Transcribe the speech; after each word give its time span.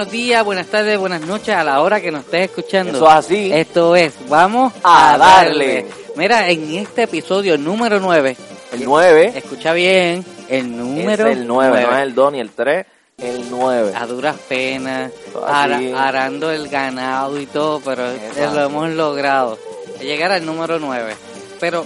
Buenos 0.00 0.12
días, 0.14 0.42
buenas 0.46 0.66
tardes, 0.68 0.98
buenas 0.98 1.20
noches 1.26 1.54
a 1.54 1.62
la 1.62 1.82
hora 1.82 2.00
que 2.00 2.10
nos 2.10 2.24
estés 2.24 2.48
escuchando. 2.48 2.96
Eso 2.96 3.06
es 3.06 3.12
así. 3.12 3.52
Esto 3.52 3.94
es, 3.94 4.14
vamos 4.30 4.72
A 4.82 5.18
darle. 5.18 5.84
Mira, 6.16 6.48
en 6.48 6.74
este 6.76 7.02
episodio 7.02 7.58
número 7.58 8.00
9, 8.00 8.34
El 8.72 8.84
9 8.86 9.32
escucha 9.36 9.74
bien, 9.74 10.24
el 10.48 10.74
número 10.74 11.26
es 11.26 11.36
el 11.36 11.46
9, 11.46 11.82
no 11.82 11.96
es 11.98 12.02
el 12.02 12.14
2 12.14 12.32
ni 12.32 12.40
el 12.40 12.48
3, 12.48 12.86
el 13.18 13.50
9. 13.50 13.92
a 13.94 14.06
duras 14.06 14.36
penas, 14.48 15.12
arando 15.46 16.50
el 16.50 16.68
ganado 16.68 17.38
y 17.38 17.44
todo, 17.44 17.80
pero 17.80 18.10
Exacto. 18.10 18.54
lo 18.54 18.64
hemos 18.64 18.88
logrado. 18.92 19.58
Llegar 20.00 20.32
al 20.32 20.46
número 20.46 20.78
9. 20.78 21.14
Pero 21.60 21.84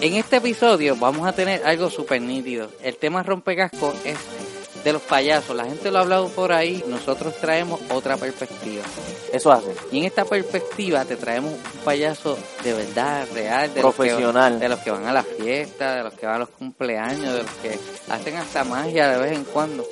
en 0.00 0.14
este 0.14 0.38
episodio 0.38 0.96
vamos 0.96 1.28
a 1.28 1.32
tener 1.32 1.62
algo 1.64 1.88
súper 1.88 2.20
nítido. 2.20 2.68
El 2.82 2.96
tema 2.96 3.22
rompecasco 3.22 3.94
es 4.04 4.18
de 4.84 4.92
los 4.92 5.02
payasos. 5.02 5.56
La 5.56 5.64
gente 5.64 5.90
lo 5.90 5.98
ha 5.98 6.00
hablado 6.02 6.28
por 6.28 6.52
ahí, 6.52 6.84
nosotros 6.86 7.36
traemos 7.36 7.80
otra 7.90 8.16
perspectiva. 8.16 8.82
Eso 9.32 9.52
hace. 9.52 9.74
Y 9.90 9.98
en 9.98 10.04
esta 10.04 10.24
perspectiva 10.24 11.04
te 11.04 11.16
traemos 11.16 11.52
un 11.52 11.80
payaso 11.84 12.36
de 12.62 12.72
verdad, 12.72 13.26
real, 13.32 13.72
de 13.72 13.80
Profesional. 13.80 14.52
Los 14.52 14.58
que, 14.58 14.64
de 14.64 14.68
los 14.68 14.78
que 14.80 14.90
van 14.90 15.06
a 15.06 15.12
la 15.12 15.22
fiesta, 15.22 15.96
de 15.96 16.02
los 16.02 16.14
que 16.14 16.26
van 16.26 16.36
a 16.36 16.38
los 16.40 16.48
cumpleaños, 16.50 17.34
de 17.34 17.42
los 17.42 17.52
que 17.62 17.78
hacen 18.10 18.36
hasta 18.36 18.64
magia 18.64 19.08
de 19.08 19.18
vez 19.18 19.32
en 19.32 19.44
cuando. 19.44 19.86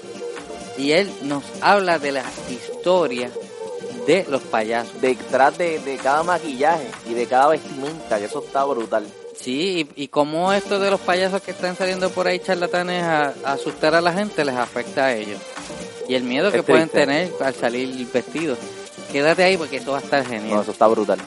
Y 0.77 0.93
él 0.93 1.11
nos 1.23 1.45
habla 1.61 1.99
de 1.99 2.13
las 2.13 2.27
historias 2.51 3.33
de 4.07 4.27
los 4.29 4.43
payasos. 4.43 5.01
Detrás 5.01 5.57
de, 5.59 5.79
de 5.79 5.97
cada 5.97 6.23
maquillaje 6.23 6.91
y 7.09 7.15
de 7.15 7.27
cada 7.27 7.49
vestimenta, 7.49 8.19
y 8.19 8.25
eso 8.25 8.43
está 8.45 8.65
brutal. 8.65 9.07
Sí, 9.41 9.89
y, 9.97 10.05
y 10.05 10.09
cómo 10.09 10.53
esto 10.53 10.79
de 10.79 10.91
los 10.91 11.01
payasos 11.01 11.41
que 11.41 11.53
están 11.53 11.75
saliendo 11.75 12.11
por 12.11 12.27
ahí 12.27 12.41
charlatanes 12.41 13.03
a, 13.03 13.35
a 13.45 13.53
asustar 13.53 13.95
a 13.95 14.01
la 14.03 14.13
gente 14.13 14.45
les 14.45 14.55
afecta 14.55 15.07
a 15.07 15.15
ellos. 15.15 15.41
Y 16.09 16.15
el 16.15 16.25
miedo 16.25 16.53
que 16.53 16.63
pueden 16.63 16.89
tener 16.89 17.33
al 17.41 17.55
salir 17.55 18.07
vestidos. 18.13 18.59
Quédate 19.11 19.43
ahí 19.43 19.57
porque 19.57 19.77
eso 19.77 19.93
va 19.93 19.99
a 19.99 20.03
estar 20.03 20.27
genial. 20.27 20.57
No, 20.57 20.63
eso 20.63 20.73
está 20.73 20.87
brutal. 20.89 21.19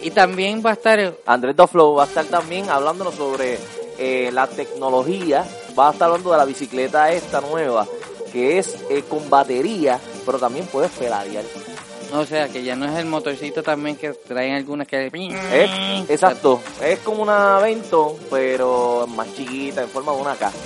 Y 0.00 0.10
también 0.10 0.62
va 0.64 0.70
a 0.70 0.72
estar 0.74 1.14
Andrés 1.26 1.54
Doflow 1.54 1.96
va 1.96 2.04
a 2.04 2.06
estar 2.06 2.24
también 2.24 2.70
hablándonos 2.70 3.14
sobre 3.14 3.58
eh, 3.98 4.30
la 4.32 4.46
tecnología, 4.46 5.44
va 5.78 5.88
a 5.88 5.92
estar 5.92 6.08
hablando 6.08 6.32
de 6.32 6.38
la 6.38 6.44
bicicleta 6.46 7.12
esta 7.12 7.42
nueva, 7.42 7.86
que 8.32 8.58
es 8.58 8.76
eh, 8.88 9.04
con 9.08 9.28
batería, 9.28 10.00
pero 10.24 10.38
también 10.38 10.66
puedes 10.66 10.90
pedalear. 10.92 11.44
O 12.12 12.26
sea, 12.26 12.48
que 12.48 12.62
ya 12.62 12.74
no 12.74 12.86
es 12.86 12.98
el 12.98 13.06
motorcito 13.06 13.62
también 13.62 13.96
que 13.96 14.10
traen 14.10 14.54
algunas 14.54 14.86
que... 14.86 15.06
Es, 15.06 16.10
exacto, 16.10 16.60
es 16.82 16.98
como 17.00 17.22
una 17.22 17.58
Vento, 17.58 18.16
pero 18.30 19.06
más 19.06 19.32
chiquita, 19.34 19.82
en 19.82 19.88
forma 19.88 20.12
de 20.12 20.20
una 20.20 20.34
caja. 20.34 20.56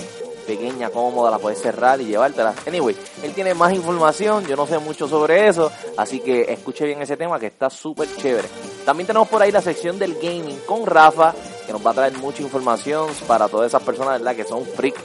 Pequeña, 0.47 0.89
cómoda, 0.89 1.31
la 1.31 1.39
puedes 1.39 1.59
cerrar 1.59 1.99
y 2.01 2.05
llevártela. 2.05 2.53
Anyway, 2.67 2.95
él 3.23 3.33
tiene 3.33 3.53
más 3.53 3.73
información, 3.73 4.45
yo 4.45 4.55
no 4.55 4.67
sé 4.67 4.77
mucho 4.77 5.07
sobre 5.07 5.47
eso, 5.47 5.71
así 5.97 6.19
que 6.19 6.51
escuche 6.51 6.85
bien 6.85 7.01
ese 7.01 7.17
tema 7.17 7.39
que 7.39 7.47
está 7.47 7.69
súper 7.69 8.07
chévere. 8.15 8.47
También 8.85 9.07
tenemos 9.07 9.27
por 9.27 9.41
ahí 9.41 9.51
la 9.51 9.61
sección 9.61 9.97
del 9.97 10.15
gaming 10.15 10.59
con 10.67 10.85
Rafa, 10.85 11.33
que 11.65 11.73
nos 11.73 11.85
va 11.85 11.91
a 11.91 11.95
traer 11.95 12.17
mucha 12.19 12.43
información 12.43 13.09
para 13.27 13.47
todas 13.47 13.67
esas 13.67 13.81
personas 13.81 14.19
¿verdad? 14.19 14.35
que 14.35 14.43
son 14.43 14.63
freak 14.65 14.95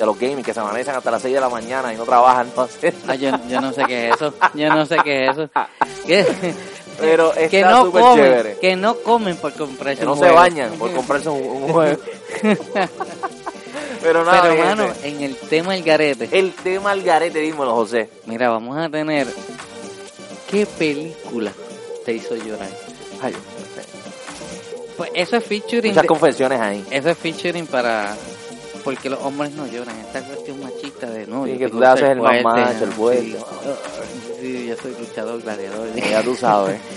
de 0.00 0.06
los 0.06 0.18
gaming, 0.18 0.42
que 0.42 0.52
se 0.54 0.60
amanecen 0.60 0.94
hasta 0.94 1.10
las 1.10 1.22
6 1.22 1.34
de 1.34 1.40
la 1.40 1.48
mañana 1.48 1.92
y 1.92 1.96
no 1.96 2.04
trabajan, 2.04 2.50
no. 2.56 2.68
Ah, 3.06 3.14
yo, 3.14 3.30
yo 3.48 3.60
no 3.60 3.72
sé 3.72 3.84
qué 3.86 4.08
es 4.08 4.14
eso. 4.16 4.34
Yo 4.54 4.68
no 4.74 4.86
sé 4.86 4.96
qué 5.04 5.26
es 5.26 5.30
eso. 5.36 5.50
Que, 6.06 6.54
Pero 6.98 7.32
está 7.34 7.48
que 7.48 7.62
no 7.62 7.90
comen, 7.92 8.14
chévere. 8.16 8.56
que 8.60 8.76
no 8.76 8.94
comen 8.96 9.36
por 9.36 9.52
comprarse 9.52 10.00
Que 10.00 10.04
no 10.06 10.12
un 10.12 10.18
se 10.18 10.24
juego. 10.24 10.36
bañan 10.36 10.70
por 10.72 10.92
comprarse 10.92 11.28
un, 11.28 11.42
un 11.64 11.68
juego. 11.72 12.00
Pero 14.02 14.24
nada, 14.24 14.42
Pero 14.42 14.54
hermano, 14.54 14.92
en 15.02 15.20
el 15.20 15.36
tema 15.36 15.74
del 15.74 15.82
garete, 15.82 16.28
El 16.32 16.52
tema 16.54 16.90
al 16.92 17.02
garete, 17.02 17.38
dímelo, 17.40 17.74
José. 17.74 18.08
mira, 18.26 18.48
vamos 18.48 18.76
a 18.78 18.88
tener 18.88 19.26
qué 20.50 20.64
película 20.66 21.52
te 22.06 22.14
hizo 22.14 22.34
llorar. 22.36 22.68
Ay, 23.22 23.34
Pues 24.96 25.10
eso 25.14 25.36
es 25.36 25.44
featuring, 25.44 25.92
muchas 25.92 26.06
confesiones 26.06 26.60
ahí. 26.60 26.84
eso 26.90 27.10
es 27.10 27.18
featuring 27.18 27.66
para 27.66 28.16
porque 28.84 29.10
los 29.10 29.20
hombres 29.20 29.52
no 29.52 29.66
lloran, 29.66 29.98
esta 30.00 30.22
cuestión 30.22 30.60
machista 30.60 31.10
de 31.10 31.26
no, 31.26 31.44
Sí, 31.44 31.58
que 31.58 31.68
tú 31.68 31.78
te 31.78 31.86
haces 31.86 32.10
el 32.10 32.20
más 32.20 32.42
fuerte, 32.42 32.60
macho, 32.62 32.84
el 32.84 32.92
fuerte. 32.92 33.22
Sí, 33.22 33.36
sí, 34.40 34.66
yo 34.66 34.76
soy 34.76 34.96
luchador, 34.98 35.42
gladiador. 35.42 35.94
Ya 35.94 36.22
tú 36.22 36.34
sabes. 36.34 36.80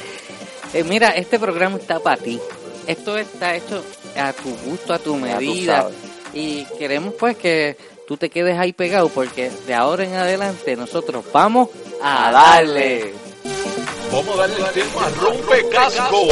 Eh, 0.73 0.83
mira, 0.83 1.09
este 1.09 1.37
programa 1.37 1.77
está 1.77 1.99
para 1.99 2.17
ti. 2.17 2.39
Esto 2.87 3.15
está 3.15 3.55
hecho 3.55 3.83
a 4.17 4.33
tu 4.33 4.49
gusto, 4.65 4.95
a 4.95 4.97
tu 4.97 5.15
medida. 5.15 5.87
Y 6.33 6.65
queremos 6.79 7.13
pues 7.13 7.37
que 7.37 7.77
tú 8.07 8.17
te 8.17 8.29
quedes 8.29 8.57
ahí 8.57 8.73
pegado 8.73 9.09
porque 9.09 9.51
de 9.67 9.73
ahora 9.75 10.03
en 10.03 10.15
adelante 10.15 10.75
nosotros 10.75 11.25
vamos 11.31 11.69
a, 12.01 12.31
darle. 12.31 13.13
Vamos 14.11 14.33
a 14.33 14.47
darle 14.47 14.57
el 14.57 14.71
tema 14.71 15.09
rompe 15.21 15.69
casco. 15.69 16.27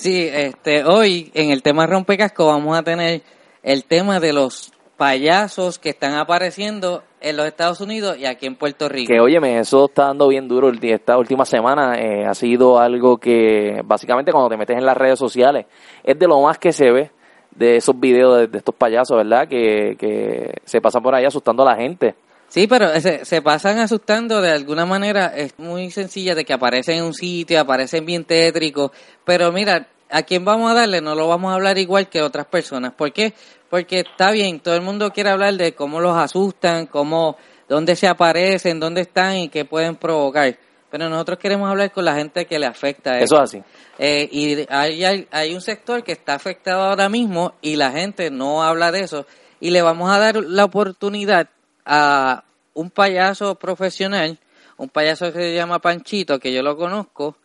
Sí, 0.00 0.26
este, 0.32 0.82
hoy 0.82 1.30
en 1.34 1.50
el 1.50 1.62
tema 1.62 1.86
rompecasco 1.86 2.46
vamos 2.46 2.74
a 2.78 2.82
tener 2.82 3.20
el 3.62 3.84
tema 3.84 4.18
de 4.18 4.32
los 4.32 4.72
payasos 4.96 5.78
que 5.78 5.90
están 5.90 6.14
apareciendo 6.14 7.02
en 7.20 7.36
los 7.36 7.44
Estados 7.44 7.82
Unidos 7.82 8.16
y 8.16 8.24
aquí 8.24 8.46
en 8.46 8.56
Puerto 8.56 8.88
Rico. 8.88 9.12
Que 9.12 9.20
óyeme, 9.20 9.58
eso 9.58 9.84
está 9.84 10.04
dando 10.06 10.28
bien 10.28 10.48
duro 10.48 10.72
esta 10.80 11.18
última 11.18 11.44
semana. 11.44 12.00
eh, 12.00 12.24
ha 12.24 12.32
sido 12.32 12.78
algo 12.78 13.18
que 13.18 13.82
básicamente 13.84 14.32
cuando 14.32 14.48
te 14.48 14.56
metes 14.56 14.78
en 14.78 14.86
las 14.86 14.96
redes 14.96 15.18
sociales 15.18 15.66
es 16.02 16.18
de 16.18 16.26
lo 16.26 16.40
más 16.40 16.56
que 16.56 16.72
se 16.72 16.90
ve 16.90 17.10
de 17.50 17.76
esos 17.76 18.00
videos 18.00 18.38
de, 18.38 18.46
de 18.46 18.56
estos 18.56 18.74
payasos, 18.74 19.18
¿verdad? 19.18 19.46
Que, 19.48 19.96
que 19.98 20.62
se 20.64 20.80
pasan 20.80 21.02
por 21.02 21.14
ahí 21.14 21.26
asustando 21.26 21.62
a 21.62 21.74
la 21.74 21.76
gente. 21.76 22.14
Sí, 22.50 22.66
pero 22.66 23.00
se, 23.00 23.24
se 23.24 23.42
pasan 23.42 23.78
asustando 23.78 24.42
de 24.42 24.50
alguna 24.50 24.84
manera, 24.84 25.26
es 25.28 25.56
muy 25.56 25.90
sencilla 25.92 26.34
de 26.34 26.44
que 26.44 26.52
aparecen 26.52 26.98
en 26.98 27.04
un 27.04 27.14
sitio, 27.14 27.60
aparecen 27.60 28.04
bien 28.04 28.24
tétricos, 28.24 28.90
pero 29.24 29.52
mira, 29.52 29.86
a 30.10 30.22
quién 30.24 30.44
vamos 30.44 30.68
a 30.68 30.74
darle 30.74 31.00
no 31.00 31.14
lo 31.14 31.28
vamos 31.28 31.52
a 31.52 31.54
hablar 31.54 31.78
igual 31.78 32.08
que 32.08 32.20
otras 32.22 32.46
personas. 32.46 32.92
¿Por 32.92 33.12
qué? 33.12 33.34
Porque 33.68 34.00
está 34.00 34.32
bien, 34.32 34.58
todo 34.58 34.74
el 34.74 34.82
mundo 34.82 35.12
quiere 35.12 35.30
hablar 35.30 35.54
de 35.54 35.74
cómo 35.74 36.00
los 36.00 36.16
asustan, 36.16 36.86
cómo, 36.86 37.36
dónde 37.68 37.94
se 37.94 38.08
aparecen, 38.08 38.80
dónde 38.80 39.02
están 39.02 39.36
y 39.36 39.48
qué 39.48 39.64
pueden 39.64 39.94
provocar. 39.94 40.58
Pero 40.90 41.08
nosotros 41.08 41.38
queremos 41.38 41.70
hablar 41.70 41.92
con 41.92 42.04
la 42.04 42.16
gente 42.16 42.46
que 42.46 42.58
le 42.58 42.66
afecta 42.66 43.16
Eso 43.20 43.36
es 43.36 43.42
así. 43.42 43.62
eh, 43.96 44.28
y 44.32 44.66
hay, 44.68 45.04
hay, 45.04 45.28
hay 45.30 45.54
un 45.54 45.60
sector 45.60 46.02
que 46.02 46.10
está 46.10 46.34
afectado 46.34 46.82
ahora 46.82 47.08
mismo 47.08 47.54
y 47.62 47.76
la 47.76 47.92
gente 47.92 48.28
no 48.32 48.64
habla 48.64 48.90
de 48.90 49.02
eso. 49.02 49.24
Y 49.60 49.70
le 49.70 49.82
vamos 49.82 50.10
a 50.10 50.18
dar 50.18 50.34
la 50.34 50.64
oportunidad 50.64 51.48
a 51.84 52.44
un 52.74 52.90
payaso 52.90 53.54
profesional, 53.56 54.38
un 54.76 54.88
payaso 54.88 55.32
que 55.32 55.38
se 55.38 55.54
llama 55.54 55.78
Panchito, 55.78 56.38
que 56.38 56.52
yo 56.52 56.62
lo 56.62 56.76
conozco. 56.76 57.36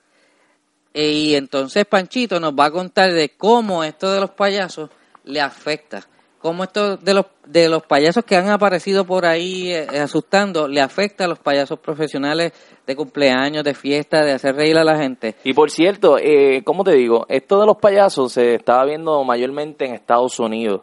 eh, 0.93 1.11
y 1.11 1.35
entonces 1.35 1.85
Panchito 1.85 2.39
nos 2.39 2.53
va 2.53 2.65
a 2.65 2.71
contar 2.71 3.11
de 3.11 3.29
cómo 3.29 3.83
esto 3.83 4.11
de 4.11 4.19
los 4.21 4.31
payasos 4.31 4.89
le 5.25 5.41
afecta. 5.41 6.07
Cómo 6.39 6.63
esto 6.63 6.97
de 6.97 7.15
los, 7.15 7.25
de 7.47 7.67
los 7.67 7.83
payasos 7.83 8.23
que 8.23 8.35
han 8.35 8.49
aparecido 8.49 9.03
por 9.03 9.25
ahí 9.25 9.71
eh, 9.73 9.87
asustando 9.99 10.67
le 10.67 10.79
afecta 10.79 11.25
a 11.25 11.27
los 11.27 11.39
payasos 11.39 11.79
profesionales 11.79 12.53
de 12.85 12.95
cumpleaños, 12.95 13.63
de 13.63 13.73
fiesta, 13.73 14.23
de 14.23 14.33
hacer 14.33 14.55
reír 14.55 14.77
a 14.77 14.83
la 14.83 14.95
gente. 14.95 15.33
Y 15.43 15.53
por 15.53 15.71
cierto, 15.71 16.19
eh, 16.19 16.61
¿cómo 16.63 16.83
te 16.83 16.91
digo? 16.91 17.25
Esto 17.29 17.59
de 17.59 17.65
los 17.65 17.77
payasos 17.77 18.33
se 18.33 18.53
estaba 18.53 18.85
viendo 18.85 19.23
mayormente 19.23 19.85
en 19.85 19.95
Estados 19.95 20.39
Unidos. 20.39 20.81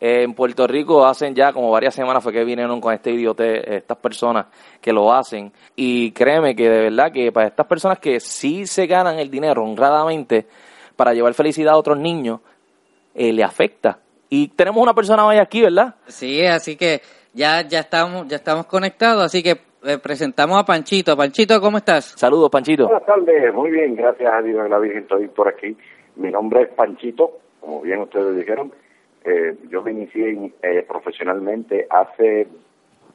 Eh, 0.00 0.22
en 0.22 0.34
Puerto 0.34 0.66
Rico 0.66 1.06
hacen 1.06 1.34
ya 1.34 1.52
como 1.52 1.70
varias 1.70 1.94
semanas 1.94 2.22
fue 2.22 2.32
que 2.32 2.44
vinieron 2.44 2.80
con 2.80 2.92
este 2.92 3.12
idiote 3.12 3.76
estas 3.76 3.98
personas 3.98 4.46
que 4.80 4.92
lo 4.92 5.12
hacen. 5.12 5.52
Y 5.76 6.12
créeme 6.12 6.56
que 6.56 6.68
de 6.68 6.80
verdad 6.90 7.12
que 7.12 7.30
para 7.32 7.48
estas 7.48 7.66
personas 7.66 7.98
que 7.98 8.20
sí 8.20 8.66
se 8.66 8.86
ganan 8.86 9.18
el 9.18 9.30
dinero 9.30 9.62
honradamente 9.62 10.46
para 10.96 11.14
llevar 11.14 11.34
felicidad 11.34 11.74
a 11.74 11.78
otros 11.78 11.98
niños, 11.98 12.40
eh, 13.14 13.32
le 13.32 13.44
afecta. 13.44 13.98
Y 14.28 14.48
tenemos 14.48 14.82
una 14.82 14.94
persona 14.94 15.26
hoy 15.26 15.36
aquí, 15.36 15.62
¿verdad? 15.62 15.94
Sí, 16.06 16.44
así 16.46 16.76
que 16.76 17.00
ya 17.34 17.62
ya 17.62 17.80
estamos 17.80 18.26
ya 18.28 18.36
estamos 18.36 18.66
conectados, 18.66 19.22
así 19.24 19.42
que 19.42 19.60
eh, 19.84 19.98
presentamos 19.98 20.58
a 20.58 20.64
Panchito. 20.64 21.16
Panchito, 21.16 21.60
¿cómo 21.60 21.78
estás? 21.78 22.14
Saludos, 22.16 22.50
Panchito. 22.50 22.86
Buenas 22.86 23.06
tardes, 23.06 23.52
muy 23.52 23.70
bien, 23.70 23.94
gracias 23.94 24.32
a 24.32 24.40
Dios 24.42 24.66
y 24.66 24.70
la 24.70 24.78
Virgen 24.78 25.02
estoy 25.02 25.28
por 25.28 25.48
aquí. 25.48 25.76
Mi 26.16 26.30
nombre 26.30 26.62
es 26.62 26.68
Panchito, 26.68 27.38
como 27.60 27.80
bien 27.82 28.00
ustedes 28.00 28.36
dijeron. 28.36 28.72
Eh, 29.24 29.56
yo 29.70 29.82
me 29.82 29.92
inicié 29.92 30.52
eh, 30.62 30.84
profesionalmente 30.88 31.86
hace, 31.88 32.42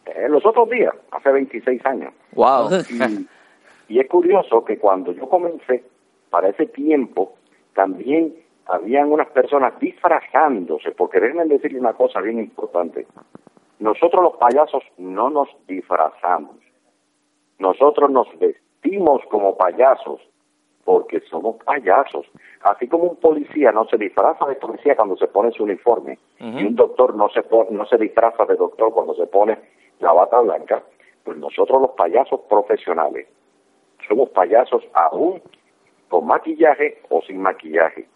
eh, 0.06 0.30
los 0.30 0.45
otros 0.45 0.69
días, 0.69 0.94
hace 1.12 1.31
26 1.31 1.86
años. 1.86 2.13
Wow. 2.33 2.69
Y, 2.89 3.95
y 3.95 4.00
es 4.00 4.07
curioso 4.07 4.63
que 4.63 4.77
cuando 4.77 5.12
yo 5.12 5.27
comencé, 5.27 5.83
para 6.30 6.50
ese 6.50 6.65
tiempo, 6.68 7.33
también 7.74 8.33
habían 8.68 9.12
unas 9.12 9.27
personas 9.30 9.80
disfrazándose, 9.80 10.92
porque 10.92 11.19
déjenme 11.19 11.45
decirle 11.45 11.80
una 11.80 11.94
cosa 11.94 12.21
bien 12.21 12.39
importante. 12.39 13.07
Nosotros 13.80 14.24
los 14.24 14.38
payasos 14.38 14.83
no 14.98 15.30
nos 15.30 15.50
disfrazamos. 15.68 16.57
Nosotros 17.59 18.09
nos 18.09 18.27
vestimos 18.39 19.21
como 19.30 19.56
payasos 19.56 20.21
porque 20.88 21.19
somos 21.30 21.57
payasos. 21.66 22.25
Así 22.62 22.88
como 22.88 23.04
un 23.04 23.18
policía 23.18 23.74
no 23.74 23.84
se 23.89 23.98
disfraza 23.98 24.45
de 24.45 24.56
policía 24.56 24.95
cuando 24.95 25.18
se 25.18 25.28
pone 25.28 25.51
su 25.51 25.63
uniforme 25.63 26.18
y 26.39 26.63
un 26.63 26.78
doctor 26.78 27.13
no 27.13 27.28
se 27.28 27.42
no 27.72 27.86
se 27.88 27.98
disfraza 27.98 28.45
de 28.45 28.56
doctor 28.56 28.94
cuando 28.94 29.13
se 29.16 29.28
pone 29.28 29.57
la 30.00 30.13
bata 30.13 30.39
blanca, 30.39 30.81
Pues 31.25 31.38
nosotros 31.39 31.81
los 31.81 31.92
payasos 31.92 32.39
profesionales 32.48 33.28
somos 34.07 34.30
payasos 34.30 34.81
aún 34.94 35.42
con 36.07 36.25
maquillaje 36.25 37.00
o 37.10 37.22
sin 37.24 37.42
maquillaje. 37.42 38.07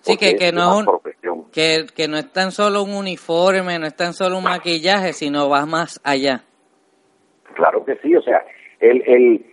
Sí, 0.00 0.18
que, 0.18 0.36
que 0.36 0.52
no 0.52 0.80
es 0.80 0.86
un, 1.22 1.50
que, 1.50 1.86
que 1.96 2.08
no 2.08 2.18
es 2.18 2.30
tan 2.30 2.50
solo 2.50 2.82
un 2.82 2.94
uniforme, 2.94 3.78
no 3.78 3.86
es 3.86 3.96
tan 3.96 4.12
solo 4.12 4.36
un 4.36 4.44
maquillaje, 4.44 5.14
sino 5.14 5.48
va 5.48 5.64
más 5.64 5.98
allá. 6.04 6.42
Claro 7.54 7.86
que 7.86 7.96
sí, 8.02 8.14
o 8.14 8.20
sea, 8.20 8.44
el, 8.80 9.02
el, 9.06 9.46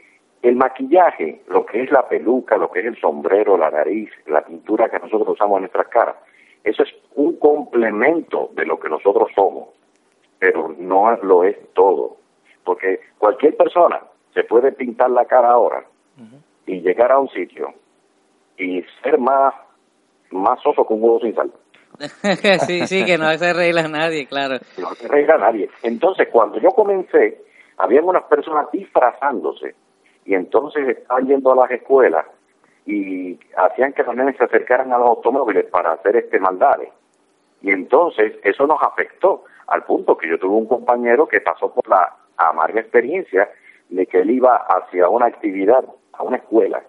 el 0.48 0.56
maquillaje, 0.56 1.42
lo 1.48 1.66
que 1.66 1.82
es 1.82 1.92
la 1.92 2.08
peluca, 2.08 2.56
lo 2.58 2.70
que 2.70 2.82
es 2.82 2.86
el 2.86 3.00
sombrero, 3.00 3.58
la 3.58 3.72
nariz, 3.72 4.12
la 4.28 4.42
pintura 4.42 4.90
que 4.90 5.00
nosotros 5.00 5.30
usamos 5.30 5.58
en 5.58 5.62
nuestras 5.64 5.88
caras, 5.88 6.18
eso 6.64 6.84
es 6.84 6.90
un 7.16 7.38
complemento 7.38 8.52
de 8.54 8.66
lo 8.66 8.80
que 8.80 8.88
nosotros 8.88 9.30
somos, 9.34 9.70
pero 10.38 10.76
no 10.78 11.16
lo 11.24 11.44
es 11.44 11.58
todo. 11.74 12.18
Porque 12.64 13.00
cualquier 13.18 13.58
persona 13.58 14.02
se 14.36 14.44
puede 14.44 14.72
pintar 14.72 15.10
la 15.10 15.26
cara 15.26 15.50
ahora 15.50 15.84
y 16.68 16.80
llegar 16.82 17.12
a 17.12 17.20
un 17.20 17.30
sitio 17.30 17.74
y 18.58 18.84
ser 19.02 19.18
más, 19.18 19.54
más 20.30 20.60
oso 20.66 20.86
que 20.86 20.94
un 20.94 21.04
huevo 21.04 21.20
sin 21.22 21.34
sal. 21.34 21.52
sí, 22.68 22.86
sí, 22.86 23.06
que 23.06 23.18
no 23.18 23.32
se 23.34 23.50
arregla 23.50 23.88
nadie, 23.88 24.28
claro. 24.28 24.58
no 24.78 24.94
se 24.94 25.08
arregla 25.08 25.38
nadie. 25.38 25.70
Entonces, 25.82 26.28
cuando 26.32 26.60
yo 26.60 26.70
comencé, 26.70 27.42
habían 27.78 28.04
unas 28.04 28.24
personas 28.24 28.68
disfrazándose 28.72 29.76
y 30.26 30.34
entonces 30.34 30.88
estaban 30.90 31.28
yendo 31.28 31.52
a 31.52 31.56
las 31.56 31.72
escuelas 31.72 32.26
y 32.86 33.40
hacían 33.56 33.94
que 33.94 34.04
los 34.04 34.16
nenes 34.16 34.38
se 34.38 34.44
acercaran 34.44 34.92
a 34.92 34.98
los 34.98 35.10
automóviles 35.10 35.66
para 35.66 35.94
hacer 35.94 36.16
este 36.18 36.40
maldades. 36.40 36.90
Y 37.62 37.72
entonces 37.72 38.34
eso 38.44 38.68
nos 38.68 38.82
afectó 38.82 39.46
al 39.68 39.84
punto 39.84 40.18
que 40.18 40.28
yo 40.28 40.38
tuve 40.38 40.56
un 40.56 40.68
compañero 40.68 41.28
que 41.28 41.42
pasó 41.42 41.74
por 41.74 41.88
la 41.88 42.16
amarga 42.38 42.82
experiencia 42.82 43.50
de 43.90 44.06
que 44.06 44.20
él 44.20 44.32
iba 44.32 44.56
hacia 44.56 45.10
una 45.10 45.28
actividad, 45.28 45.86
a 46.14 46.24
una 46.24 46.38
escuela. 46.38 46.84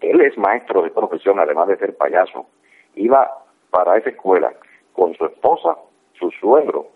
Él 0.00 0.20
es 0.20 0.36
maestro 0.38 0.82
de 0.82 0.90
profesión, 0.90 1.38
además 1.38 1.68
de 1.68 1.76
ser 1.76 1.96
payaso. 1.96 2.46
Iba 2.94 3.30
para 3.70 3.96
esa 3.98 4.10
escuela 4.10 4.52
con 4.92 5.14
su 5.14 5.26
esposa, 5.26 5.76
su 6.18 6.30
suegro. 6.32 6.88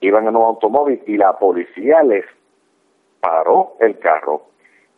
Iban 0.00 0.26
en 0.28 0.36
un 0.36 0.42
automóvil 0.42 1.02
y 1.06 1.16
la 1.16 1.38
policía 1.38 2.02
les 2.02 2.24
paró 3.20 3.74
el 3.80 3.98
carro, 3.98 4.42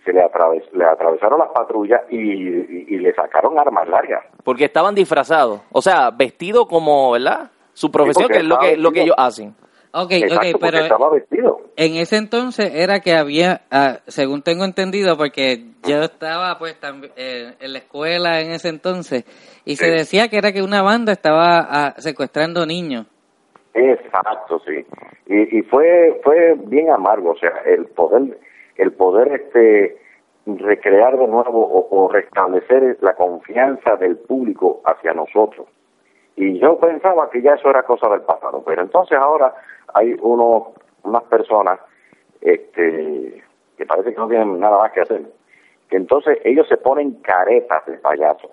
se 0.04 0.12
le, 0.12 0.20
atraves- 0.22 0.70
le 0.72 0.84
atravesaron 0.84 1.38
las 1.38 1.48
patrullas 1.50 2.02
y, 2.10 2.16
y- 2.18 2.84
y 2.88 2.98
le 2.98 3.14
sacaron 3.14 3.58
armas 3.58 3.88
largas. 3.88 4.24
Porque 4.44 4.64
estaban 4.66 4.94
disfrazados. 4.94 5.60
O 5.72 5.80
sea, 5.82 6.10
vestidos 6.10 6.66
como, 6.66 7.12
¿verdad? 7.12 7.50
Su 7.72 7.90
profesión, 7.90 8.28
que 8.28 8.38
es 8.38 8.44
lo 8.44 8.58
que, 8.58 8.76
lo 8.76 8.92
que 8.92 9.02
ellos 9.02 9.16
hacen. 9.18 9.54
Ok, 9.96 10.10
Exacto, 10.10 10.34
ok, 10.34 10.52
porque 10.52 10.66
pero 10.72 10.78
estaba 10.84 11.10
vestido. 11.10 11.60
en 11.76 11.94
ese 11.96 12.16
entonces 12.16 12.74
era 12.74 12.98
que 12.98 13.14
había, 13.14 13.60
ah, 13.70 13.98
según 14.08 14.42
tengo 14.42 14.64
entendido, 14.64 15.16
porque 15.16 15.66
yo 15.86 16.02
estaba 16.02 16.58
pues 16.58 16.78
también 16.80 17.12
eh, 17.16 17.54
en 17.60 17.72
la 17.72 17.78
escuela 17.78 18.40
en 18.40 18.50
ese 18.50 18.70
entonces, 18.70 19.24
y 19.64 19.76
se 19.76 19.86
decía 19.92 20.26
que 20.28 20.38
era 20.38 20.50
que 20.52 20.62
una 20.62 20.82
banda 20.82 21.12
estaba 21.12 21.60
ah, 21.70 21.94
secuestrando 21.98 22.66
niños. 22.66 23.06
Exacto, 23.72 24.60
sí. 24.66 24.84
Y, 25.26 25.58
y 25.58 25.62
fue 25.62 26.20
fue 26.22 26.54
bien 26.66 26.90
amargo, 26.90 27.30
o 27.30 27.36
sea, 27.38 27.52
el 27.66 27.86
poder 27.86 28.38
el 28.76 28.92
poder 28.92 29.28
este 29.32 29.96
recrear 30.46 31.16
de 31.18 31.26
nuevo 31.26 31.64
o, 31.66 32.04
o 32.04 32.08
restablecer 32.08 32.98
la 33.00 33.14
confianza 33.14 33.96
del 33.96 34.16
público 34.18 34.82
hacia 34.84 35.12
nosotros. 35.14 35.66
Y 36.36 36.58
yo 36.58 36.78
pensaba 36.78 37.30
que 37.30 37.40
ya 37.40 37.54
eso 37.54 37.70
era 37.70 37.82
cosa 37.84 38.08
del 38.10 38.22
pasado, 38.22 38.62
pero 38.66 38.82
entonces 38.82 39.16
ahora 39.18 39.54
hay 39.94 40.14
unos 40.20 40.68
unas 41.04 41.22
personas 41.24 41.78
este 42.40 43.42
que 43.76 43.86
parece 43.86 44.10
que 44.12 44.16
no 44.16 44.28
tienen 44.28 44.58
nada 44.60 44.78
más 44.78 44.92
que 44.92 45.00
hacer, 45.00 45.22
que 45.88 45.96
entonces 45.96 46.38
ellos 46.44 46.66
se 46.68 46.76
ponen 46.76 47.12
caretas 47.22 47.84
de 47.86 47.98
payaso. 47.98 48.50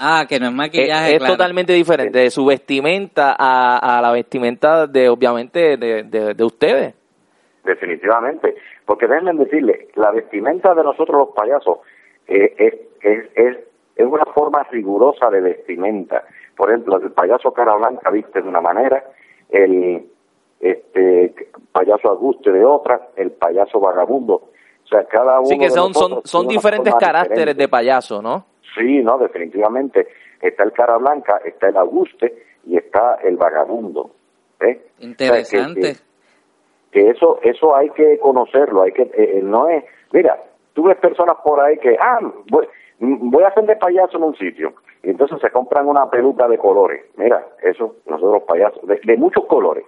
Ah, 0.00 0.26
que 0.28 0.38
no 0.38 0.46
es 0.46 0.52
Es, 0.52 0.56
maquillaje, 0.56 1.12
es 1.12 1.18
claro. 1.18 1.34
totalmente 1.34 1.72
diferente 1.72 2.18
de 2.20 2.30
su 2.30 2.46
vestimenta 2.46 3.34
a, 3.38 3.98
a 3.98 4.00
la 4.00 4.12
vestimenta 4.12 4.86
de, 4.86 5.08
obviamente, 5.08 5.76
de, 5.76 6.04
de, 6.04 6.34
de 6.34 6.44
ustedes. 6.44 6.94
Definitivamente, 7.64 8.54
porque 8.88 9.06
déjenme 9.06 9.34
decirle, 9.44 9.88
la 9.96 10.10
vestimenta 10.12 10.74
de 10.74 10.82
nosotros 10.82 11.18
los 11.18 11.28
payasos 11.36 11.80
eh, 12.26 12.54
es, 12.56 12.74
es, 13.02 13.30
es, 13.36 13.56
es 13.96 14.06
una 14.06 14.24
forma 14.34 14.62
rigurosa 14.70 15.28
de 15.28 15.42
vestimenta. 15.42 16.24
Por 16.56 16.70
ejemplo, 16.70 16.96
el 16.96 17.12
payaso 17.12 17.52
cara 17.52 17.76
blanca 17.76 18.10
viste 18.10 18.40
de 18.40 18.48
una 18.48 18.62
manera, 18.62 19.04
el 19.50 20.06
este 20.60 21.34
payaso 21.70 22.08
Auguste 22.08 22.50
de 22.50 22.64
otra, 22.64 23.10
el 23.16 23.32
payaso 23.32 23.78
vagabundo. 23.78 24.34
O 24.84 24.88
sea, 24.88 25.04
cada 25.04 25.38
uno 25.38 25.48
Sí, 25.48 25.58
que 25.58 25.68
son, 25.68 25.92
son, 26.24 26.48
diferentes 26.48 26.94
caracteres 26.94 27.36
diferente. 27.54 27.62
de 27.64 27.68
payaso, 27.68 28.22
¿no? 28.22 28.46
Sí, 28.74 29.02
no, 29.02 29.18
definitivamente. 29.18 30.08
Está 30.40 30.64
el 30.64 30.72
cara 30.72 30.96
blanca, 30.96 31.42
está 31.44 31.68
el 31.68 31.76
Auguste 31.76 32.42
y 32.64 32.78
está 32.78 33.16
el 33.22 33.36
vagabundo. 33.36 34.12
¿eh? 34.60 34.64
O 34.64 34.64
sea, 34.64 34.70
que- 34.98 35.04
Interesante. 35.04 35.80
que- 35.92 36.07
que 36.90 37.10
eso 37.10 37.38
eso 37.42 37.74
hay 37.74 37.90
que 37.90 38.18
conocerlo, 38.18 38.82
hay 38.82 38.92
que 38.92 39.02
eh, 39.02 39.38
eh, 39.38 39.40
no 39.42 39.68
es, 39.68 39.84
mira, 40.12 40.42
tú 40.72 40.84
ves 40.84 40.96
personas 40.98 41.36
por 41.44 41.60
ahí 41.60 41.78
que 41.78 41.96
ah, 42.00 42.20
voy, 42.50 43.42
a 43.42 43.48
hacer 43.48 43.64
de 43.66 43.76
payaso 43.76 44.16
en 44.16 44.24
un 44.24 44.36
sitio 44.36 44.74
y 45.02 45.10
entonces 45.10 45.40
se 45.40 45.50
compran 45.50 45.86
una 45.86 46.10
peluca 46.10 46.48
de 46.48 46.58
colores. 46.58 47.04
Mira, 47.16 47.46
eso 47.62 47.96
nosotros 48.06 48.42
payasos 48.44 48.80
de, 48.86 49.16
muchos 49.16 49.44
colores. 49.46 49.84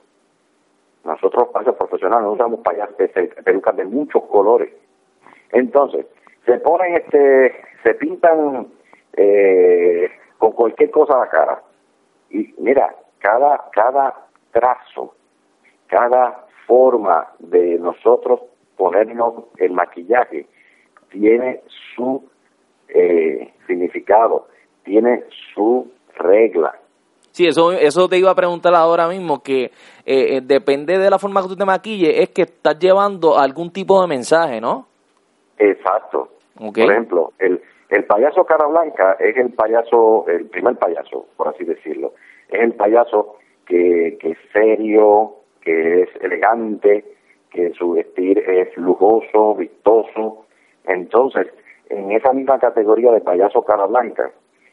Nosotros 1.04 1.48
payasos 1.48 1.76
profesionales 1.76 2.24
no 2.26 2.32
usamos 2.32 2.60
payasos 2.60 2.94
pelucas 3.44 3.76
de 3.76 3.84
muchos 3.86 4.22
colores. 4.24 4.72
Entonces, 5.52 6.06
se 6.44 6.58
ponen 6.58 6.94
este 6.94 7.54
se 7.82 7.94
pintan 7.94 8.68
eh, 9.14 10.10
con 10.38 10.52
cualquier 10.52 10.90
cosa 10.90 11.16
a 11.16 11.20
la 11.20 11.28
cara. 11.28 11.62
Y 12.28 12.54
mira, 12.58 12.94
cada 13.18 13.68
cada 13.72 14.26
trazo 14.52 15.14
cada 15.90 16.46
forma 16.70 17.26
de 17.40 17.80
nosotros 17.80 18.42
ponernos 18.76 19.46
el 19.56 19.72
maquillaje 19.72 20.46
tiene 21.10 21.62
su 21.96 22.22
eh, 22.88 23.52
significado, 23.66 24.46
tiene 24.84 25.24
su 25.52 25.90
regla. 26.16 26.72
Sí, 27.32 27.48
eso, 27.48 27.72
eso 27.72 28.08
te 28.08 28.18
iba 28.18 28.30
a 28.30 28.36
preguntar 28.36 28.72
ahora 28.76 29.08
mismo, 29.08 29.42
que 29.42 29.64
eh, 29.64 29.70
eh, 30.06 30.40
depende 30.44 30.96
de 30.96 31.10
la 31.10 31.18
forma 31.18 31.42
que 31.42 31.48
tú 31.48 31.56
te 31.56 31.64
maquilles, 31.64 32.20
es 32.20 32.28
que 32.30 32.42
estás 32.42 32.78
llevando 32.78 33.36
algún 33.36 33.72
tipo 33.72 34.00
de 34.00 34.06
mensaje, 34.06 34.60
¿no? 34.60 34.86
Exacto. 35.58 36.28
Por 36.54 36.78
ejemplo, 36.78 37.32
el, 37.40 37.60
el 37.88 38.04
payaso 38.04 38.44
cara 38.44 38.68
blanca 38.68 39.16
es 39.18 39.36
el 39.36 39.50
payaso, 39.54 40.24
el 40.28 40.46
primer 40.46 40.76
payaso, 40.76 41.26
por 41.36 41.48
así 41.48 41.64
decirlo. 41.64 42.12
Es 42.48 42.60
el 42.60 42.74
payaso 42.74 43.38
que, 43.66 44.18
que 44.20 44.30
es 44.30 44.38
serio, 44.52 45.39
que 45.62 46.02
es 46.02 46.08
elegante, 46.20 47.04
que 47.50 47.72
su 47.74 47.92
vestir 47.92 48.38
es 48.38 48.76
lujoso, 48.76 49.54
vistoso. 49.56 50.46
Entonces, 50.84 51.48
en 51.88 52.10
esa 52.12 52.32
misma 52.32 52.58
categoría 52.58 53.12
de 53.12 53.20
payaso 53.20 53.62
cara 53.62 53.86
blanca 53.86 54.30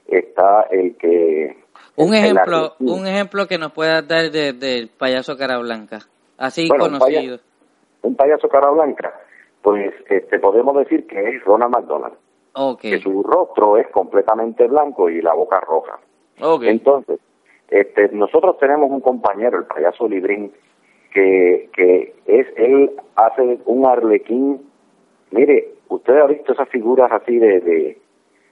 está 0.07 0.67
el 0.71 0.95
que... 0.97 1.57
Un 1.95 2.13
ejemplo, 2.13 2.73
un 2.79 3.07
ejemplo 3.07 3.47
que 3.47 3.57
nos 3.57 3.71
puedas 3.71 4.07
dar 4.07 4.29
de- 4.31 4.53
del 4.53 4.89
payaso 4.89 5.35
cara 5.37 5.57
blanca, 5.57 5.99
así 6.37 6.67
Bueno, 6.67 6.85
un 6.85 6.91
conocido. 6.99 7.39
un 8.03 8.15
payaso 8.15 8.47
cara 8.47 8.69
blanca, 8.69 9.13
pues 9.61 9.93
este, 10.09 10.39
podemos 10.39 10.75
decir 10.77 11.05
que 11.07 11.19
es 11.29 11.43
Ronald 11.43 11.73
McDonald, 11.75 12.13
que 12.79 12.99
su 12.99 13.23
rostro 13.23 13.77
es 13.77 13.87
completamente 13.89 14.67
blanco 14.67 15.09
y 15.09 15.21
la 15.21 15.33
boca 15.33 15.59
roja. 15.59 15.99
Entonces, 16.61 17.19
este, 17.69 18.09
nosotros 18.09 18.57
tenemos 18.59 18.89
un 18.91 19.01
compañero, 19.01 19.57
el 19.59 19.65
payaso 19.65 20.07
Librín, 20.07 20.51
que, 21.13 21.69
que 21.73 22.13
es, 22.25 22.47
él 22.57 22.91
hace 23.15 23.59
un 23.65 23.85
arlequín, 23.85 24.61
mire, 25.31 25.69
usted 25.89 26.17
ha 26.17 26.27
visto 26.27 26.53
esas 26.53 26.69
figuras 26.69 27.11
así 27.11 27.37
de, 27.37 27.59
de 27.61 27.97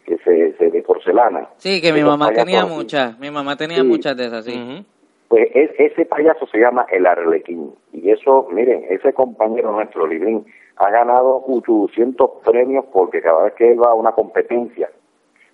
que 0.06 0.18
se, 0.20 0.54
se- 0.58 0.70
de 0.72 0.82
porcelana. 0.84 1.50
Sí, 1.58 1.82
que 1.82 1.92
mi 1.94 2.04
mamá 2.04 2.32
tenía 2.32 2.64
así. 2.64 2.74
muchas, 2.74 3.20
mi 3.20 3.32
mamá 3.32 3.56
tenía 3.56 3.78
Sí. 3.82 3.84
muchas 3.88 4.16
de 4.18 4.26
esas, 4.26 4.46
sí. 4.46 4.86
Pues 5.28 5.48
es- 5.56 5.72
ese 5.80 6.06
payaso 6.06 6.46
se 6.48 6.60
llama 6.60 6.86
el 6.92 7.06
Arlequín. 7.08 7.74
Y 7.92 8.12
eso, 8.12 8.48
miren, 8.52 8.86
ese 8.90 9.12
compañero 9.14 9.72
nuestro, 9.72 10.06
Librín, 10.06 10.46
ha 10.78 10.90
ganado 10.92 11.44
800 11.48 12.30
premios 12.46 12.86
porque 12.94 13.22
cada 13.22 13.44
vez 13.46 13.54
que 13.54 13.72
él 13.72 13.82
va 13.82 13.92
a 13.92 13.96
una 13.96 14.12
competencia, 14.12 14.90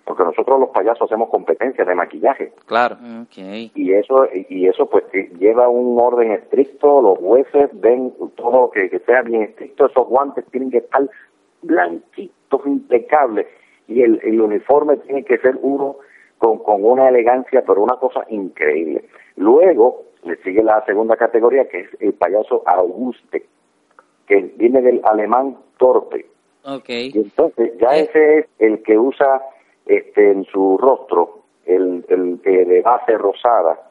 porque 0.04 0.24
nosotros 0.24 0.58
los 0.60 0.70
payasos 0.70 1.02
hacemos 1.02 1.28
competencias 1.30 1.86
de 1.86 1.94
maquillaje, 1.94 2.52
Claro. 2.66 2.96
Ok. 3.22 3.38
y 3.74 3.92
eso 3.92 4.26
y 4.48 4.66
eso 4.66 4.86
pues 4.86 5.04
que 5.12 5.30
lleva 5.38 5.68
un 5.68 5.98
orden 6.00 6.32
estricto, 6.32 7.00
los 7.00 7.18
jueces 7.18 7.70
ven 7.74 8.12
todo 8.34 8.62
lo 8.62 8.70
que, 8.70 8.90
que 8.90 8.98
sea 9.00 9.22
bien 9.22 9.42
estricto, 9.42 9.86
esos 9.86 10.06
guantes 10.08 10.44
tienen 10.50 10.70
que 10.70 10.78
estar 10.78 11.08
blanquitos, 11.62 12.60
impecables, 12.66 13.46
y 13.88 14.02
el, 14.02 14.20
el 14.22 14.40
uniforme 14.40 14.96
tiene 14.98 15.24
que 15.24 15.38
ser 15.38 15.58
uno 15.62 15.96
con, 16.38 16.58
con 16.58 16.84
una 16.84 17.08
elegancia, 17.08 17.62
pero 17.66 17.82
una 17.82 17.96
cosa 17.96 18.24
increíble. 18.28 19.04
Luego 19.36 20.02
le 20.24 20.36
sigue 20.42 20.62
la 20.62 20.84
segunda 20.84 21.16
categoría, 21.16 21.68
que 21.68 21.80
es 21.80 21.88
el 22.00 22.12
payaso 22.14 22.62
Auguste. 22.66 23.44
que 24.26 24.40
viene 24.56 24.80
del 24.82 25.00
alemán 25.04 25.56
torpe. 25.78 26.26
Okay. 26.64 27.10
Y 27.12 27.18
entonces 27.18 27.72
ya 27.80 27.96
Eh. 27.96 28.02
ese 28.08 28.38
es 28.38 28.46
el 28.60 28.82
que 28.82 28.96
usa 28.98 29.42
este 29.86 30.30
en 30.32 30.44
su 30.44 30.78
rostro 30.78 31.40
el, 31.66 32.04
el, 32.08 32.40
de 32.42 32.82
base 32.82 33.16
rosada. 33.18 33.90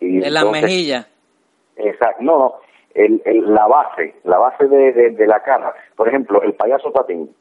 Y 0.00 0.22
En 0.24 0.32
la 0.34 0.40
entonces- 0.40 0.62
mejilla. 0.62 1.08
Exacto, 1.76 2.22
no, 2.22 2.38
no, 2.38 2.54
el, 2.94 3.20
el- 3.24 3.52
la 3.52 3.66
base, 3.66 4.14
la 4.24 4.38
base 4.38 4.68
de, 4.68 4.92
de, 4.92 5.10
de 5.10 5.26
la 5.26 5.42
cara. 5.42 5.74
Por 5.96 6.06
ejemplo, 6.08 6.40
el 6.42 6.54
payaso 6.54 6.92
patín, 6.92 7.34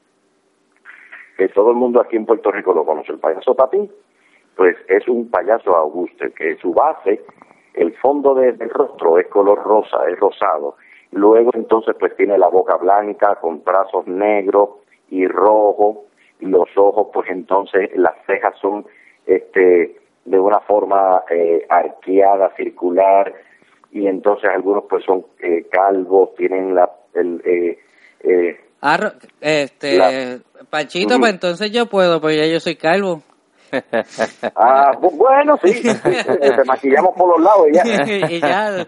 que 1.38 1.50
todo 1.50 1.70
el 1.72 1.76
mundo 1.76 2.02
aquí 2.02 2.16
en 2.16 2.26
Puerto 2.26 2.52
Rico 2.52 2.74
lo 2.74 2.86
conoce, 2.86 3.12
el 3.12 3.20
payaso 3.20 3.56
patín, 3.56 3.92
pues 4.56 4.76
es 4.88 5.08
un 5.08 5.30
payaso 5.30 5.76
auguste, 5.76 6.32
que 6.34 6.56
su 6.58 6.74
base, 6.74 7.22
el 7.74 7.94
fondo 7.98 8.34
de- 8.36 8.54
del 8.54 8.70
rostro 8.70 9.18
es 9.18 9.28
color 9.28 9.62
rosa, 9.64 9.98
es 10.10 10.20
rosado. 10.20 10.76
Luego 11.12 11.52
entonces 11.54 11.96
pues 12.00 12.16
tiene 12.16 12.38
la 12.38 12.48
boca 12.48 12.76
blanca 12.78 13.36
con 13.36 13.64
brazos 13.64 14.08
negros 14.08 14.70
y 15.10 15.28
rojos, 15.28 15.98
y 16.12 16.13
los 16.44 16.68
ojos 16.76 17.08
pues 17.14 17.30
entonces 17.30 17.90
las 17.96 18.14
cejas 18.26 18.56
son 18.62 18.86
este 19.26 19.98
de 20.26 20.40
una 20.40 20.60
forma 20.62 21.24
eh, 21.30 21.66
arqueada, 21.70 22.54
circular, 22.56 23.34
y 23.92 24.08
entonces 24.08 24.50
algunos 24.50 24.86
pues 24.90 25.04
son 25.06 25.26
eh, 25.40 25.66
calvos, 25.72 26.34
tienen 26.36 26.74
la 26.76 26.90
el, 27.14 27.42
eh, 27.46 27.80
eh, 28.22 28.60
Ah, 28.86 28.98
ro- 28.98 29.12
este, 29.40 29.98
La- 29.98 30.40
Panchito, 30.70 31.18
pues 31.20 31.32
entonces 31.34 31.72
yo 31.72 31.86
puedo, 31.86 32.20
porque 32.20 32.38
ya 32.38 32.46
yo 32.48 32.60
soy 32.60 32.76
calvo. 32.76 33.22
ah, 34.56 34.92
bu- 35.00 35.16
bueno, 35.18 35.58
sí, 35.64 35.74
sí, 35.74 35.90
te 36.04 36.64
maquillamos 36.66 37.16
por 37.16 37.30
los 37.30 37.42
lados 37.42 37.68
y 37.70 37.74
ya. 37.74 37.84
y 38.30 38.40
ya. 38.42 38.86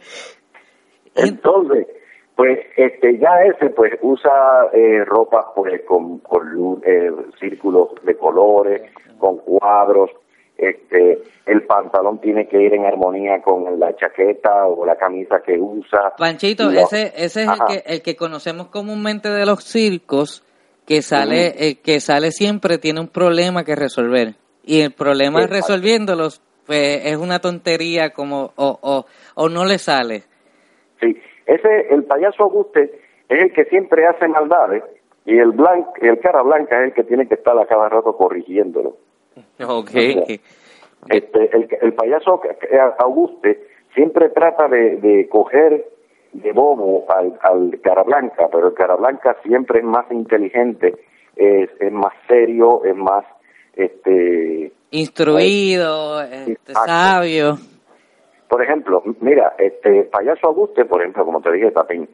Entonces, 1.15 1.87
pues 2.35 2.59
este 2.75 3.17
ya 3.17 3.43
ese 3.45 3.69
pues 3.69 3.93
usa 4.01 4.67
eh, 4.73 5.03
ropa 5.05 5.53
pues 5.55 5.81
con, 5.87 6.19
con 6.19 6.81
eh, 6.85 7.11
círculos 7.39 7.89
de 8.03 8.15
colores, 8.17 8.81
con 9.17 9.37
cuadros, 9.37 10.11
este 10.57 11.19
el 11.45 11.63
pantalón 11.63 12.19
tiene 12.19 12.47
que 12.47 12.61
ir 12.61 12.73
en 12.73 12.85
armonía 12.85 13.41
con 13.41 13.79
la 13.79 13.95
chaqueta 13.95 14.67
o 14.67 14.85
la 14.85 14.95
camisa 14.95 15.41
que 15.45 15.57
usa. 15.59 16.13
Panchito, 16.17 16.69
ese, 16.71 17.13
ese 17.15 17.43
es 17.43 17.47
el 17.47 17.59
que, 17.67 17.83
el 17.85 18.01
que 18.01 18.15
conocemos 18.15 18.67
comúnmente 18.67 19.29
de 19.29 19.45
los 19.45 19.63
circos, 19.63 20.43
que 20.85 21.01
sale, 21.01 21.53
el 21.57 21.81
que 21.81 21.99
sale 21.99 22.31
siempre 22.31 22.77
tiene 22.77 22.99
un 22.99 23.07
problema 23.07 23.63
que 23.63 23.75
resolver. 23.75 24.35
Y 24.63 24.81
el 24.81 24.91
problema 24.93 25.45
resolviéndolos, 25.45 26.41
pues 26.65 27.05
es 27.05 27.17
una 27.17 27.39
tontería 27.39 28.09
como, 28.11 28.51
o, 28.55 28.79
o, 28.81 29.05
o 29.35 29.49
no 29.49 29.65
le 29.65 29.77
sale. 29.77 30.23
Sí, 30.99 31.15
ese 31.45 31.93
el 31.93 32.03
payaso 32.03 32.43
Auguste 32.43 32.99
es 33.29 33.39
el 33.39 33.53
que 33.53 33.65
siempre 33.65 34.07
hace 34.07 34.27
maldades 34.27 34.83
y 35.25 35.37
el 35.37 35.51
blanc, 35.51 35.87
el 36.01 36.19
cara 36.19 36.41
blanca 36.43 36.79
es 36.79 36.89
el 36.89 36.93
que 36.93 37.03
tiene 37.03 37.27
que 37.27 37.35
estar 37.35 37.57
a 37.57 37.65
cada 37.65 37.89
rato 37.89 38.15
corrigiéndolo. 38.15 38.97
Ok. 39.67 39.91
Este, 41.09 41.55
el, 41.55 41.67
el 41.81 41.93
payaso 41.93 42.41
eh, 42.43 42.79
Auguste 42.99 43.67
siempre 43.93 44.29
trata 44.29 44.67
de, 44.67 44.97
de 44.97 45.27
coger 45.29 45.85
de 46.33 46.51
bobo 46.51 47.05
al, 47.09 47.37
al 47.41 47.79
cara 47.81 48.03
blanca, 48.03 48.49
pero 48.51 48.67
el 48.67 48.73
cara 48.73 48.95
blanca 48.95 49.37
siempre 49.43 49.79
es 49.79 49.85
más 49.85 50.11
inteligente, 50.11 50.95
es, 51.35 51.69
es 51.79 51.91
más 51.91 52.13
serio, 52.27 52.83
es 52.83 52.95
más 52.95 53.25
este 53.75 54.71
Instruido, 54.91 56.21
este, 56.21 56.51
Exacto. 56.51 56.85
sabio. 56.85 57.57
Por 58.47 58.61
ejemplo, 58.61 59.03
mira, 59.21 59.55
este 59.57 60.03
payaso 60.03 60.47
Auguste, 60.47 60.85
por 60.85 61.01
ejemplo, 61.01 61.25
como 61.25 61.41
te 61.41 61.51
dije, 61.51 61.71
Tapín, 61.71 62.07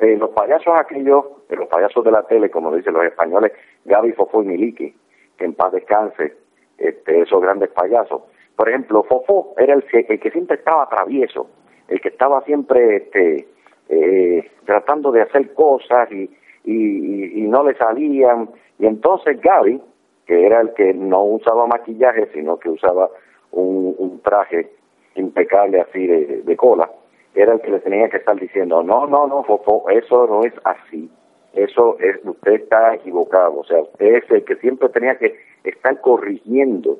eh, 0.00 0.16
los 0.16 0.30
payasos 0.30 0.74
aquellos, 0.76 1.24
eh, 1.48 1.56
los 1.56 1.68
payasos 1.68 2.04
de 2.04 2.10
la 2.10 2.22
tele, 2.24 2.50
como 2.50 2.74
dicen 2.74 2.94
los 2.94 3.04
españoles, 3.04 3.52
Gaby, 3.84 4.12
Fofó 4.12 4.42
y 4.42 4.46
Miliki, 4.46 4.94
que 5.36 5.44
en 5.44 5.54
paz 5.54 5.72
descanse, 5.72 6.34
este, 6.78 7.22
esos 7.22 7.40
grandes 7.40 7.70
payasos. 7.70 8.22
Por 8.56 8.68
ejemplo, 8.68 9.04
Fofó 9.04 9.54
era 9.56 9.74
el, 9.74 9.84
que- 9.84 10.06
el 10.08 10.18
que 10.20 10.30
siempre 10.30 10.56
estaba 10.56 10.88
travieso, 10.88 11.48
el 11.88 12.00
que 12.00 12.08
estaba 12.08 12.42
siempre 12.42 12.96
este, 12.96 13.46
eh, 13.88 14.50
tratando 14.66 15.12
de 15.12 15.22
hacer 15.22 15.54
cosas 15.54 16.10
y, 16.10 16.28
y, 16.64 17.40
y- 17.44 17.46
no 17.48 17.62
le 17.64 17.74
salían. 17.76 18.50
Y 18.78 18.86
entonces 18.86 19.40
Gaby, 19.40 19.80
que 20.26 20.44
era 20.46 20.60
el 20.60 20.74
que 20.74 20.92
no 20.92 21.22
usaba 21.24 21.66
maquillaje, 21.66 22.28
sino 22.34 22.58
que 22.58 22.68
usaba 22.68 23.08
un 23.52 24.20
traje 24.22 24.70
impecable 25.18 25.80
así 25.80 26.06
de, 26.06 26.42
de 26.42 26.56
cola, 26.56 26.90
era 27.34 27.52
el 27.52 27.60
que 27.60 27.70
le 27.70 27.80
tenía 27.80 28.08
que 28.08 28.18
estar 28.18 28.38
diciendo, 28.38 28.82
no, 28.82 29.06
no, 29.06 29.26
no, 29.26 29.44
Fofo, 29.44 29.88
eso 29.90 30.26
no 30.26 30.42
es 30.42 30.52
así, 30.64 31.10
eso 31.52 31.96
es, 32.00 32.16
usted 32.24 32.52
está 32.52 32.94
equivocado, 32.94 33.60
o 33.60 33.64
sea, 33.64 33.80
usted 33.80 34.16
es 34.16 34.30
el 34.30 34.44
que 34.44 34.56
siempre 34.56 34.88
tenía 34.88 35.16
que 35.16 35.38
estar 35.64 36.00
corrigiendo 36.00 36.98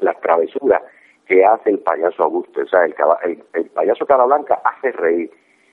las 0.00 0.20
travesuras 0.20 0.82
que 1.26 1.44
hace 1.44 1.70
el 1.70 1.78
payaso 1.80 2.22
Augusto, 2.22 2.62
o 2.62 2.66
sea, 2.66 2.84
el, 2.84 2.94
el, 3.24 3.42
el 3.54 3.66
payaso 3.70 4.06
cara 4.06 4.24
blanca 4.24 4.60
hace 4.64 4.92
reír, 4.92 5.30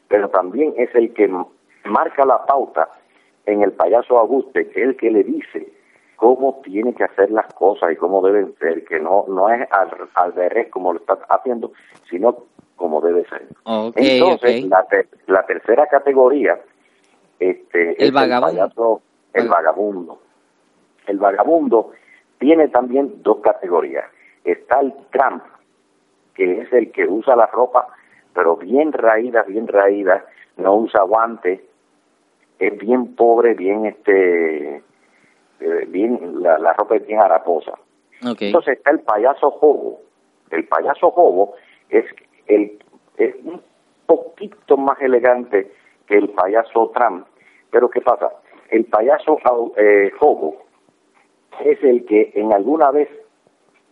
pero 0.07 0.29
también 0.29 0.73
es 0.77 0.93
el 0.95 1.13
que 1.13 1.29
marca 1.85 2.25
la 2.25 2.45
pauta 2.45 2.89
en 3.45 3.61
el 3.61 3.71
payaso 3.71 4.17
Auguste, 4.17 4.67
que 4.69 4.83
el 4.83 4.97
que 4.97 5.11
le 5.11 5.23
dice 5.23 5.67
cómo 6.15 6.61
tiene 6.63 6.93
que 6.93 7.03
hacer 7.03 7.31
las 7.31 7.51
cosas 7.53 7.91
y 7.91 7.95
cómo 7.95 8.21
deben 8.21 8.55
ser, 8.59 8.83
que 8.85 8.99
no 8.99 9.25
no 9.27 9.49
es 9.49 9.67
al, 9.71 9.89
al 10.15 10.33
revés 10.33 10.69
como 10.71 10.93
lo 10.93 10.99
está 10.99 11.17
haciendo, 11.29 11.71
sino 12.09 12.37
como 12.75 13.01
debe 13.01 13.25
ser. 13.25 13.43
Entonces, 13.95 14.65
la, 14.65 14.83
ter- 14.87 15.07
la 15.27 15.45
tercera 15.45 15.87
categoría 15.87 16.59
este, 17.39 17.91
El 18.01 18.07
es 18.09 18.11
vagabundo. 18.13 18.47
el 18.51 18.57
payaso, 18.69 19.01
el 19.33 19.47
Vaga- 19.49 19.61
vagabundo. 19.71 20.21
El 21.07 21.17
vagabundo 21.17 21.91
tiene 22.39 22.67
también 22.69 23.21
dos 23.23 23.37
categorías. 23.41 24.05
Está 24.43 24.79
el 24.81 24.93
tramp, 25.11 25.43
que 26.33 26.61
es 26.61 26.73
el 26.73 26.91
que 26.91 27.05
usa 27.07 27.35
la 27.35 27.45
ropa, 27.47 27.87
pero 28.33 28.55
bien 28.57 28.91
raída, 28.91 29.43
bien 29.43 29.67
raída, 29.67 30.25
no 30.57 30.75
usa 30.75 31.01
guantes, 31.03 31.61
es 32.59 32.77
bien 32.77 33.15
pobre, 33.15 33.53
bien 33.53 33.85
este, 33.85 34.81
eh, 35.59 35.85
bien 35.87 36.41
la, 36.41 36.57
la 36.57 36.73
ropa 36.73 36.95
es 36.95 37.05
bien 37.05 37.19
haraposa. 37.19 37.73
Entonces 38.21 38.77
está 38.77 38.91
el 38.91 39.01
payaso 39.01 39.51
jobo. 39.51 40.01
El 40.51 40.67
payaso 40.67 41.11
jobo 41.11 41.53
es 41.89 42.05
el 42.47 42.79
es 43.17 43.35
un 43.43 43.61
poquito 44.05 44.77
más 44.77 45.01
elegante 45.01 45.71
que 46.07 46.17
el 46.17 46.29
payaso 46.29 46.91
Trump. 46.93 47.27
Pero 47.71 47.89
¿qué 47.89 48.01
pasa? 48.01 48.31
El 48.69 48.85
payaso 48.85 49.37
eh, 49.77 50.11
jobo 50.19 50.57
es 51.63 51.81
el 51.83 52.05
que 52.05 52.31
en 52.35 52.53
alguna 52.53 52.91
vez 52.91 53.09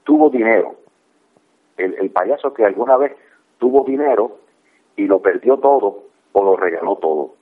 tuvo 0.04 0.30
dinero. 0.30 0.76
El, 1.78 1.96
el 1.96 2.10
payaso 2.12 2.54
que 2.54 2.66
alguna 2.66 2.98
vez 2.98 3.16
tuvo 3.60 3.84
dinero 3.84 4.38
y 4.96 5.08
lo 5.08 5.22
perdió 5.22 5.58
todo 5.58 6.04
o 6.34 6.44
lo 6.44 6.56
regaló 6.56 6.98
todo. 6.98 7.36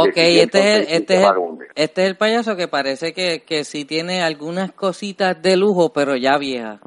Ok, 0.00 0.16
este 0.16 0.58
es, 0.58 0.76
el, 0.90 0.94
este, 0.96 1.14
es 1.16 1.22
el, 1.24 1.58
este 1.74 2.02
es 2.02 2.08
el 2.08 2.16
payaso 2.16 2.56
que 2.56 2.68
parece 2.68 3.12
que, 3.12 3.42
que 3.44 3.64
sí 3.64 3.84
tiene 3.84 4.22
algunas 4.22 4.72
cositas 4.72 5.40
de 5.42 5.56
lujo, 5.56 5.92
pero 5.92 6.16
ya 6.16 6.38
vieja. 6.38 6.78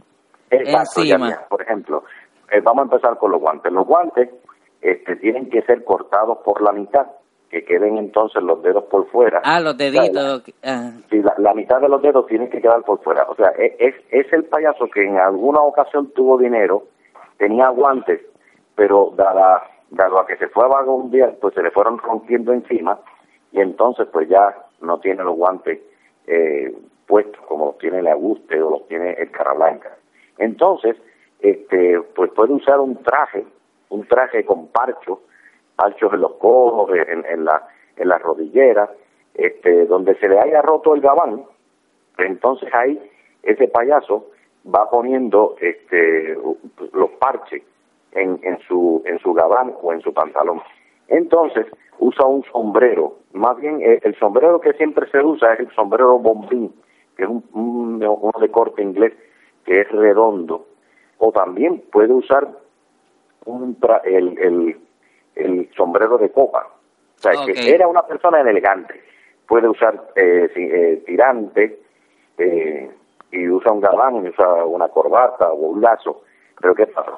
Exacto, 0.51 1.01
encima. 1.01 1.29
ya. 1.29 1.47
Por 1.47 1.61
ejemplo, 1.61 2.03
eh, 2.51 2.59
vamos 2.61 2.81
a 2.83 2.95
empezar 2.95 3.17
con 3.17 3.31
los 3.31 3.39
guantes. 3.41 3.71
Los 3.71 3.85
guantes 3.85 4.29
este, 4.81 5.15
tienen 5.17 5.49
que 5.49 5.61
ser 5.63 5.83
cortados 5.83 6.39
por 6.43 6.61
la 6.61 6.71
mitad, 6.71 7.07
que 7.49 7.63
queden 7.65 7.97
entonces 7.97 8.41
los 8.43 8.61
dedos 8.63 8.85
por 8.85 9.09
fuera. 9.11 9.41
Ah, 9.43 9.59
los 9.59 9.73
O 9.75 9.77
sea, 9.77 9.91
deditos. 9.91 10.43
ah, 10.63 10.91
Sí, 11.09 11.21
la, 11.21 11.33
la 11.37 11.53
mitad 11.53 11.79
de 11.81 11.89
los 11.89 12.01
dedos 12.01 12.25
tienen 12.27 12.49
que 12.49 12.61
quedar 12.61 12.81
por 12.83 13.01
fuera. 13.03 13.25
O 13.29 13.35
sea, 13.35 13.51
e- 13.57 13.75
es, 13.79 13.95
es 14.11 14.31
el 14.33 14.45
payaso 14.45 14.87
que 14.93 15.01
en 15.03 15.17
alguna 15.17 15.59
ocasión 15.61 16.11
tuvo 16.15 16.37
dinero, 16.37 16.83
tenía 17.37 17.69
guantes, 17.69 18.21
pero 18.75 19.13
dada, 19.15 19.63
dado 19.91 20.19
a 20.19 20.27
que 20.27 20.37
se 20.37 20.47
fue 20.49 20.65
a 20.65 20.67
vagabundear, 20.67 21.35
pues 21.41 21.53
se 21.53 21.63
le 21.63 21.71
fueron 21.71 21.97
rompiendo 21.97 22.53
encima 22.53 22.99
y 23.51 23.61
entonces 23.61 24.07
pues 24.11 24.29
ya 24.29 24.55
no 24.81 24.99
tiene 24.99 25.23
los 25.23 25.35
guantes 25.35 25.79
eh, 26.27 26.75
puestos 27.07 27.43
como 27.47 27.65
los 27.65 27.77
tiene 27.79 27.99
el 27.99 28.07
Auguste 28.07 28.61
o 28.61 28.69
los 28.69 28.87
tiene 28.87 29.13
el 29.13 29.31
Carablanca. 29.31 29.97
Entonces, 30.37 30.95
este, 31.39 31.99
pues 32.15 32.31
puede 32.31 32.53
usar 32.53 32.79
un 32.79 33.01
traje, 33.03 33.45
un 33.89 34.05
traje 34.07 34.45
con 34.45 34.67
parchos, 34.67 35.19
parchos 35.75 36.13
en 36.13 36.21
los 36.21 36.33
codos, 36.33 36.91
en, 36.91 37.25
en 37.25 37.45
la 37.45 37.67
en 37.99 38.07
las 38.07 38.21
rodilleras, 38.21 38.89
este, 39.35 39.85
donde 39.85 40.15
se 40.15 40.27
le 40.27 40.39
haya 40.39 40.61
roto 40.61 40.95
el 40.95 41.01
gabán, 41.01 41.43
entonces 42.17 42.73
ahí 42.73 42.99
ese 43.43 43.67
payaso 43.67 44.27
va 44.65 44.89
poniendo 44.89 45.55
este 45.61 46.37
los 46.93 47.09
parches 47.11 47.61
en, 48.13 48.39
en 48.43 48.59
su 48.67 49.01
en 49.05 49.19
su 49.19 49.33
gabán 49.33 49.73
o 49.81 49.93
en 49.93 50.01
su 50.01 50.13
pantalón. 50.13 50.61
Entonces 51.07 51.65
usa 51.99 52.25
un 52.25 52.43
sombrero, 52.51 53.15
más 53.33 53.57
bien 53.57 53.81
eh, 53.81 53.99
el 54.03 54.15
sombrero 54.17 54.59
que 54.61 54.73
siempre 54.73 55.09
se 55.11 55.21
usa 55.23 55.53
es 55.53 55.59
el 55.61 55.71
sombrero 55.71 56.17
bombín, 56.19 56.73
que 57.17 57.23
es 57.23 57.29
un, 57.29 57.43
un- 57.53 58.03
uno 58.03 58.39
de 58.39 58.49
corte 58.49 58.81
inglés 58.81 59.13
que 59.65 59.81
es 59.81 59.91
redondo, 59.91 60.65
o 61.17 61.31
también 61.31 61.83
puede 61.91 62.13
usar 62.13 62.47
un 63.45 63.77
tra- 63.79 64.01
el, 64.05 64.37
el, 64.39 64.77
el 65.35 65.69
sombrero 65.75 66.17
de 66.17 66.31
copa, 66.31 66.67
O 67.17 67.21
sea, 67.21 67.31
que 67.45 67.53
era 67.73 67.87
una 67.87 68.03
persona 68.03 68.39
elegante. 68.41 69.01
Puede 69.47 69.67
usar 69.67 70.11
eh, 70.15 70.49
eh, 70.55 71.03
tirante 71.05 71.79
eh, 72.37 72.89
y 73.31 73.49
usa 73.49 73.71
un 73.71 73.81
gabán, 73.81 74.23
y 74.25 74.29
usa 74.29 74.63
una 74.65 74.87
corbata 74.89 75.51
o 75.51 75.55
un 75.71 75.81
lazo. 75.81 76.21
Pero 76.61 76.75
¿qué 76.75 76.87
pasa? 76.87 77.11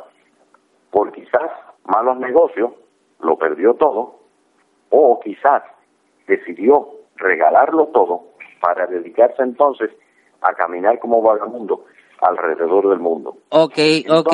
Por 0.91 1.11
quizás 1.11 1.49
malos 1.85 2.17
negocios, 2.19 2.71
lo 3.21 3.37
perdió 3.37 3.73
todo, 3.73 4.19
o 4.89 5.19
quizás 5.23 5.63
decidió 6.27 6.89
regalarlo 7.15 7.87
todo 7.87 8.23
para 8.61 8.85
dedicarse 8.87 9.41
entonces 9.41 9.89
a 10.41 10.53
caminar 10.53 10.99
como 10.99 11.21
vagabundo 11.21 11.85
alrededor 12.21 12.89
del 12.89 12.99
mundo. 12.99 13.37
Ok, 13.49 13.77
ok, 14.09 14.33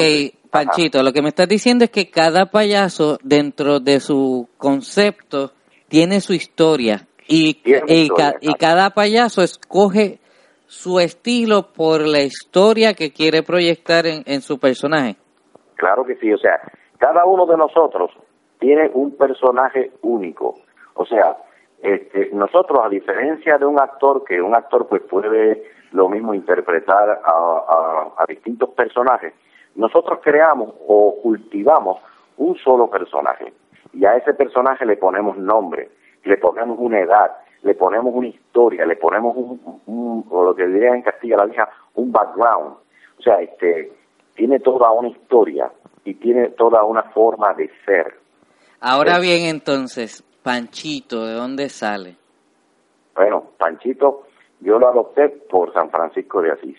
Panchito, 0.49 1.03
lo 1.03 1.13
que 1.13 1.21
me 1.21 1.29
estás 1.29 1.47
diciendo 1.47 1.85
es 1.85 1.91
que 1.91 2.09
cada 2.09 2.47
payaso 2.47 3.17
dentro 3.23 3.79
de 3.79 3.99
su 3.99 4.47
concepto 4.57 5.51
tiene 5.87 6.21
su 6.21 6.33
historia 6.33 7.07
y, 7.27 7.61
y, 7.87 8.09
cada 8.57 8.89
payaso 8.91 9.41
escoge 9.41 10.19
su 10.65 10.99
estilo 10.99 11.71
por 11.73 12.01
la 12.01 12.21
historia 12.21 12.93
que 12.93 13.11
quiere 13.11 13.43
proyectar 13.43 14.05
en, 14.05 14.23
en 14.25 14.41
su 14.41 14.59
personaje. 14.59 15.17
Claro 15.77 16.05
que 16.05 16.15
sí, 16.15 16.33
o 16.33 16.37
sea, 16.37 16.59
cada 16.97 17.25
uno 17.25 17.45
de 17.45 17.57
nosotros 17.57 18.11
tiene 18.59 18.89
un 18.93 19.15
personaje 19.15 19.91
único. 20.01 20.55
O 20.95 21.05
sea, 21.05 21.37
este, 21.81 22.31
nosotros, 22.33 22.79
a 22.83 22.89
diferencia 22.89 23.57
de 23.57 23.65
un 23.65 23.79
actor, 23.79 24.23
que 24.23 24.41
un 24.41 24.55
actor 24.55 24.87
pues 24.87 25.03
puede 25.03 25.63
lo 25.91 26.09
mismo 26.09 26.33
interpretar 26.33 27.21
a, 27.23 28.13
a, 28.17 28.25
distintos 28.27 28.69
personajes, 28.71 29.33
nosotros 29.75 30.19
creamos 30.21 30.73
o 30.87 31.15
cultivamos 31.21 31.99
un 32.37 32.55
solo 32.57 32.89
personaje 32.89 33.53
y 33.93 34.05
a 34.05 34.15
ese 34.15 34.33
personaje 34.33 34.85
le 34.85 34.97
ponemos 34.97 35.37
nombre, 35.37 35.89
le 36.23 36.37
ponemos 36.37 36.77
una 36.79 36.99
edad, 36.99 37.31
le 37.61 37.73
ponemos 37.75 38.13
una 38.13 38.27
historia, 38.27 38.85
le 38.85 38.95
ponemos 38.95 39.35
un, 39.37 40.25
o 40.29 40.43
lo 40.43 40.55
que 40.55 40.67
diría 40.67 40.93
en 40.93 41.03
Castilla 41.03 41.37
la 41.37 41.45
Vieja, 41.45 41.69
un 41.95 42.11
background. 42.11 42.75
O 43.19 43.21
sea, 43.21 43.39
este, 43.39 43.91
tiene 44.37 44.59
toda 44.59 44.91
una 44.91 45.09
historia 45.09 45.69
y 46.05 46.13
tiene 46.13 46.49
toda 46.51 46.83
una 46.83 47.03
forma 47.03 47.53
de 47.55 47.69
ser. 47.85 48.15
Ahora 48.79 49.19
bien, 49.19 49.45
entonces, 49.45 50.23
Panchito, 50.43 51.25
¿de 51.25 51.33
dónde 51.33 51.67
sale? 51.67 52.15
Bueno, 53.15 53.43
Panchito 53.57 54.27
yo 54.61 54.79
lo 54.79 54.87
adopté 54.87 55.27
por 55.29 55.73
San 55.73 55.89
Francisco 55.89 56.41
de 56.41 56.51
Asís. 56.51 56.77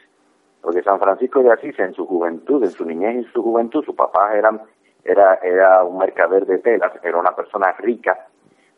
Porque 0.63 0.83
San 0.83 0.99
Francisco 0.99 1.43
de 1.43 1.53
Asís 1.53 1.79
en 1.79 1.95
su 1.95 2.07
juventud, 2.07 2.63
en 2.63 2.71
su 2.71 2.85
niñez 2.85 3.27
y 3.27 3.33
su 3.33 3.43
juventud, 3.43 3.85
su 3.85 3.95
papá 3.95 4.37
era, 4.37 4.65
era, 5.05 5.35
era 5.43 5.85
un 5.85 5.99
mercader 5.99 6.47
de 6.47 6.59
telas, 6.59 6.93
era 7.03 7.19
una 7.19 7.35
persona 7.35 7.73
rica, 7.79 8.27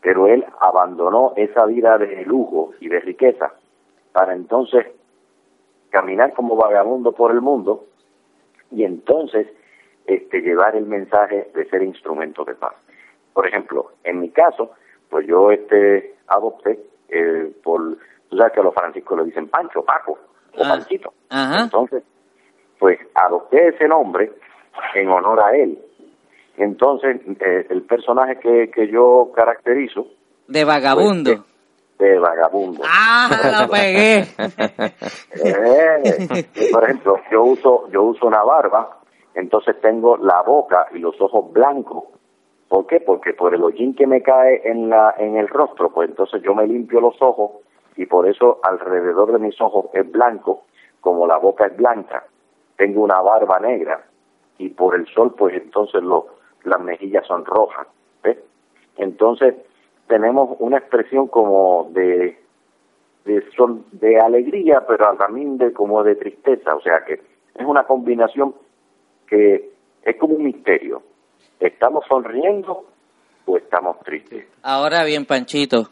pero 0.00 0.26
él 0.26 0.44
abandonó 0.60 1.32
esa 1.36 1.66
vida 1.66 1.98
de 1.98 2.24
lujo 2.24 2.72
y 2.80 2.88
de 2.88 3.00
riqueza 3.00 3.52
para 4.12 4.34
entonces 4.34 4.86
caminar 5.90 6.32
como 6.34 6.56
vagabundo 6.56 7.12
por 7.12 7.30
el 7.30 7.40
mundo 7.40 7.84
y 8.70 8.84
entonces 8.84 9.46
este, 10.06 10.40
llevar 10.40 10.76
el 10.76 10.86
mensaje 10.86 11.50
de 11.54 11.68
ser 11.68 11.82
instrumento 11.82 12.44
de 12.44 12.54
paz. 12.54 12.74
Por 13.32 13.46
ejemplo, 13.46 13.92
en 14.04 14.20
mi 14.20 14.30
caso, 14.30 14.72
pues 15.08 15.26
yo 15.26 15.50
este 15.50 16.14
adopté 16.26 16.78
eh, 17.08 17.52
por 17.62 17.96
Tú 18.30 18.36
sabes 18.36 18.52
que 18.52 18.60
a 18.60 18.62
los 18.62 18.74
franciscos 18.74 19.18
le 19.18 19.24
dicen 19.24 19.48
Pancho, 19.48 19.82
Paco 19.82 20.16
o 20.56 20.64
ah, 20.64 20.68
Panchito. 20.68 21.12
Entonces, 21.30 22.04
pues 22.78 22.98
adopté 23.14 23.68
ese 23.68 23.88
nombre 23.88 24.30
en 24.94 25.08
honor 25.08 25.40
a 25.42 25.56
él. 25.56 25.78
Entonces, 26.56 27.20
eh, 27.40 27.66
el 27.68 27.82
personaje 27.82 28.38
que, 28.38 28.70
que 28.70 28.88
yo 28.88 29.32
caracterizo... 29.34 30.06
De 30.46 30.64
vagabundo. 30.64 31.36
Pues, 31.36 31.49
de, 32.00 32.18
vagabundo. 32.18 32.82
¡Ah, 32.84 33.28
lo 33.62 33.68
pegué! 33.68 34.24
Eh, 35.44 36.70
por 36.72 36.84
ejemplo, 36.84 37.20
yo 37.30 37.42
uso, 37.44 37.88
yo 37.90 38.02
uso 38.02 38.26
una 38.26 38.42
barba, 38.42 38.98
entonces 39.34 39.80
tengo 39.80 40.16
la 40.16 40.42
boca 40.42 40.88
y 40.92 40.98
los 40.98 41.20
ojos 41.20 41.52
blancos. 41.52 42.04
¿Por 42.68 42.86
qué? 42.86 43.00
Porque 43.00 43.32
por 43.32 43.54
el 43.54 43.62
hollín 43.62 43.94
que 43.94 44.06
me 44.06 44.22
cae 44.22 44.62
en, 44.64 44.90
la, 44.90 45.14
en 45.18 45.36
el 45.36 45.48
rostro, 45.48 45.90
pues 45.90 46.08
entonces 46.08 46.42
yo 46.42 46.54
me 46.54 46.66
limpio 46.66 47.00
los 47.00 47.20
ojos 47.20 47.52
y 47.96 48.06
por 48.06 48.28
eso 48.28 48.60
alrededor 48.62 49.32
de 49.32 49.38
mis 49.38 49.60
ojos 49.60 49.86
es 49.92 50.10
blanco, 50.10 50.64
como 51.00 51.26
la 51.26 51.36
boca 51.36 51.66
es 51.66 51.76
blanca, 51.76 52.24
tengo 52.76 53.02
una 53.02 53.20
barba 53.20 53.58
negra 53.60 54.04
y 54.58 54.68
por 54.70 54.94
el 54.94 55.06
sol 55.08 55.34
pues 55.36 55.54
entonces 55.54 56.02
lo, 56.02 56.26
las 56.64 56.80
mejillas 56.80 57.26
son 57.26 57.44
rojas. 57.44 57.86
¿ves? 58.22 58.38
Entonces 58.96 59.54
tenemos 60.10 60.56
una 60.58 60.78
expresión 60.78 61.28
como 61.28 61.88
de 61.92 62.36
de, 63.24 63.44
sol, 63.56 63.84
de 63.92 64.18
alegría, 64.18 64.84
pero 64.86 65.16
también 65.16 65.56
de 65.58 65.72
como 65.72 66.02
de 66.02 66.16
tristeza, 66.16 66.74
o 66.74 66.80
sea 66.80 67.04
que 67.06 67.14
es 67.14 67.66
una 67.66 67.84
combinación 67.84 68.54
que 69.26 69.70
es 70.02 70.16
como 70.18 70.34
un 70.34 70.44
misterio. 70.44 71.02
¿Estamos 71.58 72.04
sonriendo 72.08 72.86
o 73.44 73.56
estamos 73.56 74.00
tristes? 74.00 74.46
Ahora 74.62 75.04
bien, 75.04 75.26
Panchito, 75.26 75.90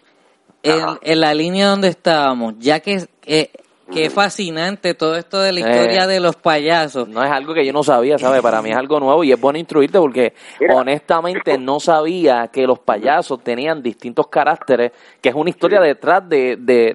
en, 0.62 1.20
la 1.20 1.34
línea 1.34 1.68
donde 1.68 1.88
estábamos, 1.88 2.58
ya 2.58 2.80
que 2.80 3.06
eh, 3.26 3.50
Qué 3.90 4.10
fascinante 4.10 4.94
todo 4.94 5.16
esto 5.16 5.40
de 5.40 5.52
la 5.52 5.60
historia 5.60 6.04
eh, 6.04 6.06
de 6.06 6.20
los 6.20 6.36
payasos. 6.36 7.08
No 7.08 7.22
es 7.22 7.30
algo 7.30 7.54
que 7.54 7.64
yo 7.64 7.72
no 7.72 7.82
sabía, 7.82 8.18
¿sabes? 8.18 8.42
Para 8.42 8.60
mí 8.60 8.70
es 8.70 8.76
algo 8.76 9.00
nuevo 9.00 9.24
y 9.24 9.32
es 9.32 9.40
bueno 9.40 9.58
instruirte 9.58 9.98
porque 9.98 10.34
honestamente 10.74 11.56
no 11.58 11.80
sabía 11.80 12.48
que 12.48 12.66
los 12.66 12.78
payasos 12.80 13.42
tenían 13.42 13.82
distintos 13.82 14.28
caracteres, 14.28 14.92
que 15.22 15.30
es 15.30 15.34
una 15.34 15.50
historia 15.50 15.80
detrás 15.80 16.28
de, 16.28 16.56
de, 16.58 16.94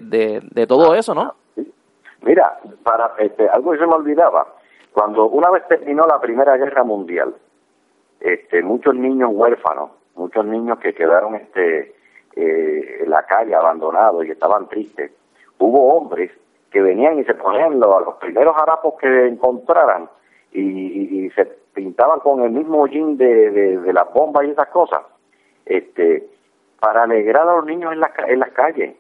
de, 0.51 0.67
todo 0.67 0.93
eso, 0.93 1.15
¿no? 1.15 1.33
Mira, 2.21 2.59
para 2.83 3.13
este, 3.17 3.49
algo 3.49 3.71
que 3.71 3.79
se 3.79 3.87
me 3.87 3.93
olvidaba, 3.93 4.53
cuando 4.91 5.25
una 5.25 5.49
vez 5.49 5.67
terminó 5.67 6.05
la 6.05 6.21
Primera 6.21 6.55
Guerra 6.57 6.83
Mundial, 6.83 7.33
este, 8.19 8.61
muchos 8.61 8.95
niños 8.95 9.31
huérfanos, 9.33 9.91
muchos 10.15 10.45
niños 10.45 10.77
que 10.79 10.93
quedaron 10.93 11.35
este, 11.35 11.95
eh, 12.35 13.01
en 13.03 13.09
la 13.09 13.25
calle 13.25 13.55
abandonados 13.55 14.25
y 14.25 14.31
estaban 14.31 14.69
tristes, 14.69 15.11
hubo 15.57 15.95
hombres 15.95 16.31
que 16.73 16.81
venían 16.81 17.19
y 17.19 17.23
se 17.23 17.35
ponían 17.35 17.79
los, 17.79 18.03
los 18.03 18.15
primeros 18.15 18.55
harapos 18.57 18.95
que 18.99 19.27
encontraran 19.27 20.09
y, 20.51 21.29
se 21.35 21.45
pintaban 21.73 22.19
con 22.19 22.41
el 22.43 22.51
mismo 22.51 22.85
jean 22.87 23.15
de, 23.15 23.51
de, 23.79 23.93
las 23.93 24.11
bombas 24.13 24.45
y 24.45 24.51
esas 24.51 24.67
cosas, 24.69 25.01
este, 25.65 26.27
para 26.79 27.03
alegrar 27.03 27.47
a 27.47 27.55
los 27.55 27.65
niños 27.65 27.93
en, 27.93 27.99
la, 27.99 28.11
en 28.27 28.39
las 28.39 28.51
calles. 28.51 28.95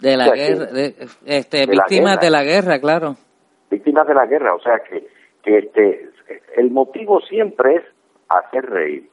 De 0.00 0.16
la 0.16 0.30
guerra, 0.30 0.66
este, 1.24 1.66
víctimas 1.66 2.18
de 2.20 2.30
la 2.30 2.42
guerra, 2.42 2.78
claro. 2.78 3.14
Víctimas 3.70 4.06
de 4.06 4.14
la 4.14 4.26
guerra, 4.26 4.54
o 4.54 4.60
sea 4.60 4.80
que, 4.80 5.06
que 5.42 5.58
este, 5.58 6.10
el 6.56 6.70
motivo 6.70 7.20
siempre 7.20 7.76
es 7.76 7.82
hacer 8.28 8.66
reír, 8.68 9.08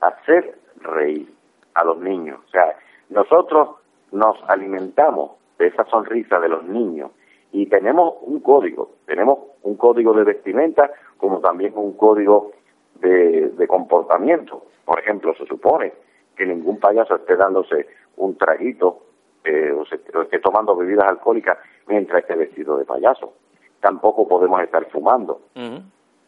hacer 0.00 0.58
reír 0.76 1.32
a 1.74 1.84
los 1.84 1.98
niños. 1.98 2.40
O 2.46 2.50
sea, 2.50 2.76
nosotros 3.08 3.76
nos 4.12 4.36
alimentamos 4.48 5.39
de 5.60 5.66
esa 5.66 5.84
sonrisa 5.84 6.40
de 6.40 6.48
los 6.48 6.64
niños 6.64 7.10
y 7.52 7.66
tenemos 7.66 8.14
un 8.22 8.40
código, 8.40 8.92
tenemos 9.04 9.38
un 9.62 9.76
código 9.76 10.14
de 10.14 10.24
vestimenta 10.24 10.90
como 11.18 11.40
también 11.40 11.74
un 11.76 11.92
código 11.92 12.52
de, 12.94 13.66
comportamiento. 13.68 14.64
Por 14.84 14.98
ejemplo, 14.98 15.34
se 15.34 15.44
supone 15.46 15.92
que 16.34 16.46
ningún 16.46 16.80
payaso 16.80 17.14
esté 17.14 17.36
dándose 17.36 17.86
un 18.16 18.36
traguito 18.36 19.02
eh, 19.44 19.70
o, 19.70 19.82
esté 19.82 20.38
tomando 20.40 20.74
bebidas 20.74 21.08
alcohólicas 21.08 21.58
mientras 21.86 22.22
esté 22.22 22.34
vestido 22.36 22.78
de 22.78 22.86
payaso. 22.86 23.34
Tampoco 23.80 24.26
podemos 24.26 24.62
estar 24.62 24.86
fumando. 24.86 25.42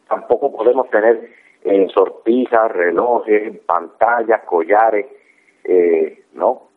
Tampoco 0.07 0.55
podemos 0.55 0.89
tener 0.89 1.31
eh, 1.63 1.87
sortijas, 1.93 2.71
relojes, 2.71 3.57
pantallas, 3.65 4.43
collares 4.45 5.07
eh, 5.63 6.23
no. 6.33 6.72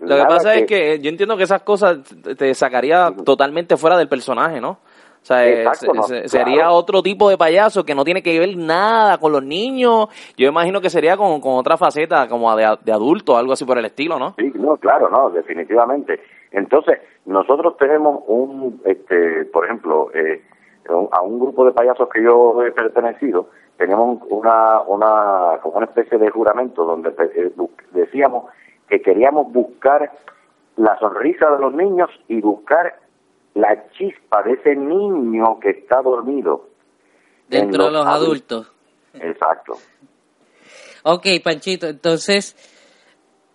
Lo 0.00 0.16
que 0.16 0.24
pasa 0.24 0.54
es 0.54 0.66
que 0.66 0.98
yo 1.00 1.08
entiendo 1.08 1.36
que 1.36 1.44
esas 1.44 1.62
cosas 1.62 1.98
te 2.36 2.54
sacaría 2.54 3.12
totalmente 3.24 3.76
fuera 3.76 3.96
del 3.96 4.08
personaje, 4.08 4.60
¿no? 4.60 4.70
O 4.70 5.26
sea, 5.26 5.44
eh, 5.44 6.28
sería 6.28 6.70
otro 6.70 7.02
tipo 7.02 7.28
de 7.28 7.36
payaso 7.36 7.84
que 7.84 7.96
no 7.96 8.04
tiene 8.04 8.22
que 8.22 8.38
ver 8.38 8.56
nada 8.56 9.18
con 9.18 9.32
los 9.32 9.42
niños. 9.42 10.06
Yo 10.36 10.48
imagino 10.48 10.80
que 10.80 10.88
sería 10.88 11.16
con, 11.16 11.40
con 11.40 11.54
otra 11.54 11.76
faceta, 11.76 12.28
como 12.28 12.54
de, 12.54 12.78
de 12.84 12.92
adulto, 12.92 13.36
algo 13.36 13.52
así 13.52 13.64
por 13.64 13.76
el 13.76 13.86
estilo, 13.86 14.20
¿no? 14.20 14.34
Sí, 14.38 14.52
no, 14.54 14.76
claro, 14.76 15.10
no, 15.10 15.30
definitivamente. 15.30 16.20
Entonces, 16.52 17.00
nosotros 17.24 17.76
tenemos 17.76 18.22
un, 18.28 18.80
este, 18.84 19.46
por 19.46 19.64
ejemplo, 19.64 20.10
eh, 20.14 20.42
a 21.10 21.20
un 21.22 21.40
grupo 21.40 21.64
de 21.64 21.72
payasos 21.72 22.08
que 22.08 22.22
yo 22.22 22.62
he 22.62 22.70
pertenecido, 22.70 23.48
tenemos 23.76 24.20
una, 24.28 24.80
una, 24.82 25.58
como 25.60 25.78
una 25.78 25.86
especie 25.86 26.18
de 26.18 26.30
juramento 26.30 26.84
donde 26.84 27.10
eh, 27.34 27.50
decíamos 27.92 28.44
que 28.88 29.00
queríamos 29.00 29.52
buscar 29.52 30.12
la 30.76 30.98
sonrisa 30.98 31.50
de 31.50 31.58
los 31.58 31.74
niños 31.74 32.10
y 32.28 32.40
buscar 32.40 33.00
la 33.54 33.88
chispa 33.92 34.42
de 34.42 34.52
ese 34.52 34.76
niño 34.76 35.58
que 35.60 35.70
está 35.70 36.02
dormido. 36.02 36.68
Dentro 37.48 37.86
de 37.86 37.90
los 37.92 38.06
adultos. 38.06 38.72
Exacto. 39.14 39.74
Ok, 41.04 41.26
Panchito, 41.42 41.86
entonces 41.86 42.56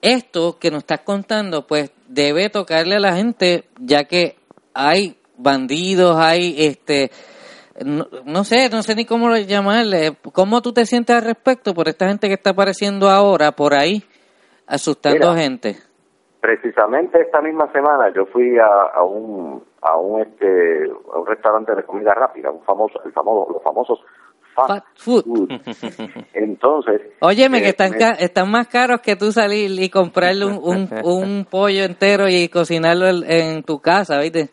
esto 0.01 0.57
que 0.57 0.71
nos 0.71 0.79
estás 0.79 1.01
contando, 1.01 1.67
pues 1.67 1.91
debe 2.07 2.49
tocarle 2.49 2.95
a 2.95 2.99
la 2.99 3.15
gente, 3.15 3.65
ya 3.77 4.05
que 4.05 4.37
hay 4.73 5.17
bandidos, 5.37 6.17
hay 6.17 6.55
este 6.57 7.11
no, 7.85 8.43
sé, 8.43 8.69
no 8.69 8.83
sé 8.83 8.95
ni 8.95 9.05
cómo 9.05 9.35
llamarle. 9.37 10.15
¿Cómo 10.33 10.61
tú 10.61 10.73
te 10.73 10.85
sientes 10.85 11.15
al 11.15 11.23
respecto 11.23 11.73
por 11.73 11.87
esta 11.87 12.07
gente 12.07 12.27
que 12.27 12.33
está 12.33 12.51
apareciendo 12.51 13.09
ahora 13.09 13.51
por 13.53 13.73
ahí, 13.73 14.03
asustando 14.71 15.33
gente? 15.35 15.75
Precisamente 16.39 17.21
esta 17.21 17.41
misma 17.41 17.71
semana 17.71 18.11
yo 18.15 18.25
fui 18.25 18.57
a, 18.57 18.65
a 18.95 19.03
un 19.03 19.63
a 19.81 19.97
un 19.97 20.21
este 20.21 20.89
a 21.13 21.19
un 21.19 21.27
restaurante 21.27 21.75
de 21.75 21.83
comida 21.83 22.13
rápida, 22.15 22.49
un 22.49 22.63
famoso, 22.63 22.99
el 23.05 23.11
famoso, 23.11 23.53
los 23.53 23.61
famosos 23.61 23.99
fast, 24.55 24.85
food. 24.95 25.23
Entonces, 26.33 27.01
óyeme 27.19 27.59
que 27.59 27.67
eh, 27.67 27.69
están 27.69 27.93
están 28.19 28.49
más 28.49 28.67
caros 28.67 29.01
que 29.01 29.15
tú 29.15 29.31
salir 29.31 29.71
y 29.79 29.89
comprarle 29.89 30.45
un, 30.45 30.89
un, 31.03 31.45
pollo 31.45 31.83
entero 31.83 32.27
y 32.27 32.49
cocinarlo 32.49 33.05
en 33.07 33.63
tu 33.63 33.79
casa, 33.79 34.19
¿viste? 34.19 34.49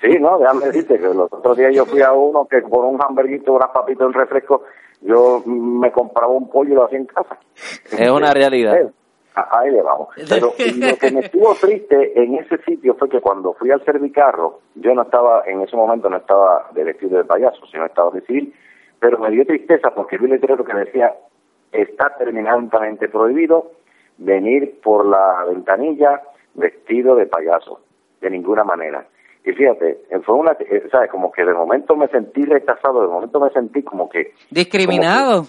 Sí, 0.00 0.18
no, 0.20 0.38
déjame 0.38 0.66
decirte 0.66 0.98
que 0.98 1.06
los 1.06 1.32
otros 1.32 1.56
días 1.56 1.74
yo 1.74 1.86
fui 1.86 2.02
a 2.02 2.12
uno 2.12 2.46
que 2.46 2.60
por 2.60 2.84
un 2.84 2.98
hamburguito, 3.02 3.54
unas 3.54 3.70
papitas, 3.70 4.06
un 4.06 4.12
refresco, 4.12 4.64
yo 5.00 5.42
me 5.46 5.90
compraba 5.90 6.32
un 6.32 6.48
pollo 6.50 6.72
y 6.72 6.74
lo 6.74 6.84
hacía 6.84 6.98
en 6.98 7.06
casa. 7.06 7.38
Es 7.90 8.10
una 8.10 8.32
realidad. 8.32 8.92
Ahí 9.36 9.70
le 9.70 9.82
vamos. 9.82 10.08
Pero 10.28 10.46
lo 10.46 10.96
que 10.96 11.10
me 11.10 11.20
estuvo 11.20 11.54
triste 11.54 12.22
en 12.22 12.36
ese 12.36 12.56
sitio 12.62 12.94
fue 12.94 13.08
que 13.08 13.20
cuando 13.20 13.52
fui 13.52 13.70
al 13.70 13.84
servicarro, 13.84 14.60
yo 14.74 14.94
no 14.94 15.02
estaba, 15.02 15.42
en 15.46 15.60
ese 15.60 15.76
momento 15.76 16.08
no 16.08 16.16
estaba 16.16 16.70
de 16.72 16.84
vestido 16.84 17.18
de 17.18 17.24
payaso, 17.24 17.66
sino 17.66 17.84
estaba 17.84 18.10
de 18.10 18.22
civil, 18.22 18.54
pero 18.98 19.18
me 19.18 19.30
dio 19.30 19.44
tristeza 19.44 19.90
porque 19.90 20.16
vi 20.16 20.24
un 20.24 20.30
letrero 20.30 20.64
que 20.64 20.74
decía, 20.74 21.14
está 21.70 22.16
terminantemente 22.16 23.08
prohibido 23.08 23.72
venir 24.16 24.80
por 24.82 25.04
la 25.04 25.44
ventanilla 25.44 26.22
vestido 26.54 27.14
de 27.14 27.26
payaso, 27.26 27.80
de 28.22 28.30
ninguna 28.30 28.64
manera. 28.64 29.06
Y 29.44 29.52
fíjate, 29.52 29.98
fue 30.24 30.34
una, 30.34 30.52
eh, 30.52 30.88
¿sabes? 30.90 31.10
Como 31.10 31.30
que 31.30 31.44
de 31.44 31.52
momento 31.52 31.94
me 31.94 32.08
sentí 32.08 32.42
rechazado, 32.42 33.02
de 33.02 33.08
momento 33.08 33.38
me 33.38 33.50
sentí 33.50 33.82
como 33.82 34.08
que... 34.08 34.32
Discriminado. 34.50 35.44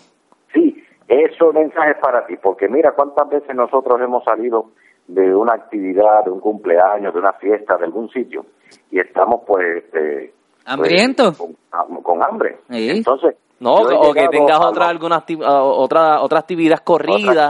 sí, 0.53 0.83
eso 1.07 1.53
mensaje 1.53 1.91
es 1.91 1.97
para 1.97 2.25
ti, 2.25 2.35
porque 2.37 2.67
mira 2.67 2.91
cuántas 2.93 3.29
veces 3.29 3.55
nosotros 3.55 3.99
hemos 4.01 4.23
salido 4.23 4.71
de 5.07 5.33
una 5.33 5.53
actividad, 5.53 6.25
de 6.25 6.31
un 6.31 6.39
cumpleaños, 6.39 7.13
de 7.13 7.19
una 7.19 7.33
fiesta, 7.33 7.77
de 7.77 7.85
algún 7.85 8.09
sitio, 8.09 8.45
y 8.91 8.99
estamos 8.99 9.41
pues... 9.45 9.83
Este, 9.83 10.33
hambrientos. 10.65 11.41
Ah, 11.71 11.85
con, 12.03 12.23
hambre. 12.23 12.57
Entonces... 12.69 13.35
No, 13.59 13.73
o 13.73 14.13
que 14.13 14.27
tengas 14.27 14.59
otra, 14.59 14.87
alguna 14.87 15.23
ah, 15.43 15.63
otra, 15.63 16.21
otra 16.21 16.39
actividad 16.39 16.79
corrida, 16.83 17.49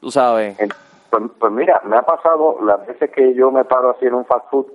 tú 0.00 0.10
sabes. 0.10 0.56
Pues, 1.10 1.24
pues 1.38 1.52
mira, 1.52 1.82
me 1.84 1.96
ha 1.96 2.02
pasado 2.02 2.56
las 2.64 2.86
veces 2.86 3.10
que 3.10 3.34
yo 3.34 3.50
me 3.50 3.64
paro 3.66 3.90
así 3.90 4.06
en 4.06 4.14
un 4.14 4.24
fast 4.24 4.48
food 4.50 4.66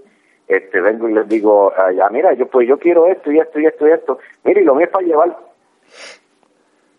este 0.47 0.79
vengo 0.79 1.09
y 1.09 1.13
les 1.13 1.27
digo, 1.27 1.73
ya 1.95 2.09
mira, 2.09 2.33
yo 2.33 2.47
pues 2.47 2.67
yo 2.67 2.77
quiero 2.77 3.07
esto 3.07 3.31
y 3.31 3.39
esto 3.39 3.59
y 3.59 3.65
esto 3.65 3.87
y 3.87 3.91
esto, 3.91 4.19
mire, 4.43 4.61
y 4.61 4.63
lo 4.63 4.75
mío 4.75 4.85
es 4.85 4.91
para 4.91 5.05
llevar. 5.05 5.37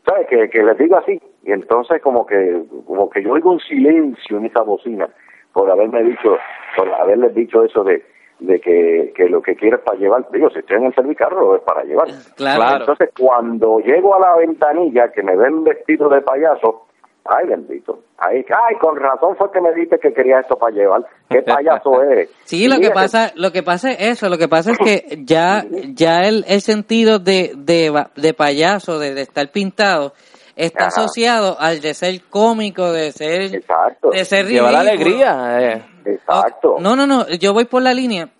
¿Sabes? 0.09 0.27
Que, 0.29 0.49
que 0.49 0.62
les 0.62 0.79
digo 0.79 0.97
así. 0.97 1.21
Y 1.44 1.53
entonces 1.53 2.01
como 2.03 2.27
que 2.27 2.62
como 2.87 3.11
que 3.11 3.23
yo 3.23 3.33
oigo 3.33 3.53
un 3.53 3.61
silencio 3.61 4.38
en 4.38 4.47
esa 4.47 4.62
bocina 4.62 5.09
por 5.53 5.71
haberme 5.71 6.03
dicho, 6.03 6.37
por 6.77 6.92
haberles 6.94 7.35
dicho 7.35 7.64
eso 7.64 7.85
de, 7.85 8.05
de 8.40 8.61
que, 8.61 9.12
que 9.14 9.29
lo 9.29 9.42
que 9.42 9.55
quiero 9.57 9.77
es 9.77 9.83
para 9.83 9.99
llevar. 9.99 10.27
Digo, 10.33 10.51
si 10.51 10.61
estoy 10.61 10.77
en 10.79 10.87
el 10.87 10.94
servicarro 10.94 11.57
es 11.57 11.62
para 11.62 11.85
llevar. 11.85 12.09
Claro. 12.37 12.81
Entonces 12.81 13.11
cuando 13.18 13.81
llego 13.81 14.14
a 14.14 14.21
la 14.21 14.37
ventanilla 14.37 15.11
que 15.12 15.23
me 15.23 15.37
ven 15.37 15.64
vestido 15.64 16.09
de 16.09 16.23
payaso, 16.23 16.88
Ay, 17.24 17.46
bendito. 17.46 18.00
Ay, 18.16 18.44
ay, 18.48 18.76
con 18.81 18.96
razón 18.96 19.37
fue 19.37 19.50
que 19.52 19.61
me 19.61 19.72
dijiste 19.72 19.98
que 19.98 20.12
quería 20.12 20.40
esto 20.40 20.57
para 20.57 20.74
llevar. 20.74 21.04
¿Qué 21.28 21.42
payaso 21.42 22.02
eres? 22.11 22.31
Sí, 22.44 22.66
lo 22.68 22.81
que 22.81 22.90
pasa, 22.90 23.33
lo 23.35 23.52
que 23.52 23.62
pasa 23.62 23.90
es 23.90 24.00
eso, 24.00 24.28
lo 24.28 24.38
que 24.38 24.48
pasa 24.48 24.72
es 24.72 24.78
que 24.78 25.22
ya, 25.24 25.64
ya 25.94 26.22
el, 26.22 26.44
el 26.48 26.61
sentido 26.62 27.18
de, 27.18 27.52
de, 27.57 27.92
de 28.16 28.35
payaso, 28.35 28.98
de, 28.98 29.20
estar 29.20 29.50
pintado, 29.50 30.14
está 30.57 30.87
asociado 30.87 31.57
al 31.61 31.81
de 31.81 31.94
ser 31.94 32.22
cómico, 32.31 32.92
de 32.92 33.12
ser, 33.12 33.54
Exacto. 33.54 34.11
de 34.11 34.24
ser 34.24 34.46
Lleva 34.46 34.72
la 34.72 34.81
alegría. 34.81 35.59
Eh. 35.61 35.83
Exacto. 36.07 36.76
No, 36.81 36.96
no, 36.96 37.07
no, 37.07 37.28
yo 37.28 37.52
voy 37.52 37.66
por 37.66 37.83
la 37.83 37.92
línea. 37.92 38.31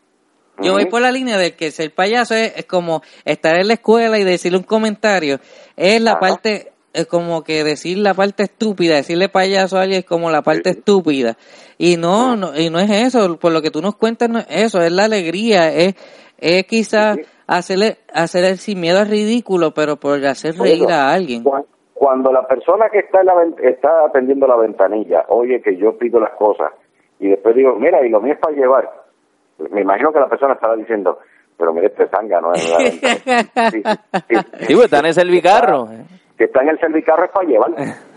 Yo 0.61 0.73
voy 0.73 0.87
por 0.87 1.01
la 1.01 1.13
línea 1.13 1.39
de 1.39 1.55
que 1.55 1.71
ser 1.71 1.95
payaso 1.95 2.35
es, 2.35 2.65
como 2.67 3.03
estar 3.25 3.55
en 3.61 3.69
la 3.69 3.75
escuela 3.75 4.19
y 4.19 4.25
decirle 4.25 4.59
un 4.59 4.65
comentario. 4.65 5.39
Es 5.77 6.01
la 6.01 6.19
parte 6.19 6.73
es 6.93 7.07
como 7.07 7.43
que 7.45 7.65
decir 7.65 7.99
la 7.99 8.15
parte 8.15 8.45
estúpida, 8.45 8.97
decirle 8.97 9.29
payaso 9.29 9.79
a 9.79 9.83
alguien 9.83 10.01
es 10.01 10.07
como 10.07 10.31
la 10.31 10.43
parte 10.43 10.71
estúpida. 10.71 11.37
Y 11.77 11.97
no, 11.97 12.37
no, 12.37 12.57
y 12.57 12.71
no 12.71 12.79
es 12.79 12.91
eso, 12.91 13.39
por 13.39 13.53
lo 13.53 13.63
que 13.63 13.71
tú 13.71 13.81
nos 13.81 13.97
cuentas 13.97 14.29
no 14.29 14.39
es 14.39 14.47
eso, 14.49 14.81
es 14.81 14.93
la 14.93 15.05
alegría, 15.05 15.73
es, 15.73 15.95
es 16.39 16.65
quizás 16.65 17.19
hacerle, 17.47 17.99
hacer 18.13 18.57
sin 18.57 18.81
miedo 18.81 18.99
al 18.99 19.09
ridículo, 19.09 19.73
pero 19.73 19.97
por 19.97 20.25
hacer 20.27 20.57
reír 20.57 20.91
a 20.91 21.13
alguien. 21.13 21.45
Cuando 21.95 22.33
la 22.33 22.47
persona 22.47 22.89
que 22.91 23.01
está, 23.01 23.21
en 23.21 23.27
la, 23.27 23.69
está 23.69 24.07
atendiendo 24.07 24.47
la 24.47 24.57
ventanilla 24.57 25.25
oye 25.29 25.61
que 25.61 25.77
yo 25.77 25.99
pido 25.99 26.21
las 26.21 26.31
cosas 26.37 26.73
y 27.19 27.29
después 27.29 27.57
digo, 27.57 27.75
mira, 27.75 28.05
y 28.07 28.09
lo 28.09 28.21
mío 28.21 28.35
es 28.35 28.39
para 28.39 28.55
llevar, 28.55 28.89
me 29.71 29.81
imagino 29.81 30.13
que 30.13 30.21
la 30.21 30.29
persona 30.29 30.55
estará 30.55 30.77
diciendo, 30.77 31.19
pero 31.57 31.73
mire, 31.73 31.89
este 31.89 32.09
sanga 32.09 32.41
no 32.41 32.53
es 32.53 32.63
sí, 32.63 33.01
sí, 33.01 33.83
sí, 34.61 34.75
pues 34.75 34.85
está 34.85 35.01
en 35.01 35.07
ese 35.07 35.21
servicarro 35.21 35.89
que 36.39 36.45
está 36.45 36.63
en 36.63 36.71
el 36.71 36.79
servicarro 36.79 37.25
es 37.25 37.31
para 37.33 37.49
llevar. 37.49 37.71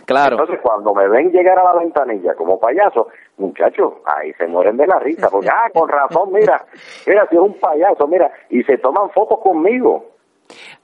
Claro. 0.06 0.38
Entonces, 0.38 0.60
cuando 0.62 0.94
me 0.94 1.08
ven 1.08 1.32
llegar 1.32 1.58
a 1.58 1.64
la 1.64 1.80
ventanilla 1.80 2.36
como 2.36 2.60
payaso, 2.60 3.08
muchachos, 3.38 3.94
ahí 4.06 4.34
se 4.34 4.46
mueren 4.46 4.76
de 4.76 4.86
la 4.86 5.00
risa, 5.00 5.30
porque, 5.30 5.48
ah, 5.50 5.70
con 5.74 5.88
razón, 5.88 6.34
mira, 6.34 6.66
mira, 7.08 7.28
si 7.30 7.36
es 7.36 7.42
un 7.42 7.54
payaso, 7.54 8.08
mira, 8.08 8.30
y 8.50 8.62
se 8.64 8.78
toman 8.78 9.10
fotos 9.12 9.40
conmigo. 9.40 10.06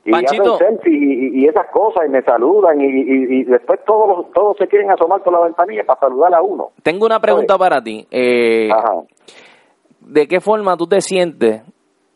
Y 0.05 0.15
hacen 0.15 0.41
selfies 0.57 1.01
y, 1.01 1.41
y, 1.41 1.45
esas 1.45 1.67
cosas, 1.71 2.05
y 2.07 2.09
me 2.09 2.21
saludan, 2.21 2.79
y, 2.79 2.85
y, 2.85 3.43
después 3.43 3.81
todos, 3.85 4.31
todos 4.31 4.55
se 4.57 4.67
quieren 4.67 4.89
asomar 4.91 5.21
por 5.21 5.33
la 5.33 5.41
ventanilla 5.41 5.83
para 5.83 5.99
saludar 5.99 6.33
a 6.33 6.41
uno. 6.41 6.69
Tengo 6.81 7.05
una 7.05 7.19
pregunta 7.19 7.57
para 7.57 7.81
ti. 7.81 8.07
Eh, 8.09 8.69
¿De 9.99 10.27
qué 10.27 10.39
forma 10.39 10.77
tú 10.77 10.87
te 10.87 11.01
sientes 11.01 11.63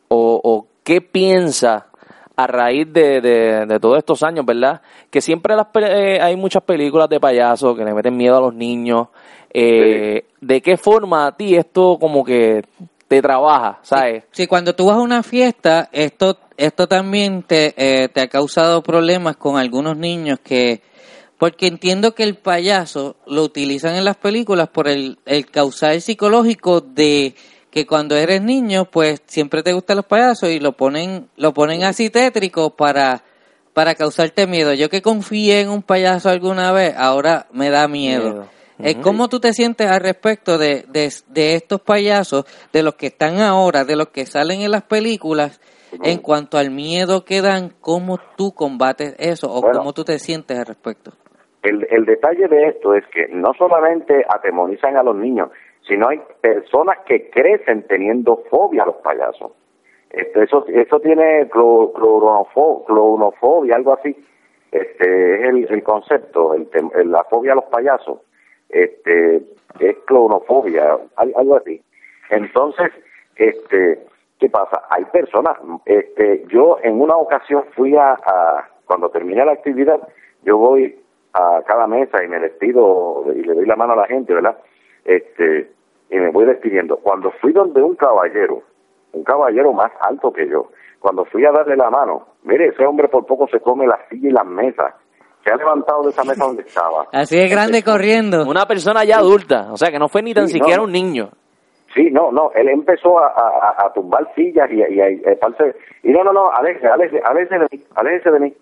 o, 0.08 0.40
o 0.42 0.66
qué 0.82 1.02
piensas 1.02 1.91
a 2.42 2.46
raíz 2.46 2.92
de, 2.92 3.20
de, 3.20 3.80
todos 3.80 3.98
estos 3.98 4.22
años, 4.22 4.44
¿verdad? 4.44 4.80
Que 5.10 5.20
siempre 5.20 5.54
las, 5.54 5.66
eh, 5.74 6.18
hay 6.20 6.36
muchas 6.36 6.62
películas 6.62 7.08
de 7.08 7.20
payasos 7.20 7.76
que 7.76 7.84
le 7.84 7.94
meten 7.94 8.16
miedo 8.16 8.36
a 8.36 8.40
los 8.40 8.54
niños. 8.54 9.08
Eh, 9.52 10.24
¿De 10.40 10.60
qué 10.60 10.76
forma 10.76 11.26
a 11.26 11.36
ti 11.36 11.54
esto 11.54 11.98
como 12.00 12.24
que 12.24 12.62
te 13.08 13.20
trabaja, 13.20 13.78
sabes? 13.82 14.24
Sí, 14.30 14.46
cuando 14.46 14.74
tú 14.74 14.86
vas 14.86 14.96
a 14.96 15.00
una 15.00 15.22
fiesta, 15.22 15.88
esto, 15.92 16.38
esto 16.56 16.86
también 16.86 17.42
te, 17.42 17.74
eh, 17.76 18.08
te 18.08 18.22
ha 18.22 18.28
causado 18.28 18.82
problemas 18.82 19.36
con 19.36 19.58
algunos 19.58 19.96
niños 19.96 20.38
que... 20.42 20.80
Porque 21.38 21.66
entiendo 21.66 22.14
que 22.14 22.22
el 22.22 22.36
payaso 22.36 23.16
lo 23.26 23.42
utilizan 23.42 23.96
en 23.96 24.04
las 24.04 24.16
películas 24.16 24.68
por 24.68 24.86
el, 24.86 25.18
el 25.26 25.46
causal 25.46 26.00
psicológico 26.00 26.80
de 26.80 27.34
que 27.72 27.86
cuando 27.86 28.16
eres 28.16 28.42
niño, 28.42 28.84
pues 28.84 29.22
siempre 29.24 29.62
te 29.62 29.72
gustan 29.72 29.96
los 29.96 30.04
payasos 30.04 30.50
y 30.50 30.60
lo 30.60 30.72
ponen, 30.72 31.28
lo 31.36 31.54
ponen 31.54 31.84
así 31.84 32.10
tétrico 32.10 32.76
para, 32.76 33.22
para 33.72 33.94
causarte 33.94 34.46
miedo. 34.46 34.74
Yo 34.74 34.90
que 34.90 35.00
confié 35.00 35.62
en 35.62 35.70
un 35.70 35.82
payaso 35.82 36.28
alguna 36.28 36.70
vez, 36.70 36.94
ahora 36.98 37.46
me 37.50 37.70
da 37.70 37.88
miedo. 37.88 38.46
Eh, 38.78 39.00
¿Cómo 39.00 39.28
tú 39.28 39.40
te 39.40 39.54
sientes 39.54 39.90
al 39.90 40.00
respecto 40.00 40.58
de, 40.58 40.84
de, 40.92 41.54
estos 41.54 41.80
payasos, 41.80 42.44
de 42.74 42.82
los 42.82 42.94
que 42.94 43.06
están 43.06 43.38
ahora, 43.38 43.84
de 43.84 43.96
los 43.96 44.08
que 44.08 44.26
salen 44.26 44.60
en 44.60 44.70
las 44.70 44.82
películas, 44.82 45.58
en 46.04 46.18
cuanto 46.18 46.58
al 46.58 46.70
miedo 46.70 47.24
que 47.24 47.40
dan, 47.40 47.72
cómo 47.80 48.18
tú 48.36 48.52
combates 48.52 49.16
eso 49.18 49.50
o 49.50 49.62
cómo 49.62 49.94
tú 49.94 50.04
te 50.04 50.18
sientes 50.18 50.58
al 50.58 50.66
respecto? 50.66 51.12
El, 51.62 51.86
el 51.90 52.04
detalle 52.04 52.48
de 52.48 52.68
esto 52.68 52.94
es 52.94 53.04
que 53.06 53.28
no 53.28 53.54
solamente 53.56 54.24
atemorizan 54.28 54.96
a 54.96 55.02
los 55.02 55.16
niños, 55.16 55.48
sino 55.86 56.08
hay 56.08 56.22
personas 56.40 56.98
que 57.06 57.30
crecen 57.30 57.86
teniendo 57.86 58.42
fobia 58.50 58.82
a 58.84 58.86
los 58.86 58.96
payasos. 58.96 59.52
Este, 60.10 60.44
eso, 60.44 60.64
eso 60.68 61.00
tiene 61.00 61.48
clonofobia, 61.48 63.76
algo 63.76 63.92
así. 63.94 64.16
Este 64.70 65.34
es 65.34 65.40
el, 65.70 65.82
concepto, 65.82 66.54
el, 66.54 66.68
la 67.10 67.24
fobia 67.24 67.52
a 67.52 67.56
los 67.56 67.64
payasos. 67.64 68.20
Este 68.68 69.42
es 69.80 69.96
clonofobia, 70.06 70.98
algo 71.16 71.56
así. 71.56 71.82
Entonces, 72.30 72.92
este, 73.36 73.98
¿qué 74.38 74.48
pasa? 74.48 74.82
Hay 74.90 75.04
personas, 75.06 75.58
este, 75.84 76.44
yo 76.48 76.78
en 76.82 77.00
una 77.00 77.16
ocasión 77.16 77.64
fui 77.74 77.96
a 77.96 78.16
cuando 78.92 79.10
terminé 79.10 79.44
la 79.44 79.52
actividad, 79.52 80.00
yo 80.42 80.58
voy 80.58 81.00
a 81.32 81.62
cada 81.66 81.86
mesa 81.86 82.22
y 82.22 82.28
me 82.28 82.38
despido 82.38 83.24
y 83.34 83.42
le 83.42 83.54
doy 83.54 83.66
la 83.66 83.76
mano 83.76 83.94
a 83.94 83.96
la 83.96 84.06
gente, 84.06 84.34
¿verdad? 84.34 84.58
Este, 85.04 85.70
y 86.10 86.16
me 86.16 86.30
voy 86.30 86.44
despidiendo. 86.46 86.96
Cuando 86.98 87.30
fui 87.40 87.52
donde 87.52 87.82
un 87.82 87.94
caballero, 87.96 88.62
un 89.12 89.24
caballero 89.24 89.72
más 89.72 89.90
alto 90.00 90.32
que 90.32 90.48
yo, 90.48 90.68
cuando 91.00 91.24
fui 91.26 91.44
a 91.44 91.50
darle 91.52 91.76
la 91.76 91.90
mano, 91.90 92.26
mire, 92.44 92.68
ese 92.68 92.84
hombre 92.86 93.08
por 93.08 93.26
poco 93.26 93.46
se 93.48 93.60
come 93.60 93.86
la 93.86 93.98
silla 94.08 94.28
y 94.28 94.32
las 94.32 94.46
mesas, 94.46 94.94
se 95.44 95.52
ha 95.52 95.56
levantado 95.56 96.02
de 96.04 96.10
esa 96.10 96.22
mesa 96.24 96.44
donde 96.44 96.62
estaba. 96.62 97.06
Así 97.12 97.36
es 97.38 97.50
grande 97.50 97.82
corriendo. 97.82 98.44
Una 98.48 98.66
persona 98.66 99.04
ya 99.04 99.18
adulta, 99.18 99.72
o 99.72 99.76
sea 99.76 99.90
que 99.90 99.98
no 99.98 100.08
fue 100.08 100.22
ni 100.22 100.32
tan 100.34 100.46
Sí, 100.48 100.54
siquiera 100.54 100.78
no. 100.78 100.84
un 100.84 100.92
niño. 100.92 101.30
Sí, 101.94 102.08
no, 102.10 102.32
no, 102.32 102.50
él 102.54 102.68
empezó 102.70 103.18
a, 103.18 103.26
a, 103.26 103.86
a 103.86 103.92
tumbar 103.92 104.32
sillas 104.34 104.70
y, 104.70 104.76
y, 104.76 104.82
a- 105.00 105.10
y, 105.10 105.22
a 105.26 105.38
pararse- 105.38 105.74
y 106.02 106.10
no, 106.10 106.24
no, 106.24 106.32
no, 106.32 106.50
aléjese, 106.50 106.86
aléjese, 106.86 107.20
aléjese 107.22 107.58
de 107.58 107.66
mí, 107.70 107.84
aléjese 107.94 108.30
de 108.30 108.40
mí. 108.40 108.54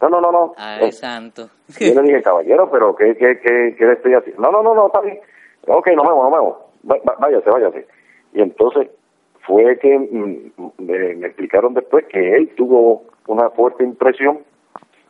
No, 0.00 0.08
no, 0.08 0.20
no, 0.22 0.30
no. 0.32 0.54
Ay, 0.56 0.84
Eh, 0.88 0.92
santo. 0.92 1.48
Yo 1.80 2.00
le 2.00 2.02
dije, 2.08 2.22
caballero, 2.22 2.70
pero 2.70 2.94
¿qué, 2.96 3.14
qué, 3.16 3.40
qué, 3.40 3.74
qué 3.76 3.84
le 3.84 3.92
estoy 3.94 4.14
haciendo? 4.14 4.40
No, 4.40 4.50
no, 4.52 4.62
no, 4.62 4.74
no, 4.74 4.86
está 4.86 5.00
bien. 5.02 5.18
Ok, 5.68 5.88
nos 5.94 6.06
vemos, 6.06 6.30
nos 6.30 6.32
vemos. 6.32 6.56
Váyase, 7.20 7.50
váyase. 7.50 7.86
Y 8.32 8.40
entonces 8.42 8.88
fue 9.46 9.78
que 9.78 9.98
mm, 9.98 10.62
me, 10.78 11.14
me 11.14 11.26
explicaron 11.26 11.74
después 11.74 12.04
que 12.06 12.36
él 12.36 12.50
tuvo 12.56 13.04
una 13.26 13.50
fuerte 13.50 13.84
impresión 13.84 14.40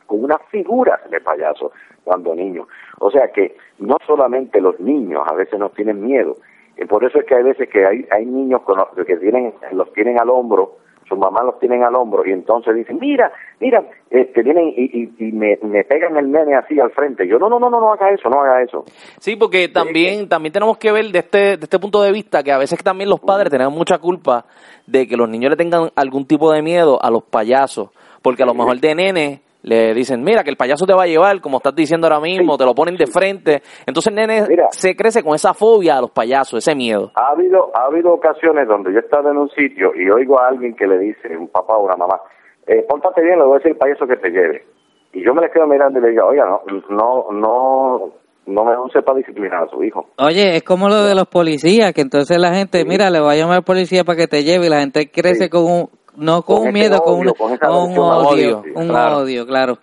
con 0.05 0.23
una 0.23 0.37
figura 0.49 0.99
de 1.09 1.21
payaso 1.21 1.71
cuando 2.03 2.33
niño. 2.35 2.67
O 2.99 3.11
sea 3.11 3.31
que 3.31 3.55
no 3.77 3.97
solamente 4.07 4.59
los 4.59 4.79
niños 4.79 5.23
a 5.27 5.33
veces 5.35 5.59
nos 5.59 5.73
tienen 5.73 6.03
miedo, 6.03 6.35
y 6.77 6.85
por 6.85 7.03
eso 7.03 7.19
es 7.19 7.25
que 7.25 7.35
hay 7.35 7.43
veces 7.43 7.69
que 7.69 7.85
hay, 7.85 8.07
hay 8.11 8.25
niños 8.25 8.61
con 8.63 8.77
los- 8.77 9.05
que 9.05 9.17
tienen, 9.17 9.53
los 9.73 9.91
tienen 9.93 10.19
al 10.19 10.29
hombro, 10.29 10.77
sus 11.09 11.17
mamás 11.17 11.43
los 11.43 11.59
tienen 11.59 11.83
al 11.83 11.95
hombro 11.95 12.25
y 12.25 12.31
entonces 12.31 12.75
dicen, 12.75 12.99
mira, 13.01 13.31
mira, 13.59 13.83
este, 14.09 14.43
vienen 14.43 14.71
y, 14.77 14.83
y, 14.83 15.27
y 15.27 15.31
me, 15.31 15.57
me 15.63 15.83
pegan 15.83 16.15
el 16.15 16.31
nene 16.31 16.55
así 16.55 16.79
al 16.79 16.91
frente. 16.91 17.27
Yo, 17.27 17.39
no, 17.39 17.49
no, 17.49 17.59
no, 17.59 17.69
no, 17.69 17.81
no 17.81 17.91
haga 17.91 18.11
eso, 18.11 18.29
no 18.29 18.41
haga 18.41 18.61
eso. 18.61 18.85
Sí, 19.19 19.35
porque 19.35 19.67
también, 19.67 20.29
también 20.29 20.53
tenemos 20.53 20.77
que 20.77 20.91
ver 20.91 21.05
de 21.07 21.19
este, 21.19 21.57
de 21.57 21.63
este 21.63 21.79
punto 21.79 22.01
de 22.01 22.11
vista 22.11 22.43
que 22.43 22.51
a 22.51 22.57
veces 22.57 22.81
también 22.83 23.09
los 23.09 23.19
padres 23.19 23.49
tenemos 23.49 23.73
mucha 23.73 23.97
culpa 23.97 24.45
de 24.87 25.07
que 25.07 25.17
los 25.17 25.27
niños 25.27 25.49
le 25.49 25.57
tengan 25.57 25.89
algún 25.95 26.25
tipo 26.25 26.51
de 26.51 26.61
miedo 26.61 27.03
a 27.03 27.09
los 27.09 27.23
payasos, 27.23 27.89
porque 28.21 28.43
a 28.43 28.45
lo 28.45 28.53
mejor 28.53 28.79
de 28.79 28.95
nene 28.95 29.41
le 29.61 29.93
dicen, 29.93 30.23
mira, 30.23 30.43
que 30.43 30.49
el 30.49 30.55
payaso 30.57 30.85
te 30.85 30.93
va 30.93 31.03
a 31.03 31.07
llevar, 31.07 31.41
como 31.41 31.57
estás 31.57 31.75
diciendo 31.75 32.07
ahora 32.07 32.19
mismo, 32.21 32.57
te 32.57 32.65
lo 32.65 32.73
ponen 32.73 32.95
de 32.95 33.07
frente. 33.07 33.61
Entonces 33.85 34.13
nene 34.13 34.43
Mira. 34.47 34.67
se 34.71 34.95
crece 34.95 35.21
con 35.21 35.35
esa 35.35 35.53
fobia 35.53 35.97
a 35.97 36.01
los 36.01 36.11
payasos, 36.11 36.59
ese 36.65 36.75
miedo. 36.75 37.11
Ha 37.15 37.31
habido, 37.33 37.69
ha 37.75 37.85
habido 37.87 38.13
ocasiones 38.13 38.67
donde 38.67 38.91
yo 38.93 38.99
he 38.99 39.01
estado 39.01 39.29
en 39.31 39.37
un 39.37 39.49
sitio 39.49 39.91
y 39.95 40.09
oigo 40.09 40.39
a 40.39 40.47
alguien 40.47 40.75
que 40.75 40.87
le 40.87 40.97
dice, 40.99 41.35
un 41.37 41.49
papá 41.49 41.75
o 41.75 41.83
una 41.85 41.95
mamá, 41.97 42.19
eh, 42.67 42.85
pórtate 42.87 43.21
bien, 43.21 43.37
le 43.39 43.45
voy 43.45 43.55
a 43.55 43.57
decir 43.57 43.71
al 43.71 43.77
payaso 43.77 44.07
que 44.07 44.15
te 44.17 44.29
lleve. 44.29 44.63
Y 45.11 45.25
yo 45.25 45.33
me 45.33 45.41
le 45.41 45.49
quedo 45.51 45.67
mirando 45.67 45.99
y 45.99 46.03
le 46.03 46.09
digo, 46.11 46.25
oiga, 46.27 46.45
no, 46.45 46.61
no, 46.89 47.25
no, 47.31 48.11
no 48.45 48.63
me 48.65 48.77
use 48.79 49.01
para 49.01 49.17
disciplinar 49.17 49.63
a 49.63 49.67
su 49.69 49.83
hijo. 49.83 50.05
Oye, 50.19 50.55
es 50.55 50.63
como 50.63 50.87
lo 50.87 51.03
de 51.03 51.15
los 51.15 51.27
policías, 51.27 51.93
que 51.93 52.01
entonces 52.01 52.37
la 52.39 52.53
gente, 52.53 52.85
mira, 52.85 53.09
le 53.09 53.19
voy 53.19 53.33
a 53.33 53.37
llamar 53.37 53.57
al 53.57 53.63
policía 53.63 54.03
para 54.03 54.17
que 54.17 54.27
te 54.27 54.43
lleve 54.43 54.67
y 54.67 54.69
la 54.69 54.79
gente 54.79 55.09
crece 55.11 55.45
Sí. 55.45 55.49
con 55.49 55.63
un, 55.65 55.89
no 56.19 56.41
con, 56.43 56.57
Con 56.57 56.67
un 56.67 56.69
ese 56.69 56.79
miedo, 56.89 57.01
con, 57.01 57.13
odio, 57.19 57.29
un, 57.31 57.33
con 57.37 57.57
con 57.57 57.69
odio, 57.71 58.63
un 58.75 58.87
claro. 58.87 59.17
odio, 59.19 59.45
claro. 59.47 59.77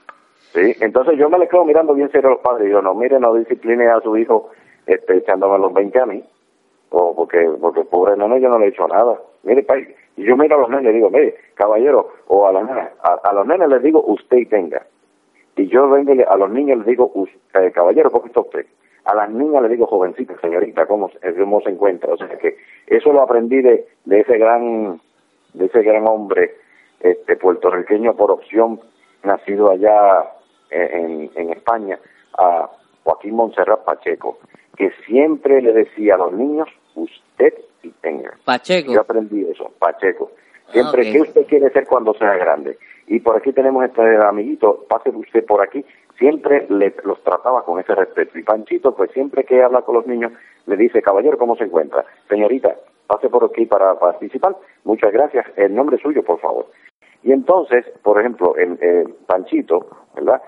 Sí, 0.55 0.75
entonces 0.81 1.19
yo 1.19 1.29
me 1.29 1.39
le 1.39 1.49
quedo 1.49 1.65
mirando 1.65 1.93
bien 1.95 2.11
serio 2.11 2.29
a 2.29 2.33
los 2.33 2.41
padres 2.41 2.65
y 2.65 2.69
digo, 2.69 2.81
no, 2.83 2.95
mire, 2.95 3.19
no 3.21 3.35
discipline 3.35 3.83
a 3.89 4.01
su 4.01 4.17
hijo 4.17 4.51
este, 4.87 5.19
echándome 5.19 5.59
los 5.59 5.73
20 5.75 6.01
a 6.01 6.07
mí, 6.07 6.23
o 6.91 7.15
porque, 7.15 7.47
porque 7.61 7.83
pobre 7.85 8.17
nene 8.17 8.41
yo 8.41 8.49
no 8.49 8.59
le 8.59 8.67
he 8.67 8.69
hecho 8.69 8.87
nada. 8.89 9.19
Mire, 9.43 9.63
pa, 9.65 9.75
y 9.79 9.95
yo 10.17 10.37
miro 10.37 10.57
a 10.57 10.61
los 10.61 10.71
nenes 10.71 10.85
y 10.85 10.87
le 10.87 10.93
digo, 10.95 11.11
mire, 11.11 11.35
caballero, 11.55 12.11
o 12.29 12.47
a 12.47 12.53
las 12.53 12.65
nenas, 12.65 12.91
a, 13.03 13.21
a 13.29 13.33
los 13.35 13.47
nenes 13.47 13.69
les 13.69 13.83
digo, 13.83 14.03
usted 14.07 14.37
y 14.39 14.47
tenga. 14.47 14.83
Y 15.57 15.69
yo 15.69 15.89
vengo 15.89 16.15
le- 16.15 16.25
a 16.25 16.37
los 16.37 16.51
niños 16.51 16.79
les 16.79 16.87
digo, 16.87 17.11
usted, 17.15 17.73
caballero, 17.73 18.11
¿cómo 18.11 18.27
está 18.27 18.41
usted? 18.41 18.67
A 19.05 19.15
las 19.15 19.31
niñas 19.31 19.63
les 19.63 19.71
digo, 19.73 19.87
jovencita, 19.87 20.35
señorita, 20.41 20.87
¿cómo, 20.87 21.11
se- 21.11 21.35
cómo 21.35 21.61
se 21.61 21.71
encuentra? 21.71 22.13
O 22.15 22.17
sea 22.17 22.29
que 22.39 22.57
eso 22.87 23.13
lo 23.13 23.21
aprendí 23.23 23.61
de, 23.63 23.87
de 24.05 24.21
ese 24.21 24.39
gran, 24.39 25.01
de 25.57 25.67
ese 25.67 25.83
gran 25.83 26.07
hombre, 26.07 26.55
este, 27.01 27.37
puertorriqueño 27.37 28.15
por 28.15 28.31
opción, 28.31 28.81
nacido 29.25 29.71
allá 29.71 30.25
en, 30.71 31.31
en 31.35 31.51
España, 31.53 31.99
a 32.39 32.69
Joaquín 33.05 33.35
Montserrat 33.35 33.85
Pacheco, 33.85 34.39
que 34.77 34.91
siempre 35.07 35.61
le 35.63 35.73
decía 35.73 36.15
a 36.15 36.19
los 36.19 36.33
niños, 36.33 36.69
usted 36.95 37.55
y 37.83 37.91
tenga. 38.01 38.35
Pacheco. 38.45 38.93
Yo 38.93 39.01
aprendí 39.01 39.45
eso, 39.49 39.71
Pacheco. 39.79 40.31
Siempre, 40.73 41.09
Ah. 41.09 41.13
¿qué 41.13 41.21
usted 41.21 41.47
quiere 41.47 41.71
ser 41.71 41.87
cuando 41.87 42.13
sea 42.15 42.35
grande? 42.35 42.77
Y 43.07 43.21
por 43.21 43.37
aquí 43.37 43.53
tenemos 43.53 43.85
este 43.85 44.03
amiguito, 44.25 44.85
pase 44.89 45.11
usted 45.11 45.45
por 45.47 45.63
aquí. 45.63 45.85
Siempre 46.19 46.67
le, 46.69 46.93
los 47.05 47.23
trataba 47.23 47.63
con 47.65 47.79
ese 47.79 47.95
respeto. 47.95 48.37
Y 48.39 48.43
Panchito, 48.43 48.95
pues 48.97 49.13
siempre 49.13 49.45
que 49.45 49.63
habla 49.63 49.83
con 49.83 49.95
los 49.95 50.07
niños, 50.07 50.33
le 50.67 50.77
dice, 50.77 51.03
caballero, 51.03 51.39
¿cómo 51.39 51.55
se 51.57 51.65
encuentra? 51.65 52.05
Señorita, 52.29 52.75
pase 53.07 53.29
por 53.29 53.45
aquí 53.45 53.67
para 53.67 53.95
participar. 53.99 54.57
Muchas 54.87 55.13
gracias. 55.13 55.45
El 55.57 55.75
nombre 55.75 55.99
suyo, 55.99 56.23
por 56.23 56.39
favor. 56.39 56.67
Y 57.25 57.33
entonces, 57.33 57.85
por 58.05 58.21
ejemplo, 58.21 58.55
el, 58.57 58.79
el 58.81 59.15
Panchito, 59.27 59.85
¿verdad? 60.15 60.41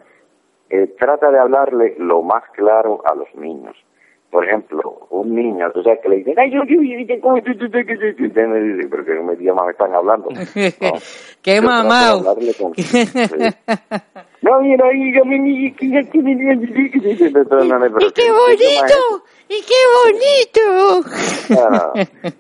Eh, 0.70 0.94
trata 0.96 1.32
de 1.32 1.40
hablarle 1.40 1.96
lo 1.98 2.22
más 2.22 2.44
claro 2.50 3.02
a 3.04 3.16
los 3.16 3.34
niños. 3.34 3.76
Por 4.30 4.44
ejemplo, 4.44 5.06
un 5.08 5.34
niño, 5.34 5.70
tú 5.72 5.82
sabes 5.82 6.00
que 6.02 6.08
le 6.10 6.16
dicen, 6.16 6.34
ay, 6.38 6.50
yo, 6.50 6.62
yo, 6.64 6.82
yo, 6.82 7.20
¿cómo 7.22 7.42
tú, 7.42 7.56
tú, 7.56 7.70
tú, 7.70 7.78
tú, 7.78 7.94
tú?" 8.16 8.24
Usted 8.26 8.46
me 8.46 8.60
dice, 8.60 8.88
pero 8.90 9.04
que 9.04 9.12
me 9.14 9.32
idioma 9.34 9.64
me 9.64 9.72
están 9.72 9.94
hablando. 9.94 10.28
No. 10.80 10.92
Qué 11.42 12.28
hablarle 12.28 12.54
con- 12.54 12.74
sí. 12.74 13.08
No, 14.42 14.60
mira, 14.60 14.84
yo 15.16 15.24
me- 15.24 15.38
me- 15.40 15.74
que- 15.74 15.90
que- 15.90 16.08
que- 16.10 16.22
que- 16.22 16.90
que- 16.92 17.00
que- 17.00 17.16
que- 17.16 17.30
pero 17.30 17.64
¡Y 18.00 18.12
que- 18.12 18.12
qué 18.22 18.30
bonito! 18.30 19.24
¡Y 19.48 19.62
qué 19.62 19.80
bonito! 20.04 21.08
No, 21.50 21.70
no, 21.70 21.92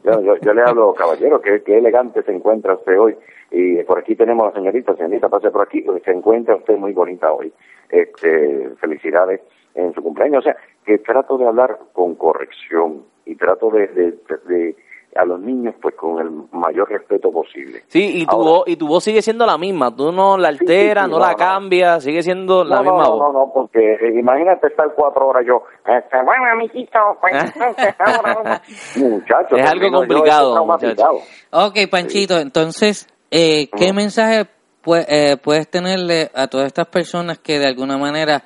Yo, 0.04 0.20
yo, 0.22 0.36
yo 0.42 0.52
le 0.54 0.62
hablo, 0.62 0.94
caballero, 0.94 1.40
que, 1.40 1.62
que 1.62 1.78
elegante 1.78 2.22
se 2.22 2.32
encuentra 2.32 2.74
usted 2.74 3.00
hoy. 3.00 3.16
Y 3.50 3.82
por 3.84 3.98
aquí 3.98 4.14
tenemos 4.14 4.44
a 4.44 4.48
la 4.50 4.54
señorita, 4.56 4.94
señorita, 4.94 5.28
pase 5.28 5.50
por 5.50 5.62
aquí, 5.62 5.84
se 6.04 6.10
encuentra 6.10 6.56
usted 6.56 6.76
muy 6.76 6.92
bonita 6.92 7.32
hoy. 7.32 7.52
Este, 7.88 8.70
felicidades 8.80 9.40
en 9.74 9.92
su 9.94 10.02
cumpleaños. 10.02 10.40
O 10.40 10.42
sea, 10.42 10.56
que 10.84 10.98
trato 10.98 11.38
de 11.38 11.46
hablar 11.46 11.78
con 11.92 12.14
corrección 12.16 13.04
y 13.24 13.34
trato 13.36 13.70
de, 13.70 13.86
de, 13.88 14.02
de- 14.12 14.54
de- 14.54 14.76
a 15.16 15.24
los 15.24 15.40
niños 15.40 15.74
pues 15.80 15.94
con 15.94 16.20
el 16.20 16.30
mayor 16.52 16.90
respeto 16.90 17.32
posible. 17.32 17.82
Sí, 17.88 18.20
y 18.20 18.26
tu, 18.26 18.36
Ahora- 18.36 18.50
voz, 18.50 18.64
y 18.68 18.76
tu 18.76 18.86
voz 18.86 19.02
sigue 19.02 19.22
siendo 19.22 19.46
la 19.46 19.56
misma, 19.56 19.94
tú 19.96 20.12
no 20.12 20.36
la 20.36 20.50
sí, 20.52 20.58
alteras, 20.60 21.06
sí, 21.06 21.10
no, 21.10 21.18
no, 21.18 21.24
la 21.24 21.30
no. 21.32 21.36
cambias, 21.38 22.04
sigue 22.04 22.22
siendo 22.22 22.62
la 22.62 22.76
no, 22.76 22.82
misma 22.82 23.02
no, 23.04 23.10
voz. 23.12 23.18
no, 23.20 23.32
no, 23.32 23.52
porque 23.52 23.94
eh, 23.94 24.18
imagínate 24.20 24.66
estar 24.68 24.92
cuatro 24.94 25.28
horas 25.28 25.44
yo, 25.46 25.62
este, 25.86 26.22
bueno, 26.22 26.44
amiguito, 26.52 26.98
pues, 27.22 27.34
entonces, 27.34 27.94
ahora, 27.98 28.62
muchachos, 28.96 29.58
Es 29.58 29.66
algo 29.70 29.90
complicado, 29.98 30.48
este 30.50 30.54
traumatizado. 30.92 31.18
Ok, 31.52 31.76
Panchito, 31.90 32.38
entonces, 32.38 33.08
eh, 33.30 33.68
¿qué 33.76 33.92
mensaje 33.92 34.46
pue- 34.84 35.04
eh, 35.08 35.36
puedes 35.36 35.68
tenerle 35.68 36.30
a 36.34 36.46
todas 36.46 36.66
estas 36.66 36.86
personas 36.88 37.38
que 37.38 37.58
de 37.58 37.66
alguna 37.66 37.98
manera 37.98 38.42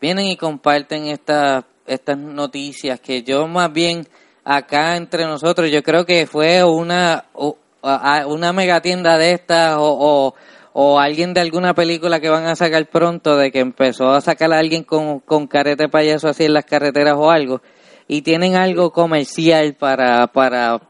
vienen 0.00 0.26
y 0.26 0.36
comparten 0.36 1.06
estas 1.06 1.64
estas 1.86 2.18
noticias 2.18 2.98
que 3.00 3.22
yo 3.22 3.46
más 3.46 3.72
bien 3.72 4.06
acá 4.44 4.96
entre 4.96 5.24
nosotros 5.24 5.70
yo 5.70 5.82
creo 5.82 6.04
que 6.04 6.26
fue 6.26 6.64
una 6.64 7.26
o- 7.32 7.56
a- 7.82 8.20
a- 8.22 8.26
una 8.26 8.52
mega 8.52 8.80
tienda 8.80 9.16
de 9.18 9.32
estas 9.32 9.76
o, 9.76 9.82
o, 9.84 10.34
o 10.72 10.98
alguien 10.98 11.32
de 11.32 11.40
alguna 11.40 11.74
película 11.74 12.18
que 12.20 12.28
van 12.28 12.44
a 12.46 12.56
sacar 12.56 12.86
pronto 12.86 13.36
de 13.36 13.52
que 13.52 13.60
empezó 13.60 14.10
a 14.10 14.20
sacar 14.20 14.52
a 14.52 14.58
alguien 14.58 14.82
con, 14.82 15.20
con 15.20 15.46
careta 15.46 15.84
de 15.84 15.88
payaso 15.88 16.28
así 16.28 16.44
en 16.44 16.54
las 16.54 16.64
carreteras 16.64 17.14
o 17.16 17.30
algo 17.30 17.62
y 18.08 18.22
tienen 18.22 18.56
algo 18.56 18.90
comercial 18.92 19.74
para 19.74 20.26
para 20.26 20.80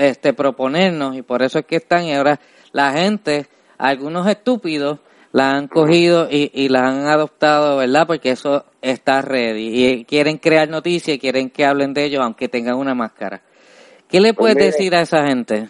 este 0.00 0.32
proponernos 0.32 1.16
y 1.16 1.22
por 1.22 1.42
eso 1.42 1.60
es 1.60 1.66
que 1.66 1.76
están 1.76 2.04
y 2.04 2.14
ahora 2.14 2.38
la 2.72 2.92
gente 2.92 3.46
algunos 3.78 4.26
estúpidos 4.26 5.00
la 5.32 5.52
han 5.52 5.68
cogido 5.68 6.26
y, 6.28 6.50
y 6.52 6.68
la 6.68 6.88
han 6.88 7.06
adoptado, 7.06 7.78
¿verdad? 7.78 8.06
Porque 8.06 8.30
eso 8.30 8.64
está 8.82 9.22
ready 9.22 9.84
y 9.84 10.04
quieren 10.04 10.38
crear 10.38 10.68
noticias 10.68 11.16
y 11.16 11.20
quieren 11.20 11.50
que 11.50 11.64
hablen 11.64 11.94
de 11.94 12.04
ellos 12.04 12.22
aunque 12.22 12.48
tengan 12.48 12.76
una 12.76 12.94
máscara. 12.94 13.40
¿Qué 14.08 14.20
le 14.20 14.34
Pues 14.34 14.54
puedes 14.54 14.72
decir 14.72 14.94
a 14.94 15.02
esa 15.02 15.24
gente? 15.26 15.68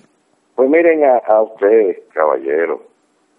Pues 0.54 0.68
miren 0.70 1.04
a, 1.04 1.18
a 1.18 1.42
ustedes, 1.42 2.00
caballeros, 2.12 2.80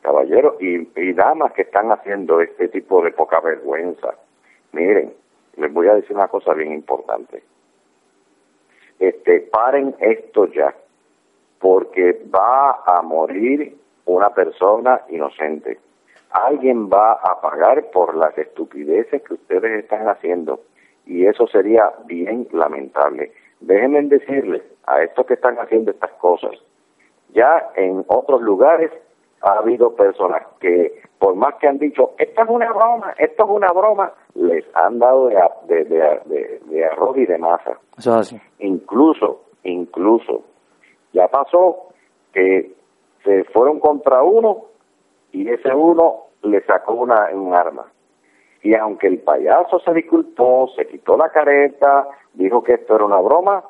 caballeros 0.01 0.61
y, 0.61 0.89
y 0.95 1.13
damas 1.13 1.53
que 1.53 1.63
están 1.63 1.91
haciendo 1.91 2.39
este 2.41 2.67
tipo 2.67 3.03
de 3.03 3.11
poca 3.11 3.39
vergüenza. 3.39 4.15
Miren, 4.73 5.13
les 5.57 5.73
voy 5.73 5.87
a 5.87 5.95
decir 5.95 6.15
una 6.15 6.27
cosa 6.27 6.53
bien 6.53 6.71
importante. 6.71 7.43
Este, 8.99 9.41
paren 9.51 9.95
esto 9.99 10.45
ya, 10.51 10.75
porque 11.61 12.21
va 12.33 12.81
a 12.85 13.01
morir 13.01 13.77
una 14.05 14.31
persona 14.31 15.01
inocente. 15.09 15.79
Alguien 16.31 16.89
va 16.89 17.13
a 17.13 17.39
pagar 17.41 17.91
por 17.91 18.15
las 18.15 18.37
estupideces 18.37 19.21
que 19.23 19.33
ustedes 19.35 19.83
están 19.83 20.07
haciendo 20.07 20.61
y 21.05 21.25
eso 21.25 21.45
sería 21.47 21.91
bien 22.05 22.47
lamentable. 22.51 23.31
Déjenme 23.59 24.01
decirles 24.03 24.63
a 24.87 25.01
estos 25.03 25.25
que 25.25 25.35
están 25.35 25.57
haciendo 25.59 25.91
estas 25.91 26.11
cosas, 26.13 26.51
ya 27.33 27.69
en 27.75 28.03
otros 28.07 28.41
lugares 28.41 28.91
ha 29.41 29.53
habido 29.59 29.95
personas 29.95 30.43
que, 30.59 31.01
por 31.19 31.35
más 31.35 31.55
que 31.55 31.67
han 31.67 31.77
dicho, 31.77 32.11
esto 32.17 32.43
es 32.43 32.49
una 32.49 32.71
broma, 32.71 33.13
esto 33.17 33.43
es 33.43 33.49
una 33.49 33.71
broma, 33.71 34.11
les 34.35 34.65
han 34.75 34.99
dado 34.99 35.27
de, 35.29 35.35
de, 35.67 35.83
de- 35.85 36.19
de- 36.25 36.59
de 36.65 36.85
arroz 36.85 37.17
y 37.17 37.25
de 37.25 37.37
masa. 37.37 37.77
Eso 37.97 38.11
es 38.11 38.17
así. 38.17 38.41
Incluso, 38.59 39.41
incluso, 39.63 40.43
ya 41.13 41.27
pasó 41.27 41.89
que 42.33 42.71
se 43.23 43.43
fueron 43.45 43.79
contra 43.79 44.23
uno 44.23 44.65
y 45.31 45.49
ese 45.49 45.73
uno 45.73 46.27
le 46.43 46.61
sacó 46.65 46.93
una, 46.93 47.29
un 47.33 47.53
arma. 47.53 47.85
Y 48.63 48.75
aunque 48.75 49.07
el 49.07 49.19
payaso 49.19 49.79
se 49.79 49.93
disculpó, 49.93 50.69
se 50.75 50.87
quitó 50.87 51.17
la 51.17 51.29
careta, 51.29 52.07
dijo 52.33 52.63
que 52.63 52.73
esto 52.73 52.95
era 52.95 53.05
una 53.05 53.19
broma, 53.19 53.63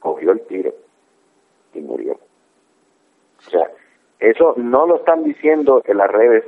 cogió 0.00 0.32
el 0.32 0.40
tiro 0.46 0.72
y 1.74 1.80
murió. 1.80 2.12
O 2.12 3.50
sea, 3.50 3.70
eso 4.18 4.54
no 4.56 4.86
lo 4.86 4.96
están 4.96 5.24
diciendo 5.24 5.82
en 5.84 5.98
las 5.98 6.10
redes, 6.10 6.44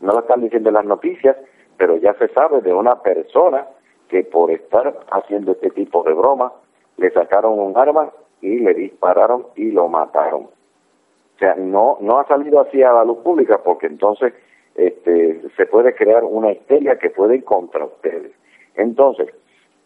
no 0.00 0.12
lo 0.12 0.20
están 0.20 0.42
diciendo 0.42 0.68
en 0.70 0.74
las 0.74 0.84
noticias, 0.84 1.36
pero 1.76 1.96
ya 1.96 2.14
se 2.14 2.28
sabe 2.28 2.60
de 2.60 2.72
una 2.72 3.02
persona 3.02 3.66
que 4.08 4.24
por 4.24 4.50
estar 4.50 5.00
haciendo 5.10 5.52
este 5.52 5.70
tipo 5.70 6.02
de 6.02 6.12
broma 6.12 6.52
le 6.98 7.10
sacaron 7.10 7.58
un 7.58 7.76
arma 7.76 8.10
y 8.42 8.58
le 8.58 8.74
dispararon 8.74 9.46
y 9.56 9.70
lo 9.70 9.88
mataron. 9.88 10.42
O 10.42 11.38
sea, 11.38 11.54
no 11.54 11.96
no 12.00 12.18
ha 12.18 12.26
salido 12.26 12.60
así 12.60 12.82
a 12.82 12.92
la 12.92 13.04
luz 13.04 13.18
pública 13.18 13.62
porque 13.64 13.86
entonces 13.86 14.34
este, 14.74 15.40
se 15.56 15.66
puede 15.66 15.94
crear 15.94 16.24
una 16.24 16.52
histeria 16.52 16.98
que 16.98 17.10
puede 17.10 17.36
ir 17.36 17.44
contra 17.44 17.84
ustedes. 17.84 18.32
Entonces, 18.74 19.28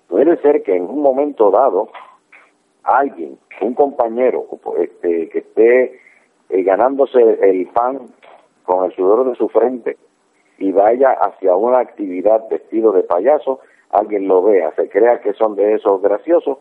puede 0.09 0.37
ser 0.39 0.63
que 0.63 0.77
en 0.77 0.85
un 0.85 1.03
momento 1.03 1.51
dado 1.51 1.89
alguien, 2.83 3.39
un 3.61 3.75
compañero 3.75 4.47
este, 4.79 5.29
que 5.29 5.39
esté 5.39 6.01
eh, 6.49 6.63
ganándose 6.63 7.19
el 7.21 7.67
pan 7.69 8.01
con 8.65 8.85
el 8.85 8.93
sudor 8.95 9.29
de 9.29 9.35
su 9.37 9.49
frente 9.49 9.97
y 10.59 10.73
vaya 10.73 11.11
hacia 11.11 11.57
una 11.57 11.81
actividad 11.81 12.49
vestido 12.49 12.93
de 12.93 13.03
payaso, 13.03 13.61
alguien 13.91 14.29
lo 14.29 14.43
vea, 14.43 14.73
se 14.77 14.89
crea 14.89 15.21
que 15.21 15.33
son 15.35 15.57
de 15.57 15.75
esos 15.75 16.01
graciosos 16.01 16.59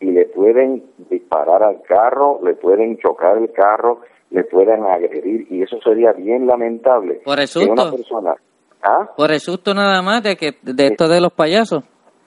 y 0.00 0.10
le 0.10 0.26
pueden 0.26 0.84
disparar 1.10 1.62
al 1.62 1.82
carro, 1.82 2.40
le 2.42 2.54
pueden 2.54 2.98
chocar 2.98 3.38
el 3.38 3.50
carro, 3.52 4.00
le 4.30 4.44
pueden 4.44 4.84
agredir 4.84 5.46
y 5.50 5.62
eso 5.62 5.78
sería 5.82 6.12
bien 6.12 6.46
lamentable. 6.46 7.20
Por 7.24 7.38
el 7.40 7.48
que 7.48 7.58
una 7.70 7.82
susto. 7.82 7.96
persona, 7.96 8.34
¿ah? 8.82 9.10
Por 9.16 9.30
el 9.32 9.40
susto 9.40 9.72
nada 9.74 10.02
más 10.02 10.22
de 10.22 10.36
que 10.36 10.52
de 10.62 10.86
esto 10.88 11.08
de 11.08 11.20
los 11.20 11.32
payasos. 11.32 11.82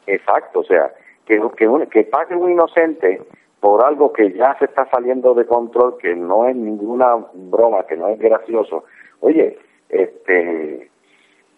Exacto, 0.08 0.62
o 0.62 0.64
sea, 0.64 0.92
que, 1.26 1.40
que, 1.58 1.68
un- 1.68 1.86
que 1.88 2.04
pague 2.06 2.36
un 2.36 2.52
inocente 2.52 3.22
por 3.60 3.86
algo 3.86 4.12
que 4.14 4.32
ya 4.34 4.56
se 4.58 4.66
está 4.66 4.90
saliendo 4.90 5.34
de 5.34 5.46
control, 5.46 5.98
que 6.02 6.16
no 6.16 6.48
es 6.48 6.56
ninguna 6.56 7.08
broma, 7.34 7.84
que 7.88 7.98
no 7.98 8.08
es 8.08 8.18
gracioso. 8.18 8.86
Oye, 9.20 9.58
este, 9.90 10.90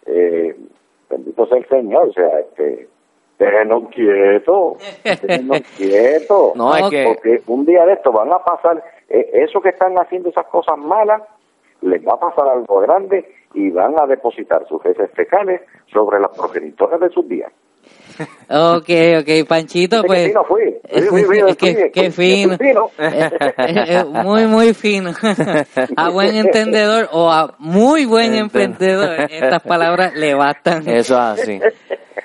eh, 0.06 0.56
bendito 1.08 1.46
sea 1.46 1.58
el 1.58 1.68
Señor, 1.68 2.08
o 2.08 2.12
sea, 2.12 2.40
este, 2.40 2.88
déjenos 3.44 3.84
quietos, 3.94 4.78
déjenos 5.04 5.60
quietos. 5.76 6.56
No, 6.56 6.76
es 6.76 6.90
que- 6.90 7.04
Porque 7.04 7.42
un 7.46 7.64
día 7.66 7.84
de 7.86 7.94
esto 7.94 8.12
van 8.12 8.32
a 8.32 8.38
pasar, 8.38 8.82
eh, 9.08 9.30
eso 9.34 9.60
que 9.60 9.70
están 9.70 9.94
haciendo 9.98 10.28
esas 10.30 10.46
cosas 10.46 10.78
malas, 10.78 11.22
les 11.82 12.00
va 12.06 12.14
a 12.14 12.20
pasar 12.20 12.48
algo 12.48 12.80
grande 12.80 13.24
y 13.54 13.70
van 13.70 13.94
a 14.00 14.06
depositar 14.06 14.66
sus 14.68 14.84
heces 14.86 15.10
fecales 15.14 15.60
sobre 15.92 16.20
las 16.20 16.30
progenitoras 16.36 17.00
de 17.00 17.08
sus 17.10 17.28
días. 17.28 17.50
Ok, 18.48 18.88
ok, 19.20 19.48
Panchito, 19.48 20.02
Qué 20.02 20.06
pues. 20.06 20.26
fino 20.28 20.44
fui. 20.44 20.76
Fui, 21.08 21.24
fui, 21.24 21.24
fui, 21.40 21.56
Qué- 21.56 21.74
fui, 21.74 21.90
qué 21.90 22.10
fino. 22.10 22.56
Eh, 22.98 23.30
eh, 23.58 24.04
muy, 24.04 24.46
muy 24.46 24.72
fino. 24.74 25.10
A 25.96 26.10
buen 26.10 26.34
entendedor 26.36 27.08
o 27.12 27.30
a 27.30 27.54
muy 27.58 28.04
buen 28.04 28.34
emprendedor, 28.34 29.26
estas 29.30 29.62
palabras 29.62 30.14
le 30.14 30.34
bastan. 30.34 30.86
Eso 30.88 31.14
es 31.14 31.40
así. 31.40 31.60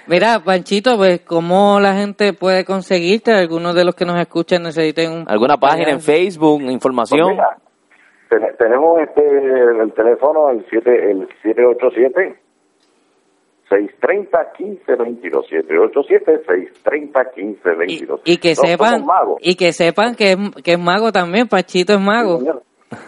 Mira, 0.07 0.39
Panchito, 0.43 0.97
pues, 0.97 1.21
¿cómo 1.21 1.79
la 1.79 1.93
gente 1.95 2.33
puede 2.33 2.63
conseguirte? 2.65 3.31
Algunos 3.33 3.75
de 3.75 3.83
los 3.85 3.95
que 3.95 4.05
nos 4.05 4.19
escuchan 4.19 4.63
necesiten 4.63 5.11
un... 5.11 5.25
¿Alguna 5.27 5.57
página 5.57 5.91
en 5.91 6.01
Facebook, 6.01 6.61
Pues 6.61 6.73
información? 6.73 7.29
mira, 7.31 7.57
ten- 8.29 8.55
tenemos 8.57 8.99
este 9.01 9.21
el 9.21 9.93
teléfono 9.93 10.49
el 10.49 10.65
7 10.69 11.11
el 11.11 11.27
787 11.43 12.39
630 13.69 14.53
1522 14.59 15.45
787 15.49 16.41
630 16.47 17.21
Y, 17.35 17.45
1522 17.45 18.21
y 18.23 18.37
que 18.37 18.49
No 18.49 18.55
sepan, 18.55 19.05
y 19.41 19.55
que 19.55 19.73
sepan 19.73 20.15
que 20.15 20.31
es, 20.31 20.37
que 20.63 20.73
es 20.73 20.79
mago 20.79 21.11
también, 21.11 21.47
Panchito 21.49 21.93
es 21.93 21.99
mago. 21.99 22.39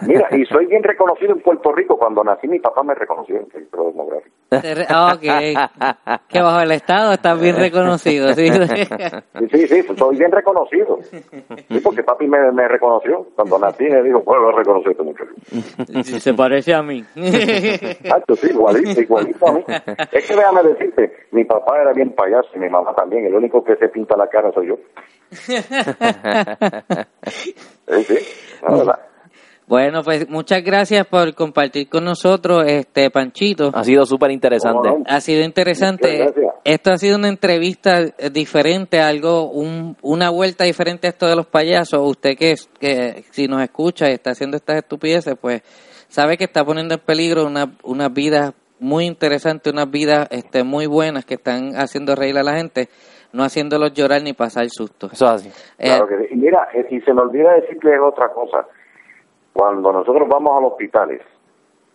Mira, 0.02 0.28
y 0.32 0.46
soy 0.46 0.66
bien 0.66 0.84
reconocido 0.84 1.32
en 1.34 1.42
Puerto 1.42 1.72
Rico. 1.72 1.98
Cuando 1.98 2.24
nací, 2.24 2.48
mi 2.48 2.60
papá 2.60 2.84
me 2.84 2.94
reconoció 2.96 3.38
en 3.38 3.44
el 3.44 3.52
centro 3.52 3.86
demográfico. 3.86 4.36
Ah, 4.90 5.14
Ok. 5.16 5.22
Que 6.28 6.42
bajo 6.42 6.60
el 6.62 6.72
Estado 6.72 7.14
estás 7.14 7.40
bien 7.40 7.56
reconocido, 7.56 8.34
¿sí? 8.34 8.50
Sí, 8.50 9.48
sí, 9.52 9.68
sí, 9.68 9.84
soy 9.98 10.18
bien 10.18 10.32
reconocido. 10.32 11.00
Sí, 11.70 11.80
porque 11.84 12.04
papi 12.04 12.28
me, 12.28 12.52
me 12.52 12.68
reconoció. 12.68 13.28
Cuando 13.36 13.58
nací, 13.60 13.86
me 13.86 14.02
dijo, 14.04 14.22
bueno, 14.22 14.52
lo 14.52 14.58
reconoció 14.58 14.92
este 14.92 15.04
muchacho. 15.04 15.32
Se 16.20 16.34
parece 16.34 16.74
a 16.74 16.82
mí. 16.84 17.04
Exacto, 17.16 18.36
sí, 18.36 18.48
igualito, 18.50 19.00
igualito 19.02 19.48
a 19.48 19.54
mí. 19.54 19.64
Es 20.12 20.28
que 20.28 20.36
déjame 20.36 20.64
decirte, 20.64 21.28
mi 21.32 21.46
papá 21.46 21.82
era 21.82 21.94
bien 21.94 22.12
payaso 22.14 22.50
y 22.56 22.60
mi 22.60 22.70
mamá 22.70 22.94
también. 22.96 23.26
El 23.26 23.36
único 23.36 23.64
que 23.64 23.76
se 23.78 23.88
pinta 23.90 24.18
la 24.18 24.28
cara 24.28 24.52
soy 24.52 24.68
yo. 24.68 24.76
Sí, 25.32 25.56
sí, 28.04 28.18
la 28.62 28.76
verdad. 28.76 29.00
Bueno, 29.70 30.02
pues 30.04 30.28
muchas 30.28 30.64
gracias 30.64 31.06
por 31.06 31.36
compartir 31.36 31.88
con 31.90 32.04
nosotros, 32.04 32.64
este 32.66 33.12
Panchito. 33.12 33.70
Ha 33.72 33.84
sido 33.84 34.04
súper 34.04 34.32
interesante. 34.32 34.90
Ha 35.06 35.22
sido 35.22 35.44
interesante. 35.46 36.26
Esto 36.64 36.92
ha 36.92 36.98
sido 36.98 37.18
una 37.18 37.28
entrevista 37.30 38.00
eh, 38.00 38.32
diferente, 38.32 39.00
algo, 39.00 39.52
un, 39.52 39.96
una 40.02 40.32
vuelta 40.32 40.64
diferente 40.64 41.06
a 41.06 41.12
esto 41.12 41.28
de 41.28 41.36
los 41.36 41.46
payasos. 41.46 42.02
Usted 42.04 42.36
que, 42.36 42.56
que 42.80 43.24
si 43.30 43.48
nos 43.48 43.62
escucha 43.62 44.10
y 44.10 44.14
está 44.14 44.32
haciendo 44.32 44.58
estas 44.58 44.78
estupideces, 44.78 45.36
pues 45.40 45.62
sabe 46.08 46.36
que 46.36 46.46
está 46.46 46.66
poniendo 46.66 46.96
en 46.96 47.02
peligro 47.02 47.46
una, 47.46 47.72
unas 47.84 48.12
vidas 48.12 48.54
muy 48.80 49.06
interesantes, 49.06 49.72
unas 49.72 49.92
vidas 49.92 50.28
este, 50.32 50.64
muy 50.64 50.88
buenas 50.88 51.26
que 51.26 51.36
están 51.36 51.76
haciendo 51.76 52.16
reír 52.16 52.40
a 52.40 52.44
la 52.44 52.56
gente, 52.56 52.90
no 53.34 53.44
haciéndolos 53.44 53.94
llorar 53.94 54.24
ni 54.24 54.34
pasar 54.34 54.68
susto. 54.70 55.10
Eso 55.14 55.26
es 55.26 55.32
así. 55.32 55.52
Claro 55.78 56.06
Eh, 56.06 56.08
que 56.10 56.28
sí. 56.28 56.34
Y 56.34 56.38
mira, 56.38 56.70
eh, 56.74 56.88
y 56.90 57.02
se 57.02 57.14
me 57.14 57.22
olvida 57.22 57.54
decirles 57.54 58.00
otra 58.04 58.30
cosa. 58.34 58.66
Cuando 59.54 59.92
nosotros 59.92 60.28
vamos 60.30 60.58
a 60.58 60.62
los 60.62 60.72
hospitales, 60.74 61.22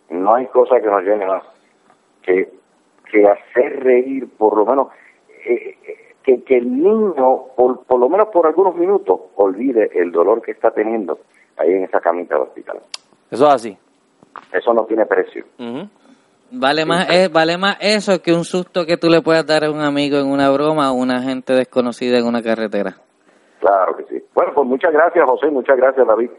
no 0.09 0.35
hay 0.35 0.47
cosa 0.47 0.79
que 0.79 0.87
nos 0.87 1.01
llene 1.03 1.25
más 1.25 1.43
que, 2.21 2.51
que 3.11 3.27
hacer 3.27 3.83
reír, 3.83 4.29
por 4.37 4.57
lo 4.57 4.65
menos, 4.65 4.87
eh, 5.45 5.77
eh, 5.87 6.13
que, 6.23 6.43
que 6.43 6.57
el 6.57 6.71
niño, 6.71 7.47
por, 7.55 7.83
por 7.85 7.99
lo 7.99 8.09
menos 8.09 8.27
por 8.29 8.47
algunos 8.47 8.75
minutos, 8.75 9.19
olvide 9.35 9.89
el 9.93 10.11
dolor 10.11 10.41
que 10.41 10.51
está 10.51 10.71
teniendo 10.71 11.19
ahí 11.57 11.71
en 11.71 11.83
esa 11.83 11.99
camita 11.99 12.35
del 12.35 12.43
hospital. 12.43 12.79
Eso 13.31 13.47
es 13.47 13.53
así. 13.53 13.77
Eso 14.51 14.73
no 14.73 14.85
tiene 14.85 15.05
precio. 15.05 15.45
Vale 16.51 16.85
más, 16.85 17.09
eh, 17.09 17.29
vale 17.31 17.57
más 17.57 17.77
eso 17.79 18.21
que 18.21 18.33
un 18.33 18.43
susto 18.43 18.85
que 18.85 18.97
tú 18.97 19.09
le 19.09 19.21
puedas 19.21 19.45
dar 19.45 19.63
a 19.65 19.71
un 19.71 19.81
amigo 19.81 20.17
en 20.17 20.27
una 20.27 20.49
broma 20.49 20.91
o 20.91 20.95
una 20.95 21.21
gente 21.21 21.53
desconocida 21.53 22.17
en 22.17 22.25
una 22.25 22.41
carretera. 22.41 22.95
Claro 23.59 23.95
que 23.97 24.03
sí. 24.05 24.23
Bueno, 24.33 24.51
pues 24.53 24.67
muchas 24.67 24.91
gracias, 24.91 25.25
José, 25.27 25.47
muchas 25.47 25.77
gracias, 25.77 26.05
David. 26.05 26.29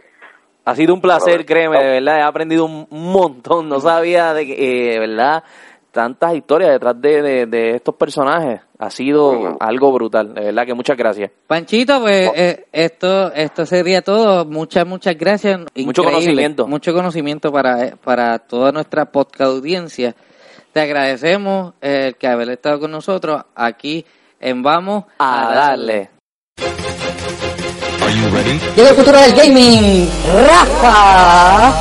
Ha 0.67 0.75
sido 0.75 0.93
un 0.93 1.01
placer, 1.01 1.47
créeme, 1.47 1.77
no. 1.77 1.83
de 1.83 1.91
verdad. 1.93 2.19
He 2.19 2.23
aprendido 2.23 2.65
un 2.67 2.87
montón. 2.91 3.69
No 3.69 3.81
sabía 3.81 4.35
de 4.35 4.47
que, 4.47 4.97
eh, 4.97 4.99
verdad, 4.99 5.43
tantas 5.93 6.35
historias 6.35 6.73
detrás 6.73 7.01
de, 7.01 7.23
de, 7.23 7.47
de 7.47 7.71
estos 7.77 7.95
personajes. 7.95 8.61
Ha 8.79 8.91
sido 8.91 9.57
algo 9.61 9.91
brutal. 9.93 10.35
De 10.35 10.47
verdad 10.47 10.67
que 10.67 10.75
muchas 10.75 10.97
gracias. 10.97 11.31
Panchito, 11.47 12.01
pues 12.03 12.31
eh, 12.35 12.67
esto 12.73 13.33
esto 13.33 13.65
sería 13.65 14.03
todo. 14.03 14.45
Muchas, 14.45 14.87
muchas 14.87 15.17
gracias. 15.17 15.61
Mucho 15.61 16.03
Increíble. 16.03 16.11
conocimiento. 16.11 16.67
Mucho 16.67 16.93
conocimiento 16.93 17.51
para, 17.51 17.85
eh, 17.87 17.95
para 18.05 18.39
toda 18.41 18.73
nuestra 18.73 19.07
podcast 19.07 19.53
audiencia. 19.53 20.15
Te 20.73 20.81
agradecemos 20.81 21.73
eh, 21.81 22.09
el 22.09 22.17
que 22.17 22.27
haber 22.27 22.51
estado 22.51 22.81
con 22.81 22.91
nosotros 22.91 23.43
aquí 23.55 24.05
en 24.41 24.63
Vamos 24.63 25.05
A 25.19 25.55
darle. 25.55 26.16
Llega 28.11 28.91
el 28.91 28.95
futuro 28.95 29.19
del 29.19 29.33
gaming, 29.35 30.09
Rafa. 30.47 31.73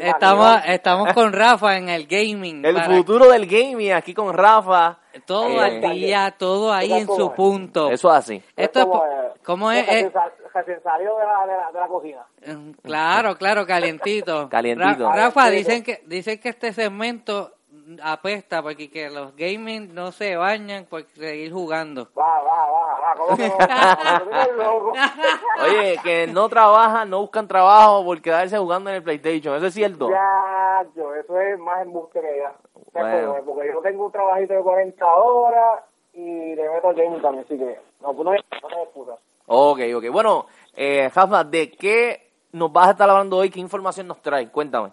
Estamos, 0.00 0.62
estamos 0.66 1.12
con 1.12 1.32
Rafa 1.34 1.76
en 1.76 1.90
el 1.90 2.06
gaming. 2.06 2.64
El 2.64 2.74
para- 2.74 2.96
futuro 2.96 3.30
del 3.30 3.46
gaming 3.46 3.92
aquí 3.92 4.14
con 4.14 4.32
Rafa. 4.32 4.98
Todo 5.26 5.48
Eh, 5.48 5.60
al 5.60 5.80
día, 5.92 6.34
todo 6.38 6.72
ahí 6.72 6.92
en 6.92 7.06
su 7.06 7.32
punto. 7.32 7.90
Eso 7.90 8.08
es 8.10 8.14
así. 8.16 8.42
Esto 8.56 8.78
es, 8.80 8.84
como, 8.86 8.98
po- 9.00 9.04
eh, 9.06 9.32
¿cómo 9.44 9.70
es? 9.70 9.86
Eh, 9.88 10.10
Recién 10.54 10.78
salió 10.84 11.16
de 11.18 11.24
la, 11.24 11.46
de, 11.46 11.60
la, 11.60 11.72
de 11.72 11.80
la 11.80 11.88
cocina. 11.88 12.26
Mm, 12.46 12.70
Claro, 12.82 13.36
claro, 13.36 13.66
calientito. 13.66 14.48
Calientito. 14.50 15.08
Ra- 15.10 15.16
Rafa, 15.26 15.50
dicen 15.50 15.82
que 15.82 16.00
dicen 16.06 16.38
que 16.38 16.48
este 16.50 16.72
segmento 16.72 17.53
apesta 18.02 18.62
porque 18.62 18.90
que 18.90 19.10
los 19.10 19.36
gaming 19.36 19.94
no 19.94 20.12
se 20.12 20.36
bañan 20.36 20.86
por 20.86 21.04
seguir 21.08 21.52
jugando. 21.52 22.08
Va, 22.16 22.40
va, 22.42 22.70
va, 22.70 23.00
va. 23.00 23.14
Oye, 25.64 25.98
que 26.02 26.26
no 26.26 26.48
trabajan, 26.48 27.10
no 27.10 27.20
buscan 27.20 27.46
trabajo 27.46 28.04
por 28.04 28.20
quedarse 28.20 28.58
jugando 28.58 28.90
en 28.90 28.96
el 28.96 29.02
PlayStation. 29.02 29.54
¿Eso 29.56 29.66
es 29.66 29.74
cierto? 29.74 30.10
Ya, 30.10 30.84
yo, 30.96 31.14
eso 31.14 31.40
es 31.40 31.58
más 31.58 31.82
embuste 31.82 32.20
que 32.20 32.38
ya. 32.38 32.54
Bueno. 32.92 33.36
Porque 33.44 33.68
yo 33.72 33.80
tengo 33.80 34.06
un 34.06 34.12
trabajito 34.12 34.54
de 34.54 34.62
40 34.62 35.06
horas 35.06 35.84
y 36.12 36.54
le 36.54 36.68
meto 36.68 36.94
gaming 36.94 37.20
también, 37.20 37.44
así 37.44 37.58
que 37.58 37.80
no, 38.00 38.14
pues 38.14 38.24
no 38.24 38.30
hay, 38.30 38.38
no 38.62 38.68
hay 38.68 38.82
excusa. 38.84 39.16
Ok, 39.46 39.80
ok. 39.96 40.10
Bueno, 40.10 40.46
eh, 40.74 41.10
Rafa, 41.14 41.44
¿de 41.44 41.70
qué 41.70 42.30
nos 42.52 42.72
vas 42.72 42.88
a 42.88 42.90
estar 42.92 43.10
hablando 43.10 43.36
hoy? 43.36 43.50
¿Qué 43.50 43.60
información 43.60 44.06
nos 44.06 44.22
trae? 44.22 44.50
Cuéntame. 44.50 44.90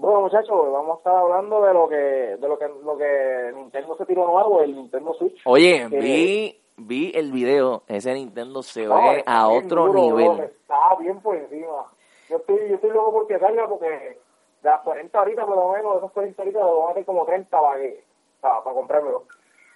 Bueno, 0.00 0.20
muchachos, 0.20 0.72
vamos 0.72 0.94
a 0.94 0.98
estar 0.98 1.16
hablando 1.16 1.60
de 1.62 1.74
lo 1.74 1.88
que 1.88 1.96
de 1.96 2.48
lo 2.48 2.56
que 2.56 2.68
lo 2.84 2.96
que 2.96 3.52
Nintendo 3.54 3.96
se 3.96 4.06
tiró 4.06 4.26
nuevo, 4.28 4.62
el 4.62 4.76
Nintendo 4.76 5.12
Switch. 5.14 5.40
Oye, 5.44 5.88
Que- 5.90 5.98
vi, 5.98 6.60
vi 6.76 7.12
el 7.16 7.32
video, 7.32 7.82
ese 7.88 8.14
Nintendo 8.14 8.62
se 8.62 8.84
No, 8.86 8.94
ve 8.94 9.24
a 9.26 9.48
otro 9.48 9.86
duro, 9.86 10.06
bro, 10.06 10.16
nivel. 10.34 10.40
Está 10.44 10.94
bien 11.00 11.20
por 11.20 11.34
encima. 11.36 11.84
Yo 12.30 12.36
estoy, 12.36 12.56
yo 12.68 12.76
estoy 12.76 12.90
loco 12.90 13.12
porque 13.12 13.40
salga 13.40 13.66
porque 13.68 13.88
de 13.88 14.18
las 14.62 14.80
40 14.82 15.20
horitas 15.20 15.44
por 15.46 15.56
lo 15.56 15.72
menos, 15.72 15.92
de 15.94 15.98
esas 15.98 16.12
40 16.12 16.42
horitas, 16.42 16.62
lo 16.62 16.78
van 16.78 16.88
a 16.88 16.90
hacer 16.92 17.04
como 17.04 17.24
30 17.24 17.60
para, 17.60 17.80
que, 17.80 18.04
para, 18.40 18.62
para 18.62 18.74
comprármelo. 18.76 19.24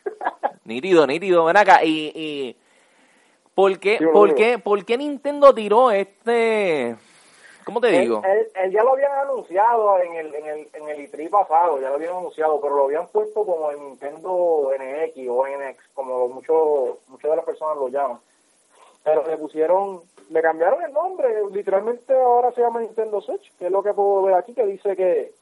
Nítido, 0.64 1.04
nítido, 1.08 1.44
ven 1.46 1.56
acá. 1.56 1.82
Y, 1.84 2.12
y 2.14 2.56
¿por, 3.56 3.76
qué, 3.80 3.98
Sí, 3.98 4.04
por, 4.04 4.12
boludo. 4.14 4.36
qué, 4.36 4.58
¿por 4.60 4.84
qué 4.84 4.96
Nintendo 4.96 5.52
tiró 5.52 5.90
este... 5.90 6.94
¿Cómo 7.64 7.80
te 7.80 7.88
digo? 7.88 8.22
Él, 8.24 8.30
él- 8.40 8.50
él 8.54 8.72
ya 8.72 8.82
lo 8.82 8.92
habían 8.92 9.12
anunciado 9.12 9.98
en 10.00 10.14
el, 10.14 10.34
en 10.34 10.46
el, 10.46 10.68
en 10.72 10.88
el 10.88 11.10
E3 11.10 11.30
pasado, 11.30 11.80
ya 11.80 11.88
lo 11.90 11.94
habían 11.96 12.16
anunciado, 12.16 12.60
pero 12.60 12.76
lo 12.76 12.84
habían 12.84 13.06
puesto 13.08 13.44
como 13.44 13.70
en 13.70 13.84
Nintendo 13.84 14.70
NX 14.78 15.28
o 15.28 15.46
NX, 15.46 15.88
como 15.94 16.28
muchos 16.28 16.98
muchas 17.08 17.30
de 17.30 17.36
las 17.36 17.44
personas 17.44 17.76
lo 17.76 17.88
llaman. 17.88 18.18
Pero 19.04 19.26
le 19.26 19.36
pusieron, 19.36 20.00
le 20.30 20.42
cambiaron 20.42 20.82
el 20.82 20.92
nombre, 20.92 21.28
literalmente 21.52 22.14
ahora 22.14 22.52
se 22.52 22.60
llama 22.60 22.80
Nintendo 22.80 23.20
Switch, 23.20 23.52
que 23.58 23.66
es 23.66 23.72
lo 23.72 23.82
que 23.82 23.92
puedo 23.94 24.22
ver 24.22 24.34
aquí, 24.34 24.54
que 24.54 24.64
dice 24.66 24.94
que, 24.96 25.32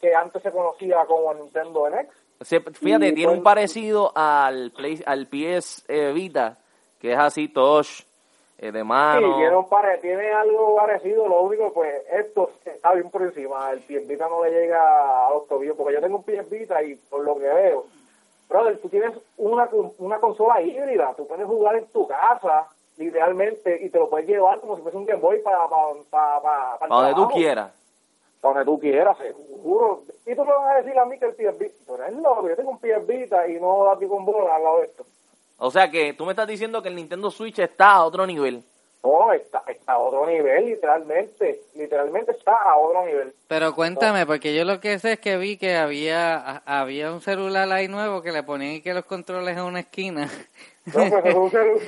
que 0.00 0.14
antes 0.14 0.42
se 0.42 0.50
conocía 0.50 1.04
como 1.06 1.32
Nintendo 1.34 1.88
NX. 1.88 2.08
Fíjate, 2.78 3.08
Y 3.08 3.14
tiene 3.14 3.28
un 3.32 3.38
pues- 3.38 3.44
parecido 3.44 4.12
al, 4.14 4.70
Play, 4.72 5.02
al 5.04 5.26
PS 5.26 5.84
eh, 5.88 6.12
Vita, 6.12 6.56
que 6.98 7.12
es 7.12 7.18
así, 7.18 7.48
touch, 7.48 8.02
eh, 8.62 8.70
de 8.72 8.84
mano. 8.84 9.26
Sí, 9.26 9.34
tiene, 9.38 9.56
un 9.56 9.68
pare- 9.68 9.98
tiene 9.98 10.30
algo 10.32 10.76
parecido, 10.76 11.26
lo 11.26 11.40
único, 11.42 11.72
pues 11.72 12.02
esto 12.12 12.50
está 12.64 12.92
bien 12.92 13.10
por 13.10 13.22
encima. 13.22 13.70
El 13.72 13.80
PS 13.80 14.06
Vita 14.06 14.28
no 14.28 14.44
le 14.44 14.50
llega 14.50 15.26
a 15.26 15.30
los 15.30 15.46
tobillos, 15.48 15.76
porque 15.76 15.94
yo 15.94 16.00
tengo 16.00 16.18
un 16.18 16.24
PS 16.24 16.48
Vita 16.50 16.82
y 16.82 16.94
por 16.94 17.24
lo 17.24 17.36
que 17.36 17.48
veo, 17.48 17.86
brother, 18.48 18.78
tú 18.80 18.88
tienes 18.88 19.12
una, 19.38 19.68
una 19.98 20.18
consola 20.18 20.60
híbrida, 20.60 21.14
tú 21.16 21.26
puedes 21.26 21.46
jugar 21.46 21.76
en 21.76 21.86
tu 21.86 22.06
casa, 22.06 22.68
literalmente, 22.98 23.82
y 23.82 23.88
te 23.90 23.98
lo 23.98 24.10
puedes 24.10 24.28
llevar 24.28 24.60
como 24.60 24.76
si 24.76 24.82
fuese 24.82 24.98
un 24.98 25.06
Game 25.06 25.20
Boy 25.20 25.40
para 25.40 25.66
para 25.68 25.94
para 26.10 26.40
para, 26.40 26.78
Para 26.78 26.94
donde 26.94 27.14
tú 27.14 27.28
quieras. 27.28 27.72
Para 28.42 28.54
donde 28.54 28.64
tú 28.66 28.78
quieras, 28.78 29.16
seguro. 29.18 30.02
Y 30.26 30.34
tú 30.34 30.44
me 30.44 30.52
vas 30.52 30.70
a 30.72 30.82
decir 30.82 30.98
a 30.98 31.04
mí 31.06 31.18
que 31.18 31.24
el 31.26 31.34
PS 31.34 31.58
Vita, 31.58 31.74
pero 31.86 32.04
es 32.04 32.12
loco, 32.14 32.48
yo 32.48 32.56
tengo 32.56 32.70
un 32.70 32.78
PS 32.78 33.06
Vita 33.06 33.48
y 33.48 33.58
no 33.60 33.84
da 33.84 33.96
con 34.06 34.24
bola 34.24 34.54
al 34.56 34.62
lado 34.64 34.78
de 34.80 34.84
esto. 34.86 35.04
O 35.62 35.70
sea 35.70 35.90
que 35.90 36.14
tú 36.14 36.24
me 36.24 36.32
estás 36.32 36.48
diciendo 36.48 36.82
que 36.82 36.88
el 36.88 36.96
Nintendo 36.96 37.30
Switch 37.30 37.58
está 37.58 37.92
a 37.92 38.04
otro 38.04 38.26
nivel. 38.26 38.64
No, 39.02 39.32
está, 39.32 39.62
está 39.66 39.92
a 39.92 39.98
otro 39.98 40.26
nivel, 40.26 40.66
literalmente. 40.66 41.60
Literalmente 41.74 42.32
está 42.32 42.52
a 42.52 42.76
otro 42.76 43.04
nivel. 43.06 43.32
Pero 43.48 43.74
cuéntame, 43.74 44.26
porque 44.26 44.54
yo 44.54 44.64
lo 44.64 44.80
que 44.80 44.98
sé 44.98 45.12
es 45.12 45.20
que 45.20 45.36
vi 45.38 45.56
que 45.56 45.76
había 45.76 46.62
había 46.66 47.12
un 47.12 47.20
celular 47.20 47.70
ahí 47.72 47.88
nuevo 47.88 48.20
que 48.22 48.32
le 48.32 48.42
ponían 48.42 48.72
y 48.74 48.80
que 48.82 48.92
los 48.94 49.04
controles 49.04 49.56
en 49.56 49.62
una 49.64 49.80
esquina. 49.80 50.28
No, 50.86 50.92
pues 51.08 51.24
es 51.24 51.34
un 51.34 51.50
celu- 51.50 51.80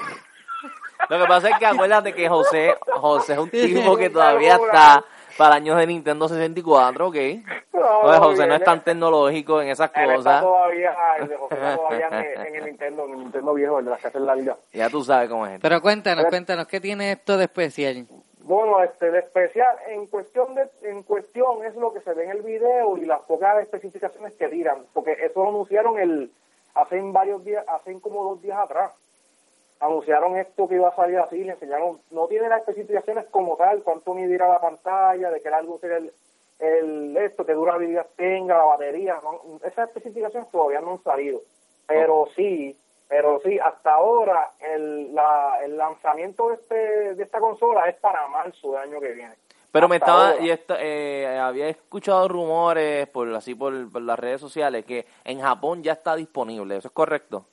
Lo 1.09 1.19
que 1.19 1.27
pasa 1.27 1.49
es 1.51 1.59
que 1.59 1.67
acuérdate 1.67 2.15
que 2.15 2.29
José, 2.29 2.77
José 2.95 3.33
es 3.35 3.39
un 3.39 3.51
tipo 3.51 3.97
que 3.97 4.09
todavía 4.11 4.55
está 4.57 5.05
para 5.37 5.57
años 5.57 5.77
de 5.79 5.87
Nintendo 5.87 6.29
64, 6.29 7.07
¿ok? 7.07 7.15
Oye, 7.15 8.19
José 8.19 8.47
no 8.47 8.55
es 8.55 8.65
tan 8.65 8.83
tecnológico 8.85 9.61
en 9.61 9.69
esas 9.69 9.91
Él 9.95 10.03
está 10.03 10.17
cosas. 10.17 10.41
todavía, 10.43 10.95
el 11.19 11.29
de 11.29 11.37
José 11.37 11.55
está 11.55 11.77
todavía 11.77 12.09
en, 12.09 12.47
en 12.47 12.55
el 12.55 12.65
Nintendo, 12.65 13.05
en 13.07 13.13
el 13.13 13.19
Nintendo 13.19 13.55
viejo, 13.55 13.79
el 13.79 13.85
de 13.85 13.91
las 13.91 14.01
casas 14.01 14.23
largas. 14.23 14.57
Ya 14.73 14.89
tú 14.89 15.03
sabes 15.03 15.29
cómo 15.29 15.47
es. 15.47 15.61
Pero 15.61 15.81
cuéntanos, 15.81 16.27
cuéntanos, 16.27 16.67
¿qué 16.67 16.81
tiene 16.81 17.13
esto 17.13 17.37
de 17.37 17.45
especial? 17.45 18.07
Bueno, 18.45 18.83
este, 18.83 19.11
de 19.11 19.21
especial, 19.21 19.77
en 19.89 20.07
cuestión 20.07 20.55
de, 20.55 20.69
en 20.83 21.03
cuestión 21.05 21.65
es 21.65 21.77
lo 21.77 21.93
que 21.93 22.01
se 22.01 22.13
ve 22.13 22.25
en 22.25 22.31
el 22.31 22.43
video 22.43 22.97
y 22.99 23.07
las 23.07 23.23
pocas 23.23 23.61
especificaciones 23.63 24.33
que 24.35 24.49
tiran, 24.49 24.79
porque 24.93 25.13
eso 25.13 25.43
lo 25.43 25.51
anunciaron 25.51 25.99
el, 25.99 26.33
hace 26.75 27.01
varios 27.01 27.45
días, 27.45 27.65
hace 27.69 27.99
como 28.01 28.25
dos 28.25 28.43
días 28.43 28.59
atrás. 28.59 28.93
Anunciaron 29.83 30.37
esto 30.39 30.69
que 30.69 30.77
iba 30.77 30.89
a 30.89 30.95
salir 30.95 31.19
así, 31.19 31.43
le 31.43 31.53
enseñaron, 31.53 31.99
no 32.13 32.29
tiene 32.29 32.49
las 32.49 32.61
especificaciones 32.61 33.27
como 33.33 33.57
tal, 33.57 33.83
cuánto 33.83 34.15
medirá 34.15 34.47
la 34.47 34.61
pantalla, 34.61 35.29
de 35.29 35.43
qué 35.43 35.51
largo 35.51 35.77
será 35.81 35.97
el, 35.97 36.13
el 36.61 37.17
esto, 37.17 37.45
qué 37.45 37.53
durabilidad 37.53 38.07
tenga, 38.15 38.59
la 38.59 38.65
batería, 38.65 39.19
no, 39.25 39.59
esas 39.67 39.89
especificaciones 39.89 40.49
todavía 40.53 40.81
no 40.81 40.93
han 40.93 41.03
salido, 41.03 41.41
pero 41.85 42.29
sí, 42.37 42.79
pero 43.09 43.41
sí, 43.45 43.59
hasta 43.59 43.95
ahora 43.95 44.53
el, 44.61 45.13
la, 45.13 45.59
el 45.65 45.77
lanzamiento 45.77 46.51
de, 46.51 46.55
este, 46.55 47.15
de 47.17 47.23
esta 47.25 47.41
consola 47.41 47.89
es 47.89 47.97
para 47.97 48.29
marzo 48.29 48.73
del 48.73 48.83
año 48.83 49.01
que 49.01 49.13
viene. 49.13 49.35
Pero 49.73 49.89
me 49.89 49.97
estaba, 49.97 50.39
y 50.39 50.51
esto, 50.51 50.77
eh, 50.79 51.39
había 51.41 51.67
escuchado 51.69 52.29
rumores 52.29 53.09
por 53.09 53.35
así 53.35 53.57
por, 53.57 53.91
por 53.91 54.03
las 54.03 54.19
redes 54.19 54.41
sociales 54.41 54.85
que 54.85 55.07
en 55.25 55.41
Japón 55.41 55.83
ya 55.83 55.93
está 55.93 56.15
disponible. 56.15 56.77
¿Eso 56.77 56.89
es 56.89 56.95
correcto? 56.95 57.47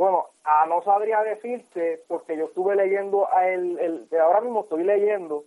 Bueno, 0.00 0.28
ah, 0.44 0.64
no 0.66 0.80
sabría 0.82 1.20
decirte 1.22 2.02
porque 2.08 2.34
yo 2.34 2.46
estuve 2.46 2.74
leyendo, 2.74 3.30
a 3.30 3.46
el, 3.48 3.78
el, 3.78 4.08
de 4.08 4.18
ahora 4.18 4.40
mismo 4.40 4.62
estoy 4.62 4.82
leyendo 4.82 5.44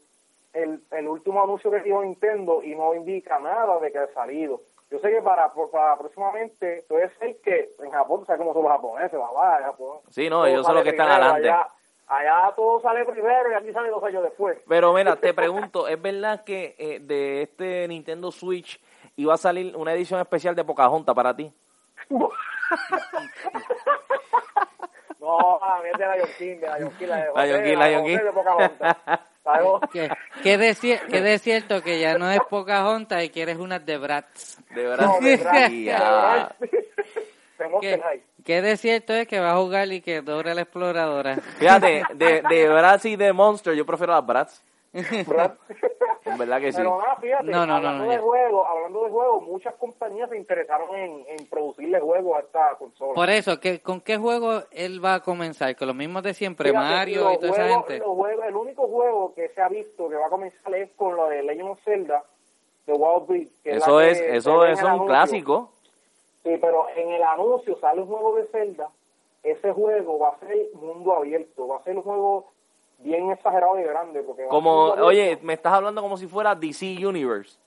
el, 0.54 0.80
el 0.92 1.08
último 1.08 1.44
anuncio 1.44 1.72
que 1.72 1.80
dio 1.80 2.04
Nintendo 2.04 2.62
y 2.62 2.76
no 2.76 2.94
indica 2.94 3.40
nada 3.40 3.80
de 3.80 3.92
que 3.92 3.98
ha 3.98 4.14
salido. 4.14 4.62
Yo 4.92 5.00
sé 5.00 5.10
que 5.10 5.24
para, 5.24 5.52
para 5.72 5.98
próximamente 5.98 6.86
puede 6.88 7.10
ser 7.18 7.36
que 7.38 7.72
en 7.80 7.90
Japón, 7.90 8.28
¿sabes 8.28 8.42
cómo 8.42 8.54
son 8.54 8.62
los 8.62 8.72
japoneses? 8.74 9.20
Papá, 9.20 9.58
en 9.58 9.66
Japón. 9.66 9.98
Sí, 10.12 10.30
no, 10.30 10.46
ellos 10.46 10.64
son 10.64 10.76
los 10.76 10.84
que 10.84 10.92
están 10.92 11.08
primero, 11.08 11.32
adelante. 11.32 11.50
Allá, 11.50 12.40
allá 12.40 12.56
todo 12.56 12.80
sale 12.80 13.06
primero 13.06 13.52
y 13.52 13.56
aquí 13.56 13.74
sale 13.74 13.90
dos 13.90 14.04
años 14.04 14.22
después. 14.22 14.60
Pero 14.68 14.94
mira, 14.94 15.16
te 15.16 15.34
pregunto, 15.34 15.88
¿es 15.88 16.00
verdad 16.00 16.44
que 16.44 16.76
eh, 16.78 17.00
de 17.00 17.42
este 17.42 17.88
Nintendo 17.88 18.32
Switch 18.32 18.80
iba 19.16 19.34
a 19.34 19.38
salir 19.38 19.76
una 19.76 19.96
edición 19.96 20.20
especial 20.20 20.54
de 20.54 20.64
Pocahontas 20.64 21.16
para 21.16 21.36
ti? 21.36 21.52
No, 25.20 25.64
a 25.64 25.82
mí 25.82 25.90
es 25.92 25.98
de 25.98 26.06
Lion 26.06 26.30
King, 26.38 26.60
de 26.60 26.80
Lion 26.80 26.92
King, 26.98 27.08
la 27.08 27.18
de 27.18 27.28
José, 27.30 27.48
Lion 27.48 27.64
King, 27.64 27.78
la 27.78 27.86
de 27.86 27.92
Lion 27.92 28.02
José 28.04 28.18
King. 28.18 28.26
de 28.26 28.32
Pocahontas. 28.32 28.98
¿Qué, 29.92 30.10
que 31.82 32.00
ya 32.00 32.18
no 32.18 32.30
es 32.32 32.40
Pocahontas 32.50 33.24
y 33.24 33.30
quieres 33.30 33.58
unas 33.58 33.86
de 33.86 33.98
Bratz? 33.98 34.58
De 34.70 34.84
verdad. 34.86 35.06
No, 35.06 35.20
de 35.20 35.38
verdad, 35.38 35.70
Y 35.70 35.80
de 35.80 35.92
ya. 35.92 36.00
verdad. 36.00 36.56
De 36.60 36.70
¿Qué, 37.82 38.24
qué 38.44 38.62
de 38.62 38.78
cierto 38.78 39.14
es 39.14 39.28
que 39.28 39.40
va 39.40 39.52
a 39.52 39.58
jugar 39.58 39.92
y 39.92 40.02
que 40.02 40.22
Dora 40.22 40.54
la 40.54 40.62
exploradora? 40.62 41.36
Fíjate, 41.36 42.04
de, 42.14 42.42
de 42.42 42.70
Bratz 42.70 43.06
y 43.06 43.16
de 43.16 43.32
Monster, 43.32 43.74
yo 43.76 43.86
prefiero 43.86 44.14
las 44.14 44.26
Bratz. 44.26 44.62
¿Verdad? 44.94 45.58
En 46.26 46.38
verdad 46.38 46.62
que 46.62 46.72
sí. 46.72 46.78
Pero 46.78 47.00
nada, 47.00 47.16
fíjate, 47.18 47.44
No, 47.46 47.60
no, 47.60 47.66
no, 47.66 47.74
hablando 47.76 48.04
no, 48.06 48.10
de 48.12 48.16
ya. 48.18 48.22
juegos, 48.22 48.68
hablando 48.70 49.04
de 49.04 49.10
juegos, 49.10 49.44
muchas 49.44 49.74
compañías 49.76 50.30
se 50.30 50.38
interesaron 50.38 50.96
en, 50.96 51.26
en 51.28 51.48
producirle 51.48 52.00
juegos 52.00 52.38
a 52.38 52.40
esta 52.42 52.76
consola. 52.78 53.14
Por 53.16 53.30
eso, 53.30 53.60
¿qué, 53.60 53.82
¿con 53.82 54.00
qué 54.02 54.18
juego 54.18 54.62
él 54.72 55.04
va 55.04 55.16
a 55.16 55.20
comenzar? 55.22 55.76
¿Con 55.76 55.88
los 55.88 55.96
mismos 55.96 56.24
de 56.24 56.34
siempre? 56.34 56.70
Fíjate, 56.70 56.86
Mario 56.88 57.34
y 57.34 57.38
toda 57.40 57.52
esa 57.52 57.68
gente. 57.68 58.00
juegos- 58.00 58.46
el 58.48 58.56
único 58.56 58.88
juego 58.88 59.34
que 59.34 59.50
se 59.50 59.62
ha 59.62 59.68
visto 59.70 60.08
que 60.10 60.16
va 60.16 60.28
a 60.28 60.30
comenzar 60.30 60.74
es 60.76 60.92
con 60.96 61.16
lo 61.16 61.28
de 61.28 61.42
Legend 61.44 61.70
of 61.72 61.80
Zelda, 61.84 62.24
de 62.86 62.94
Wild 62.94 63.28
Beat. 63.28 63.48
Eso 63.64 64.00
es, 64.02 64.20
eso 64.22 64.66
es 64.66 64.80
un 64.82 64.88
anuncio. 64.88 65.08
clásico. 65.08 65.70
Sí, 66.44 66.58
pero 66.60 66.86
en 66.96 67.10
el 67.12 67.24
anuncio 67.24 67.78
sale 67.80 68.02
un 68.02 68.08
juego 68.08 68.36
de 68.36 68.46
Zelda. 68.48 68.90
Ese 69.44 69.72
juego 69.74 70.20
va 70.20 70.30
a 70.30 70.40
ser 70.40 70.56
mundo 70.74 71.14
abierto, 71.16 71.68
va 71.68 71.78
a 71.78 71.84
ser 71.84 71.98
un 71.98 72.04
juego 72.04 72.53
bien 73.04 73.32
exagerado 73.32 73.80
y 73.80 73.84
grande. 73.84 74.22
Porque 74.24 74.42
va 74.44 74.48
a 74.48 74.50
ser 74.50 74.56
Como, 74.56 74.84
oye, 75.06 75.38
me 75.42 75.54
estás 75.54 75.74
hablando 75.74 76.02
como 76.02 76.18
si 76.18 76.28
fuera 76.28 76.56
DC 76.56 77.06
Universe. 77.06 77.58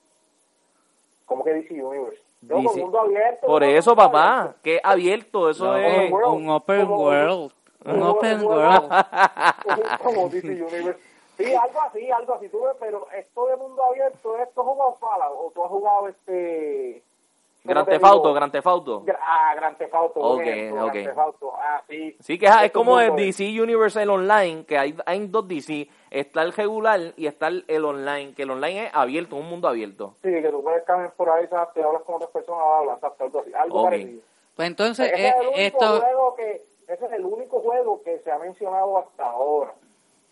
¿Cómo 1.25 1.43
que 1.43 1.53
DC 1.53 1.73
Universe? 1.83 2.21
No, 2.41 2.57
DC 2.57 2.67
con 2.69 2.79
mundo 2.81 2.99
abierto. 3.01 3.47
Por 3.47 3.61
no, 3.61 3.67
eso, 3.67 3.95
papá, 3.95 4.37
abierto. 4.39 4.59
que 4.63 4.79
abierto, 4.83 5.49
eso 5.49 5.65
No, 5.65 5.77
es... 5.77 6.11
world. 6.11 6.35
un 6.35 6.49
open 6.49 6.85
Como- 6.85 7.03
world. 7.03 7.51
Un 7.85 8.03
open 8.03 8.43
world. 8.45 8.89
como- 10.03 10.03
como 10.03 10.29
DC 10.29 10.47
Universe. 10.47 10.99
Sí, 11.37 11.53
algo 11.53 11.81
así, 11.81 12.09
algo 12.09 12.33
así. 12.33 12.49
Tú 12.49 12.61
ves, 12.63 12.75
pero 12.79 13.07
esto 13.15 13.45
de 13.47 13.55
mundo 13.57 13.83
abierto, 13.83 14.37
esto 14.39 14.61
has 14.61 14.67
jugado 14.67 14.93
Fallout 14.95 15.37
o 15.39 15.51
tú 15.53 15.63
has 15.63 15.69
jugado 15.69 16.07
este... 16.07 17.03
¿cómo 17.67 17.73
Gran 17.75 17.85
te 17.85 17.91
Theft 17.91 18.05
Auto, 18.05 18.21
digo? 18.23 18.33
Gran 18.33 18.51
Theft 18.51 18.67
Auto. 18.67 19.01
Gra- 19.05 19.19
Ah, 19.21 19.53
Gran 19.55 19.77
Theft 19.77 19.93
Auto. 19.93 20.19
un 20.19 20.35
Ok, 20.39 20.47
ejemplo, 20.47 20.85
ok. 20.85 20.91
Gran 20.93 21.05
Theft 21.05 21.17
Auto. 21.19 21.53
Ah, 21.57 21.83
sí. 21.87 22.17
Sí, 22.19 22.39
que 22.39 22.45
es, 22.47 22.71
como 22.71 22.99
el 22.99 23.15
DC 23.15 23.61
Universal 23.61 24.09
Online, 24.09 24.65
que 24.65 24.77
hay, 24.77 24.95
hay 25.05 25.27
dos 25.27 25.47
DC. 25.47 25.87
Está 26.09 26.41
el 26.43 26.53
regular 26.53 26.99
y 27.17 27.27
está 27.27 27.47
el, 27.47 27.65
el 27.67 27.83
online, 27.85 28.33
que 28.33 28.43
el 28.43 28.51
online 28.51 28.85
es 28.87 28.91
abierto, 28.95 29.35
un 29.35 29.47
mundo 29.49 29.67
abierto. 29.67 30.15
Sí, 30.23 30.31
que 30.31 30.49
tú 30.49 30.63
puedes 30.63 30.83
caminar 30.85 31.11
por 31.13 31.29
ahí, 31.29 31.45
¿sabes? 31.47 31.73
te 31.73 31.83
hablas 31.83 32.01
con 32.03 32.15
otras 32.15 32.31
personas, 32.31 32.63
hablas, 32.63 33.03
algo 33.19 33.39
así, 33.41 33.53
algo 33.53 33.77
Ok. 33.79 33.83
parecido. 33.85 34.21
Pues 34.55 34.67
entonces, 34.69 35.11
Ese 35.13 35.21
eh, 35.23 35.27
es 35.29 35.35
el 35.35 35.47
único 35.47 35.59
esto... 35.59 36.01
juego 36.01 36.35
que, 36.35 36.65
ese 36.87 37.05
es 37.05 37.11
el 37.11 37.25
único 37.25 37.59
juego 37.59 38.01
que 38.03 38.19
se 38.19 38.31
ha 38.31 38.39
mencionado 38.39 38.97
hasta 38.97 39.25
ahora. 39.29 39.73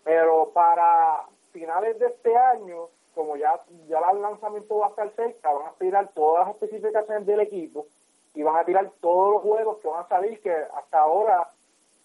Pero 0.02 0.50
para 0.54 1.22
finales 1.52 1.98
de 1.98 2.06
este 2.06 2.36
año, 2.36 2.88
como 3.16 3.36
ya, 3.38 3.58
ya 3.88 3.98
el 4.12 4.20
lanzamiento 4.20 4.76
va 4.76 4.88
a 4.88 4.90
estar 4.90 5.10
cerca, 5.16 5.50
van 5.50 5.68
a 5.68 5.78
tirar 5.78 6.10
todas 6.14 6.46
las 6.46 6.54
especificaciones 6.54 7.24
del 7.24 7.40
equipo 7.40 7.86
y 8.34 8.42
van 8.42 8.56
a 8.56 8.64
tirar 8.64 8.92
todos 9.00 9.32
los 9.32 9.42
juegos 9.42 9.78
que 9.78 9.88
van 9.88 10.04
a 10.04 10.08
salir, 10.08 10.38
que 10.42 10.52
hasta 10.52 11.00
ahora 11.00 11.50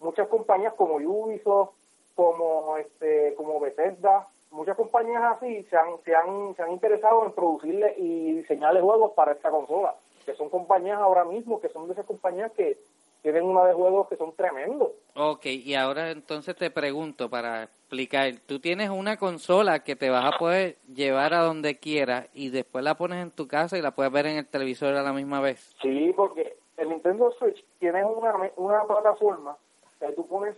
muchas 0.00 0.26
compañías 0.28 0.72
como 0.72 0.94
Ubisoft, 0.94 1.74
como 2.16 2.78
este, 2.78 3.34
como 3.34 3.60
Bethesda, 3.60 4.26
muchas 4.52 4.74
compañías 4.74 5.22
así 5.22 5.62
se 5.64 5.76
han, 5.76 6.02
se 6.02 6.16
han, 6.16 6.56
se 6.56 6.62
han 6.62 6.72
interesado 6.72 7.26
en 7.26 7.32
producirle 7.32 7.94
y 7.98 8.32
diseñarle 8.32 8.80
juegos 8.80 9.12
para 9.12 9.32
esta 9.32 9.50
consola, 9.50 9.94
que 10.24 10.34
son 10.34 10.48
compañías 10.48 10.98
ahora 10.98 11.26
mismo, 11.26 11.60
que 11.60 11.68
son 11.68 11.88
de 11.88 11.92
esas 11.92 12.06
compañías 12.06 12.50
que 12.52 12.78
tienen 13.22 13.44
una 13.44 13.64
de 13.64 13.72
juegos 13.72 14.08
que 14.08 14.16
son 14.16 14.34
tremendos. 14.34 14.90
Ok, 15.14 15.46
y 15.46 15.74
ahora 15.74 16.10
entonces 16.10 16.56
te 16.56 16.70
pregunto 16.70 17.30
para 17.30 17.64
explicar, 17.64 18.32
tú 18.46 18.58
tienes 18.58 18.90
una 18.90 19.16
consola 19.16 19.84
que 19.84 19.96
te 19.96 20.10
vas 20.10 20.24
a 20.24 20.38
poder 20.38 20.78
llevar 20.92 21.32
a 21.34 21.42
donde 21.42 21.78
quieras 21.78 22.28
y 22.34 22.50
después 22.50 22.84
la 22.84 22.96
pones 22.96 23.22
en 23.22 23.30
tu 23.30 23.46
casa 23.46 23.78
y 23.78 23.82
la 23.82 23.92
puedes 23.92 24.12
ver 24.12 24.26
en 24.26 24.38
el 24.38 24.46
televisor 24.46 24.94
a 24.94 25.02
la 25.02 25.12
misma 25.12 25.40
vez. 25.40 25.74
Sí, 25.80 26.12
porque 26.16 26.56
el 26.76 26.88
Nintendo 26.88 27.30
Switch 27.38 27.64
tiene 27.78 28.04
una, 28.04 28.34
una 28.56 28.84
plataforma 28.84 29.56
que 30.00 30.12
tú 30.12 30.26
pones, 30.26 30.56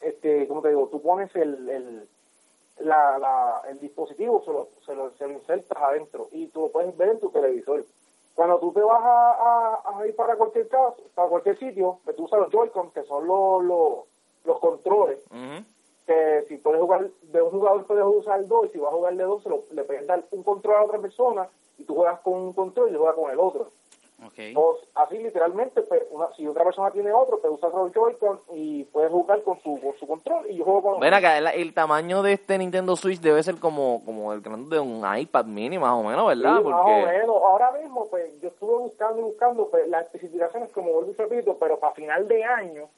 este, 0.00 0.48
como 0.48 0.60
te 0.60 0.70
digo, 0.70 0.88
tú 0.90 1.00
pones 1.00 1.34
el, 1.36 1.68
el, 1.68 2.08
la, 2.80 3.18
la, 3.18 3.62
el 3.70 3.78
dispositivo, 3.78 4.42
se 4.44 4.50
lo, 4.50 4.68
se, 4.84 4.94
lo, 4.94 5.10
se 5.12 5.26
lo 5.28 5.34
insertas 5.34 5.78
adentro 5.78 6.28
y 6.32 6.48
tú 6.48 6.62
lo 6.62 6.68
puedes 6.68 6.96
ver 6.96 7.10
en 7.10 7.20
tu 7.20 7.30
televisor. 7.30 7.84
Cuando 8.34 8.58
tú 8.58 8.72
te 8.72 8.80
vas 8.80 9.02
a, 9.02 9.82
a, 9.84 10.06
ir 10.06 10.16
para 10.16 10.36
cualquier 10.36 10.68
caso, 10.68 10.96
para 11.14 11.28
cualquier 11.28 11.58
sitio, 11.58 11.98
pues 12.04 12.16
tú 12.16 12.24
usas 12.24 12.40
los 12.40 12.50
Joy-Con, 12.50 12.90
que 12.90 13.02
son 13.04 13.26
los, 13.26 13.62
los, 13.64 13.98
los 14.44 14.58
controles, 14.58 15.18
que 16.06 16.44
si 16.48 16.56
puedes 16.56 16.80
jugar 16.80 17.08
de 17.08 17.42
un 17.42 17.50
jugador 17.50 17.86
puedes 17.86 18.04
usar 18.04 18.46
dos, 18.46 18.66
y 18.66 18.68
si 18.70 18.78
vas 18.78 18.92
a 18.92 18.96
jugar 18.96 19.16
de 19.16 19.24
dos, 19.24 19.42
se 19.42 19.50
lo, 19.50 19.64
le 19.70 19.84
puedes 19.84 20.06
dar 20.06 20.24
un 20.30 20.42
control 20.42 20.76
a 20.76 20.84
otra 20.84 20.98
persona, 20.98 21.48
y 21.78 21.84
tú 21.84 21.94
juegas 21.94 22.20
con 22.20 22.34
un 22.34 22.52
control 22.52 22.90
y 22.92 22.96
juegas 22.96 23.16
con 23.16 23.30
el 23.30 23.38
otro. 23.38 23.68
Okay. 24.26 24.54
O, 24.56 24.78
así 24.94 25.18
literalmente, 25.18 25.82
pues, 25.82 26.02
una, 26.10 26.32
si 26.34 26.46
otra 26.46 26.64
persona 26.64 26.90
tiene 26.90 27.12
otro, 27.12 27.40
los 27.42 27.92
Joy-Con 27.92 28.40
y 28.52 28.84
puedes 28.84 29.10
jugar 29.10 29.42
con 29.42 29.60
su, 29.60 29.80
con 29.80 29.94
su 29.98 30.06
control 30.06 30.50
y 30.50 30.56
yo 30.56 30.64
juego 30.64 30.82
con 30.82 31.00
Ven 31.00 31.14
acá, 31.14 31.38
el, 31.38 31.46
el, 31.48 31.74
tamaño 31.74 32.22
de 32.22 32.34
este 32.34 32.58
Nintendo 32.58 32.94
Switch 32.96 33.20
debe 33.20 33.42
ser 33.42 33.56
como, 33.56 34.02
como 34.04 34.32
el 34.32 34.40
grande 34.40 34.76
de 34.76 34.80
un 34.80 35.02
iPad 35.04 35.46
mini 35.46 35.78
más 35.78 35.92
o 35.92 36.02
menos, 36.02 36.26
¿verdad? 36.26 36.58
Sí, 36.58 36.62
Porque... 36.62 36.76
más 36.76 36.84
o 36.84 37.06
menos. 37.06 37.36
Ahora 37.42 37.72
mismo, 37.72 38.06
pues 38.08 38.40
yo 38.40 38.48
estuve 38.48 38.78
buscando 38.78 39.20
y 39.20 39.22
buscando 39.22 39.68
pues, 39.68 39.88
las 39.88 40.04
especificaciones, 40.04 40.70
como 40.70 40.92
vuelvo 40.92 41.10
y 41.10 41.14
repito, 41.14 41.56
pero 41.58 41.78
para 41.78 41.94
final 41.94 42.28
de 42.28 42.44
año 42.44 42.88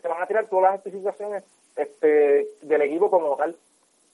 se 0.00 0.08
van 0.08 0.22
a 0.22 0.26
tirar 0.26 0.46
todas 0.48 0.72
las 0.72 0.74
especificaciones 0.76 1.44
este, 1.76 2.48
del 2.62 2.82
equipo 2.82 3.10
como 3.10 3.36
tal. 3.36 3.54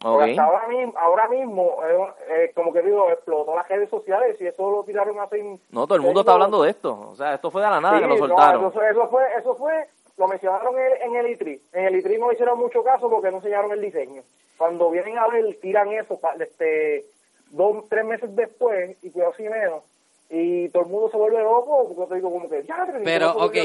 Okay. 0.05 0.30
Hasta 0.30 0.44
ahora 0.44 0.68
mismo, 0.68 0.94
ahora 0.99 1.28
mismo 1.28 1.78
eh, 1.84 2.07
eh, 2.28 2.53
como 2.55 2.72
que 2.72 2.82
digo, 2.82 3.11
explotó 3.11 3.57
las 3.57 3.66
redes 3.66 3.88
sociales 3.88 4.36
y 4.40 4.47
eso 4.47 4.70
lo 4.70 4.84
tiraron 4.84 5.18
hace... 5.20 5.59
No, 5.70 5.86
todo 5.86 5.97
el 5.97 6.03
mundo 6.03 6.20
está 6.20 6.32
hablando 6.32 6.62
de 6.62 6.70
esto. 6.70 7.09
O 7.11 7.16
sea, 7.16 7.34
esto 7.34 7.51
fue 7.51 7.62
de 7.62 7.70
la 7.70 7.80
nada 7.80 7.97
sí, 7.97 8.03
que 8.03 8.09
lo 8.09 8.18
soltaron. 8.18 8.62
No, 8.62 8.68
eso, 8.68 8.82
eso, 8.82 9.09
fue, 9.09 9.24
eso 9.38 9.55
fue, 9.55 9.88
lo 10.18 10.28
mencionaron 10.28 10.74
en, 10.78 11.03
en 11.03 11.16
el 11.16 11.30
ITRI. 11.30 11.62
En 11.72 11.84
el 11.86 11.97
ITRI 11.97 12.18
no 12.18 12.30
hicieron 12.30 12.59
mucho 12.59 12.84
caso 12.84 13.09
porque 13.09 13.30
no 13.30 13.38
enseñaron 13.38 13.72
el 13.72 13.80
diseño. 13.80 14.22
Cuando 14.59 14.90
vienen 14.90 15.18
a 15.18 15.28
ver, 15.28 15.59
tiran 15.61 15.90
eso 15.92 16.20
este 16.40 17.05
dos, 17.51 17.88
tres 17.88 18.05
meses 18.05 18.34
después 18.36 18.97
y 19.03 19.11
cuidado 19.11 19.32
si 19.34 19.44
menos 19.44 19.82
y 20.29 20.68
todo 20.70 20.85
el 20.85 20.89
mundo 20.89 21.11
se 21.11 21.16
vuelve 21.16 21.41
loco 21.43 21.93
porque 21.95 22.09
te 22.09 22.14
digo 22.16 22.33
como 22.33 22.49
que 22.49 22.64
ya 22.64 22.87
pero 23.05 23.31
ok 23.37 23.57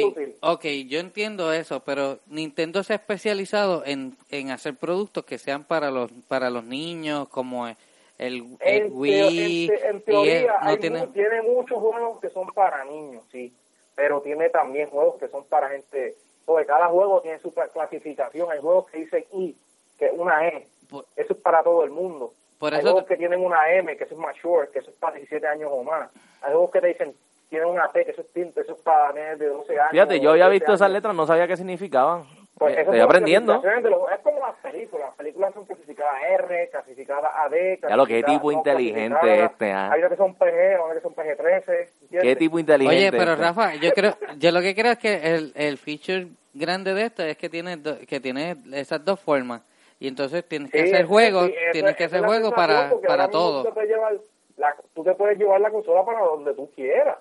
ok 0.41 0.65
yo 0.87 0.99
entiendo 0.99 1.51
eso 1.51 1.79
pero 1.79 2.19
Nintendo 2.27 2.83
se 2.83 2.93
ha 2.93 2.97
especializado 2.97 3.83
en, 3.85 4.15
en 4.29 4.51
hacer 4.51 4.75
productos 4.75 5.25
que 5.25 5.39
sean 5.39 5.63
para 5.63 5.89
los 5.89 6.11
para 6.27 6.51
los 6.51 6.63
niños 6.63 7.27
como 7.29 7.67
el, 7.67 7.75
el 8.19 8.57
en 8.59 8.91
Wii 8.93 9.67
te, 9.69 9.87
en, 9.87 9.95
en 9.95 10.01
teoría 10.03 10.59
no 10.61 10.69
hay 10.69 10.77
tiene... 10.77 11.07
tiene 11.07 11.41
muchos 11.41 11.79
juegos 11.79 12.19
que 12.19 12.29
son 12.29 12.47
para 12.53 12.85
niños 12.85 13.23
sí 13.31 13.51
pero 13.95 14.21
tiene 14.21 14.49
también 14.49 14.87
juegos 14.89 15.17
que 15.19 15.29
son 15.29 15.43
para 15.45 15.69
gente 15.69 16.15
porque 16.45 16.67
cada 16.67 16.87
juego 16.89 17.21
tiene 17.21 17.39
su 17.39 17.51
clasificación 17.51 18.51
hay 18.51 18.59
juegos 18.59 18.85
que 18.91 18.99
dicen 18.99 19.25
I 19.33 19.55
que 19.97 20.05
es 20.05 20.13
una 20.15 20.47
E 20.47 20.67
eso 21.15 21.33
es 21.33 21.39
para 21.39 21.63
todo 21.63 21.83
el 21.83 21.89
mundo 21.89 22.33
por 22.61 22.73
hay 22.73 22.79
eso 22.79 22.91
juegos 22.91 23.09
que 23.09 23.17
tienen 23.17 23.43
una 23.43 23.69
M 23.73 23.97
que 23.97 24.05
eso 24.05 24.13
es 24.13 24.19
mature 24.21 24.69
que 24.71 24.79
eso 24.79 24.89
es 24.91 24.95
para 24.95 25.15
17 25.15 25.45
años 25.45 25.69
o 25.73 25.83
más 25.83 26.09
hay 26.41 26.51
juegos 26.51 26.71
que 26.71 26.81
te 26.81 26.87
dicen, 26.87 27.13
tienen 27.49 27.69
una 27.69 27.87
T, 27.89 28.05
que 28.05 28.11
eso 28.11 28.21
es 28.21 28.33
tinto, 28.33 28.61
eso 28.61 28.73
es 28.73 28.81
para 28.81 29.35
de 29.35 29.47
12 29.47 29.79
años. 29.79 29.91
Fíjate, 29.91 30.19
yo 30.19 30.31
había 30.31 30.47
visto 30.47 30.73
esas 30.73 30.89
letras, 30.89 31.13
no 31.13 31.27
sabía 31.27 31.47
qué 31.47 31.57
significaban. 31.57 32.23
Pues 32.57 32.77
Estoy 32.77 32.99
aprendiendo. 32.99 33.55
Los, 33.55 34.11
es 34.11 34.19
como 34.23 34.39
las 34.39 34.55
películas. 34.57 35.07
Las 35.07 35.15
películas 35.15 35.53
son 35.53 35.65
clasificadas 35.65 36.13
R, 36.29 36.69
clasificadas 36.69 37.31
AD. 37.35 37.89
Ya 37.89 37.97
lo 37.97 38.05
que 38.05 38.21
tipo 38.23 38.51
inteligente 38.51 39.43
este. 39.43 39.71
¿ah? 39.71 39.91
Hay 39.91 39.99
unas 39.99 40.11
que 40.11 40.17
son 40.17 40.35
PG, 40.35 40.79
otras 40.79 40.95
que 40.95 41.01
son 41.01 41.15
PG-13. 41.15 42.21
¿Qué 42.21 42.35
tipo 42.35 42.59
inteligente? 42.59 42.97
Oye, 42.97 43.11
pero 43.11 43.31
este? 43.31 43.43
Rafa, 43.43 43.75
yo 43.75 43.91
creo, 43.91 44.15
yo 44.37 44.51
lo 44.51 44.61
que 44.61 44.75
creo 44.75 44.91
es 44.91 44.99
que 44.99 45.35
el, 45.35 45.51
el 45.55 45.77
feature 45.79 46.27
grande 46.53 46.93
de 46.93 47.05
esto 47.05 47.23
es 47.23 47.35
que 47.35 47.49
tiene, 47.49 47.77
do, 47.77 47.97
que 48.07 48.19
tiene 48.19 48.55
esas 48.73 49.03
dos 49.03 49.19
formas. 49.19 49.61
Y 50.01 50.07
entonces 50.07 50.43
tienes 50.47 50.71
que 50.71 50.87
sí, 50.87 50.91
hacer 50.91 51.05
juegos, 51.05 51.45
sí, 51.45 51.53
tienes 51.73 51.95
que 51.95 52.05
hacer 52.05 52.25
juegos 52.25 52.51
para, 52.55 52.91
para 53.07 53.29
todo. 53.29 53.63
Tú 53.63 53.71
te, 53.71 53.85
llevar 53.85 54.19
la, 54.57 54.75
tú 54.95 55.03
te 55.03 55.13
puedes 55.13 55.37
llevar 55.37 55.61
la 55.61 55.69
consola 55.69 56.03
para 56.03 56.21
donde 56.21 56.55
tú 56.55 56.71
quieras. 56.71 57.19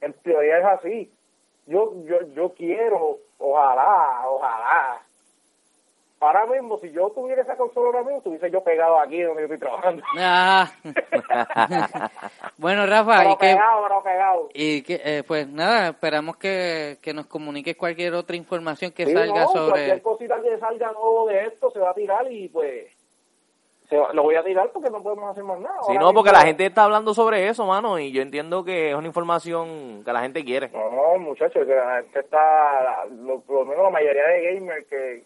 En 0.00 0.14
teoría 0.14 0.60
es 0.60 0.64
así. 0.64 1.12
Yo, 1.66 1.92
yo, 2.06 2.22
yo 2.34 2.54
quiero, 2.54 3.18
ojalá, 3.36 4.22
ojalá. 4.26 5.02
Ahora 6.20 6.46
mismo, 6.46 6.78
si 6.78 6.90
yo 6.90 7.10
tuviera 7.10 7.42
esa 7.42 7.56
consola 7.56 7.86
ahora 7.86 8.02
mismo, 8.02 8.18
estuviese 8.18 8.50
yo 8.50 8.62
pegado 8.62 8.98
aquí 8.98 9.20
donde 9.20 9.42
yo 9.42 9.44
estoy 9.54 9.58
trabajando. 9.58 10.02
Ah. 10.18 10.70
bueno, 12.56 12.86
Rafa, 12.86 13.18
pero 13.18 13.30
y 13.30 13.36
que, 13.36 13.46
pegado, 13.46 13.82
pero 13.82 14.02
pegado. 14.02 14.48
Y 14.54 14.82
que, 14.82 15.00
eh, 15.04 15.22
pues 15.26 15.46
nada, 15.48 15.88
esperamos 15.88 16.36
que, 16.36 16.96
que 17.02 17.12
nos 17.12 17.26
comuniques 17.26 17.76
cualquier 17.76 18.14
otra 18.14 18.36
información 18.36 18.92
que 18.92 19.04
sí, 19.06 19.12
salga 19.12 19.42
no, 19.42 19.48
sobre... 19.48 19.70
Cualquier 19.70 20.02
cosita 20.02 20.40
que 20.40 20.58
salga 20.58 20.92
nuevo 20.92 21.26
de 21.26 21.44
esto 21.44 21.70
se 21.70 21.80
va 21.80 21.90
a 21.90 21.94
tirar 21.94 22.30
y 22.32 22.48
pues... 22.48 22.90
Se 23.90 23.98
va, 23.98 24.14
lo 24.14 24.22
voy 24.22 24.34
a 24.36 24.42
tirar 24.42 24.70
porque 24.72 24.88
no 24.88 25.02
podemos 25.02 25.30
hacer 25.30 25.44
más 25.44 25.60
nada. 25.60 25.76
Sí, 25.82 25.88
Ahora 25.92 26.00
no, 26.00 26.14
porque 26.14 26.30
mismo- 26.30 26.40
la 26.40 26.46
gente 26.46 26.64
está 26.64 26.84
hablando 26.84 27.12
sobre 27.12 27.48
eso, 27.48 27.66
mano, 27.66 27.98
y 27.98 28.12
yo 28.12 28.22
entiendo 28.22 28.64
que 28.64 28.92
es 28.92 28.96
una 28.96 29.08
información 29.08 30.02
que 30.02 30.12
la 30.12 30.22
gente 30.22 30.42
quiere. 30.42 30.70
No, 30.70 30.90
no, 30.90 31.18
muchachos, 31.18 31.66
que 31.66 31.74
la 31.74 32.00
gente 32.00 32.20
está, 32.20 33.04
lo, 33.10 33.40
por 33.40 33.56
lo 33.56 33.64
menos 33.66 33.84
la 33.84 33.90
mayoría 33.90 34.24
de 34.24 34.54
gamers 34.54 34.86
que, 34.88 35.22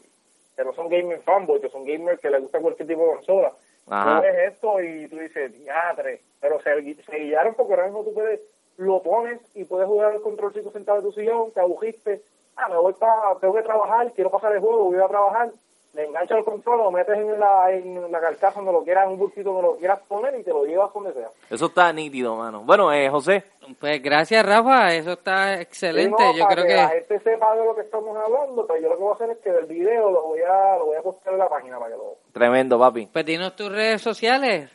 que 0.59 0.65
no 0.65 0.73
son 0.73 0.89
gaming 0.89 1.23
fanboys, 1.23 1.63
que 1.63 1.69
son 1.69 1.85
gamers 1.85 2.21
que 2.21 2.31
les 2.31 2.43
gusta 2.43 2.59
cualquier 2.59 2.89
tipo 2.89 3.03
de 3.03 3.15
consola. 3.15 3.53
Ajá. 3.89 4.17
Tú 4.17 4.23
ves 4.23 4.53
esto 4.53 4.83
y 4.83 5.07
tú 5.07 5.17
dices, 5.17 5.53
diadre, 5.53 6.21
pero 6.41 6.61
se, 6.61 6.95
se 7.05 7.17
guiaron 7.17 7.55
porque 7.55 7.75
ahora 7.75 7.87
mismo 7.87 8.03
tú 8.03 8.13
puedes, 8.13 8.41
lo 8.77 9.01
pones 9.01 9.41
y 9.55 9.63
puedes 9.65 9.87
jugar 9.87 10.15
el 10.15 10.21
controlcito 10.21 10.73
sentado 10.73 10.99
en 10.99 11.05
tu 11.05 11.13
sillón, 11.13 11.53
te 11.53 11.61
agujiste, 11.61 12.23
ah, 12.57 12.69
me 12.69 12.77
voy 12.77 12.93
para, 12.95 13.37
tengo 13.41 13.55
que 13.55 13.63
trabajar, 13.63 14.13
quiero 14.15 14.33
pasar 14.33 14.53
el 14.53 14.59
juego, 14.59 14.91
voy 14.91 15.01
a 15.01 15.07
trabajar, 15.07 15.53
le 15.95 16.05
enganchas 16.05 16.39
el 16.39 16.45
control, 16.45 16.79
lo 16.79 16.91
metes 16.91 17.17
en 17.17 17.39
la, 17.41 17.73
en 17.73 18.13
la 18.13 18.21
carcasa 18.21 18.57
donde 18.61 18.73
lo 18.73 18.85
quieras, 18.85 19.07
en 19.07 19.13
un 19.13 19.19
bultito 19.19 19.53
donde 19.53 19.69
lo 19.69 19.77
quieras 19.77 20.01
poner 20.07 20.39
y 20.39 20.45
te 20.45 20.51
lo 20.51 20.65
llevas 20.65 20.93
donde 20.93 21.13
sea. 21.13 21.29
Eso 21.51 21.67
está 21.67 21.93
nítido, 21.93 22.37
mano. 22.37 22.63
Bueno, 22.65 22.93
eh, 22.93 23.09
José, 23.11 23.45
Pues 23.81 24.03
gracias, 24.03 24.45
Rafa, 24.45 24.95
eso 24.95 25.13
está 25.13 25.61
excelente. 25.61 26.17
Sí, 26.19 26.25
no, 26.25 26.37
Yo 26.37 26.45
para 26.45 26.63
creo 26.63 26.77
la 26.77 26.91
que... 26.91 26.95
gente 27.01 27.19
sepa 27.21 27.57
de 27.57 27.65
lo 27.65 27.75
que 27.75 27.81
estamos 27.83 28.17
hablando, 28.17 28.67
pero 28.67 28.81
yo 28.81 28.89
lo 28.91 28.97
que 28.97 29.03
voy 29.03 29.13
a 29.13 29.15
hacer 29.15 29.31
es 29.31 29.39
que 29.39 29.51
el 29.51 29.67
video 29.67 30.11
lo 30.11 30.23
voy 30.25 30.41
a, 30.43 30.77
lo 30.77 30.87
voy 30.87 30.97
a 30.97 31.03
postear 31.03 31.33
en 31.35 31.39
la 31.39 31.49
página 31.49 31.79
para 31.79 31.91
que 31.93 31.97
lo 31.97 32.17
tremendo, 32.33 32.79
papi. 32.79 33.07
Pues 33.13 33.25
dinos 33.27 33.57
tus 33.57 33.73
redes 33.73 34.03
sociales. 34.03 34.71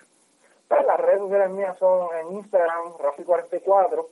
Pues 0.68 0.86
las 0.86 1.00
redes 1.00 1.20
sociales 1.20 1.50
mías 1.52 1.78
son 1.78 2.08
en 2.18 2.34
Instagram, 2.38 2.94
Rafi44. 2.98 4.06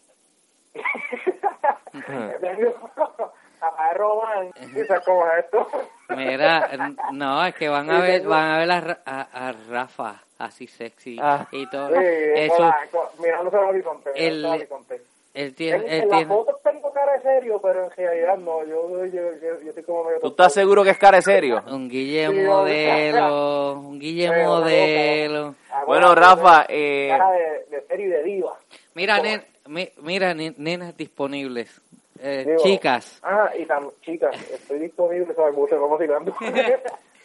a 3.67 3.93
Román, 3.93 4.51
¿y 4.59 4.83
sabes 4.85 5.03
cómo 5.05 5.25
es 5.27 5.45
esto? 5.45 5.67
Mira, 6.09 6.69
no, 7.13 7.45
es 7.45 7.55
que 7.55 7.69
van 7.69 7.89
a 7.89 7.99
ver, 8.01 8.23
van 8.23 8.51
a 8.51 8.57
ver 8.59 8.71
a, 8.71 8.97
a, 9.05 9.49
a 9.49 9.53
Rafa 9.69 10.21
así 10.39 10.67
sexy 10.67 11.17
Ah. 11.21 11.47
y 11.51 11.69
todo. 11.69 11.89
Sí, 11.89 11.95
Eso, 12.35 12.59
la- 12.59 12.87
con- 12.91 13.07
mirándose 13.19 13.57
al 13.57 13.63
horizonte, 13.65 14.09
El- 14.15 14.43
horizonte. 14.45 15.01
él 15.33 15.53
tiene, 15.55 15.77
En, 15.77 15.83
él 15.83 16.01
en 16.03 16.09
la 16.09 16.15
tiene, 16.17 16.33
foto 16.33 16.59
tengo 16.63 16.91
cara 16.91 17.13
de 17.13 17.21
serio, 17.21 17.59
pero 17.61 17.85
en 17.85 17.91
realidad 17.91 18.37
no, 18.37 18.65
yo, 18.65 19.05
yo, 19.05 19.21
yo, 19.41 19.61
yo 19.61 19.69
estoy 19.69 19.83
como 19.83 20.03
medio... 20.05 20.19
¿Tú 20.19 20.27
estás 20.29 20.53
seguro 20.53 20.83
que 20.83 20.89
es 20.89 20.97
cara 20.97 21.17
de 21.17 21.21
serio? 21.21 21.63
un 21.67 21.87
Guille 21.87 22.27
Sí, 22.27 22.33
no, 22.41 22.51
modelo, 22.57 23.73
un 23.79 23.99
Guille 23.99 24.29
Pero, 24.29 24.49
modelo. 24.49 25.55
Bueno, 25.85 26.13
Rafa, 26.15 26.65
eh, 26.67 27.07
Cara 27.09 27.31
de, 27.31 27.65
de 27.69 27.81
serio 27.87 28.07
y 28.07 28.09
de 28.09 28.23
diva. 28.23 28.57
Mira, 28.95 29.19
nen- 29.19 29.45
mi- 29.67 29.91
mira, 30.01 30.33
nen- 30.33 30.55
nenas 30.57 30.97
disponibles, 30.97 31.80
eh, 32.21 32.43
Digo, 32.47 32.59
chicas. 32.63 33.19
Ah, 33.23 33.49
y 33.57 33.65
tam, 33.65 33.89
chicas, 34.01 34.35
estoy 34.51 34.79
disponible, 34.79 35.33
¿sabes? 35.33 35.55
Mucho, 35.55 35.79
vamos 35.81 35.99
tirando. 35.99 36.33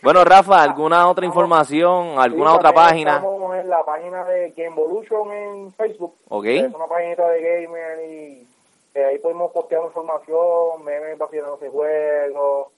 Bueno, 0.02 0.24
Rafa, 0.24 0.62
¿alguna 0.62 1.08
otra 1.08 1.24
información? 1.24 2.18
¿Alguna 2.18 2.50
Sí, 2.50 2.56
otra 2.56 2.72
página? 2.72 3.16
Estamos 3.16 3.56
en 3.56 3.68
la 3.68 3.82
página 3.84 4.24
de 4.24 4.50
Gamevolution 4.50 5.32
en 5.32 5.72
Facebook. 5.72 6.14
Ok. 6.28 6.44
Es 6.46 6.74
una 6.74 6.86
página 6.86 7.24
de 7.28 7.40
gamer 7.42 8.10
y 8.10 8.46
eh, 8.94 9.04
ahí 9.04 9.18
podemos 9.18 9.50
postear 9.52 9.82
información, 9.84 10.84
memes 10.84 11.18
vacilándose 11.18 11.68
juegos 11.70 12.68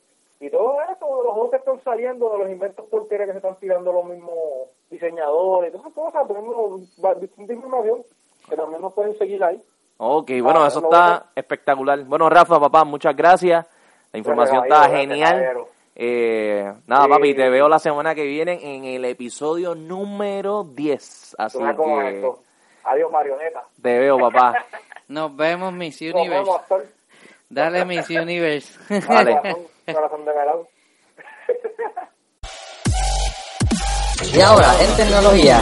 y 0.40 0.48
todo 0.50 0.76
eso, 0.82 1.06
de 1.18 1.24
los 1.24 1.32
juegos 1.32 1.50
que 1.50 1.56
están 1.56 1.82
saliendo, 1.82 2.30
de 2.30 2.38
los 2.38 2.48
inventos 2.50 2.86
porquería 2.86 3.26
que 3.26 3.32
se 3.32 3.38
están 3.38 3.56
tirando 3.56 3.92
los 3.92 4.04
mismos 4.04 4.68
diseñadores, 4.88 5.72
todas 5.72 5.86
esas 5.86 5.94
cosas, 5.94 6.26
ponemos 6.26 6.80
va- 7.04 7.14
distinta 7.14 7.52
información 7.52 8.02
que 8.48 8.56
también 8.56 8.80
nos 8.80 8.92
pueden 8.94 9.18
seguir 9.18 9.42
ahí. 9.42 9.60
Ok, 9.98 10.30
bueno, 10.42 10.62
Ah, 10.64 10.68
eso 10.68 10.80
lo 10.80 10.86
está 10.88 11.06
bueno. 11.08 11.24
espectacular. 11.34 12.04
Bueno, 12.04 12.28
Rafa, 12.30 12.58
papá, 12.60 12.84
muchas 12.84 13.14
gracias. 13.16 13.66
La 14.12 14.18
información 14.18 14.64
está 14.64 14.88
genial. 14.88 15.64
Eh, 15.96 16.72
nada, 16.86 17.08
papi, 17.08 17.34
te 17.34 17.48
veo 17.48 17.68
la 17.68 17.80
semana 17.80 18.14
que 18.14 18.22
viene 18.24 18.76
en 18.76 18.84
el 18.84 19.04
episodio 19.04 19.74
número 19.74 20.62
10. 20.64 21.34
Así 21.38 21.58
que 21.58 22.08
esto. 22.14 22.42
Adiós, 22.84 23.10
marioneta. 23.10 23.64
te 23.82 23.98
veo, 23.98 24.18
papá. 24.18 24.54
Nos 25.08 25.34
vemos, 25.36 25.72
Miss 25.72 26.00
Nos 26.00 26.14
Universe. 26.14 26.44
vemos. 26.44 26.60
Dale, 27.50 27.84
Miss 27.84 28.08
Universe. 28.10 28.78
Vale. 29.08 29.32
Corazón, 29.40 29.66
corazón 29.92 30.24
de 30.24 30.34
melón. 30.34 30.66
Y 34.32 34.40
ahora, 34.40 34.72
en 34.80 34.96
tecnología, 34.96 35.60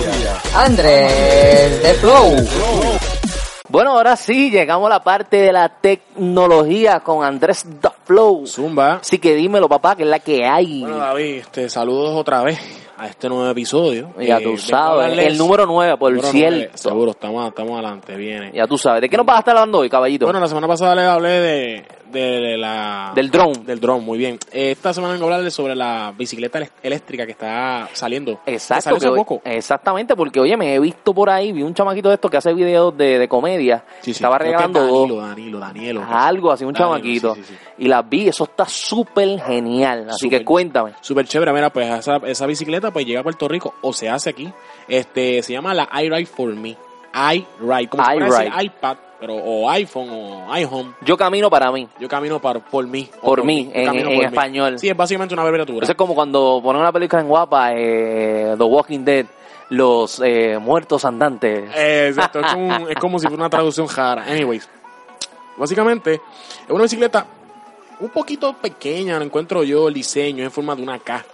Andrés 0.54 1.82
de 1.82 1.94
Flow. 1.94 3.05
Bueno, 3.68 3.92
ahora 3.92 4.14
sí, 4.16 4.50
llegamos 4.50 4.86
a 4.86 4.90
la 4.90 5.02
parte 5.02 5.38
de 5.38 5.52
la 5.52 5.68
tecnología 5.68 7.00
con 7.00 7.24
Andrés 7.24 7.66
The 7.80 7.88
Flow. 8.04 8.46
Zumba. 8.46 8.94
Así 8.96 9.18
que 9.18 9.34
dímelo, 9.34 9.68
papá, 9.68 9.96
que 9.96 10.04
es 10.04 10.08
la 10.08 10.20
que 10.20 10.44
hay. 10.46 10.80
Bueno, 10.82 10.98
David, 10.98 11.38
este, 11.38 11.68
saludos 11.68 12.14
otra 12.14 12.42
vez 12.44 12.58
a 12.96 13.08
este 13.08 13.28
nuevo 13.28 13.48
episodio. 13.50 14.10
ya 14.20 14.38
Eh, 14.38 14.42
tú 14.42 14.56
sabes, 14.56 15.18
el 15.18 15.36
número 15.36 15.66
9, 15.66 15.96
por 15.98 16.12
Número 16.12 16.28
cierto. 16.30 16.56
nueve, 16.58 16.70
Seguro, 16.74 17.10
estamos, 17.10 17.48
estamos 17.48 17.72
adelante, 17.72 18.14
viene. 18.16 18.52
Ya 18.54 18.66
tú 18.66 18.78
sabes. 18.78 19.02
¿De 19.02 19.08
qué 19.08 19.16
nos 19.16 19.26
vas 19.26 19.36
a 19.36 19.38
estar 19.40 19.56
hablando 19.56 19.78
hoy, 19.78 19.90
caballito? 19.90 20.26
Bueno, 20.26 20.38
la 20.40 20.48
semana 20.48 20.68
pasada 20.68 20.94
les 20.94 21.04
hablé 21.04 21.28
de, 21.40 21.84
de 22.12 22.56
la... 22.56 23.12
Del 23.14 23.30
drone. 23.30 23.58
Del 23.64 23.80
drone, 23.80 24.04
muy 24.04 24.18
bien. 24.18 24.38
Esta 24.52 24.92
semana 24.92 25.12
vengo 25.14 25.24
a 25.24 25.28
hablarles 25.28 25.54
sobre 25.54 25.74
la 25.74 26.12
bicicleta 26.16 26.60
eléctrica 26.82 27.24
que 27.26 27.32
está 27.32 27.88
saliendo. 27.92 28.40
Que 28.44 28.52
Exacto, 28.54 28.82
salió 28.82 28.96
hace 28.98 29.08
poco. 29.10 29.40
exactamente, 29.44 30.14
porque 30.16 30.40
oye, 30.40 30.56
me 30.56 30.74
he 30.74 30.80
visto 30.80 31.12
por 31.14 31.30
ahí, 31.30 31.52
vi 31.52 31.62
un 31.62 31.74
chamaquito 31.74 32.08
de 32.08 32.14
estos 32.14 32.30
que 32.30 32.36
hace 32.36 32.52
videos 32.54 32.96
de, 32.96 33.18
de 33.18 33.28
comedia, 33.28 33.84
Sí, 34.00 34.04
sí, 34.06 34.10
estaba 34.12 34.38
regalando 34.38 34.80
Danilo, 35.20 35.58
Danilo, 35.58 36.04
algo 36.08 36.52
así, 36.52 36.64
un 36.64 36.72
Danilo, 36.72 36.90
chamaquito, 36.94 37.34
sí, 37.34 37.42
y 37.78 37.88
las 37.88 38.08
vi, 38.08 38.28
eso 38.28 38.44
está 38.44 38.66
súper 38.66 39.40
genial, 39.40 40.08
así 40.10 40.28
que 40.28 40.44
cuéntame. 40.44 40.92
Súper 41.00 41.26
chévere, 41.26 41.52
mira, 41.52 41.70
pues 41.70 41.90
esa, 41.92 42.16
esa 42.18 42.46
bicicleta 42.46 42.90
pues 42.90 43.04
llega 43.06 43.20
a 43.20 43.22
Puerto 43.22 43.48
Rico 43.48 43.74
o 43.82 43.92
se 43.92 44.08
hace 44.08 44.30
aquí. 44.30 44.52
Este, 44.88 45.42
se 45.42 45.52
llama 45.52 45.74
la 45.74 45.88
iRide 46.02 46.26
for 46.26 46.54
Me. 46.54 46.76
iRide, 47.14 47.88
como 47.88 48.04
si 48.04 48.10
fuera 48.12 48.26
iRide. 48.26 48.44
decir 48.50 48.52
iPad, 48.66 48.96
pero 49.20 49.34
o 49.34 49.68
iPhone 49.70 50.08
o 50.10 50.56
iHome. 50.58 50.92
Yo 51.02 51.16
camino 51.16 51.48
para 51.50 51.70
mí, 51.72 51.88
Yo 51.98 52.08
camino 52.08 52.38
para, 52.40 52.60
por 52.60 52.86
mí. 52.86 53.08
Por 53.22 53.44
mí, 53.44 53.70
en- 53.72 53.94
en 53.96 54.06
mí. 54.08 54.20
español. 54.24 54.78
Sí, 54.78 54.88
es 54.88 54.96
básicamente 54.96 55.34
una 55.34 55.42
abreviatura. 55.42 55.84
eso 55.84 55.92
es 55.92 55.98
como 55.98 56.14
cuando 56.14 56.60
ponen 56.62 56.82
una 56.82 56.92
película 56.92 57.22
en 57.22 57.28
guapa, 57.28 57.72
eh, 57.74 58.54
The 58.58 58.64
Walking 58.64 59.04
Dead, 59.04 59.26
los 59.70 60.20
eh, 60.24 60.58
muertos 60.60 61.04
andantes. 61.04 61.70
Eh, 61.74 62.08
exacto, 62.08 62.40
es 62.40 62.52
como, 62.52 62.88
es 62.88 62.96
como 62.96 63.18
si 63.18 63.26
fuera 63.26 63.40
una 63.42 63.50
traducción 63.50 63.88
rara. 63.88 64.24
Anyways, 64.24 64.68
básicamente 65.56 66.14
es 66.14 66.70
una 66.70 66.82
bicicleta 66.82 67.26
un 68.00 68.10
poquito 68.10 68.52
pequeña, 68.52 69.18
lo 69.18 69.24
encuentro 69.24 69.64
yo, 69.64 69.88
el 69.88 69.94
diseño 69.94 70.40
es 70.42 70.46
en 70.46 70.52
forma 70.52 70.74
de 70.76 70.82
una 70.82 70.98
K. 70.98 71.24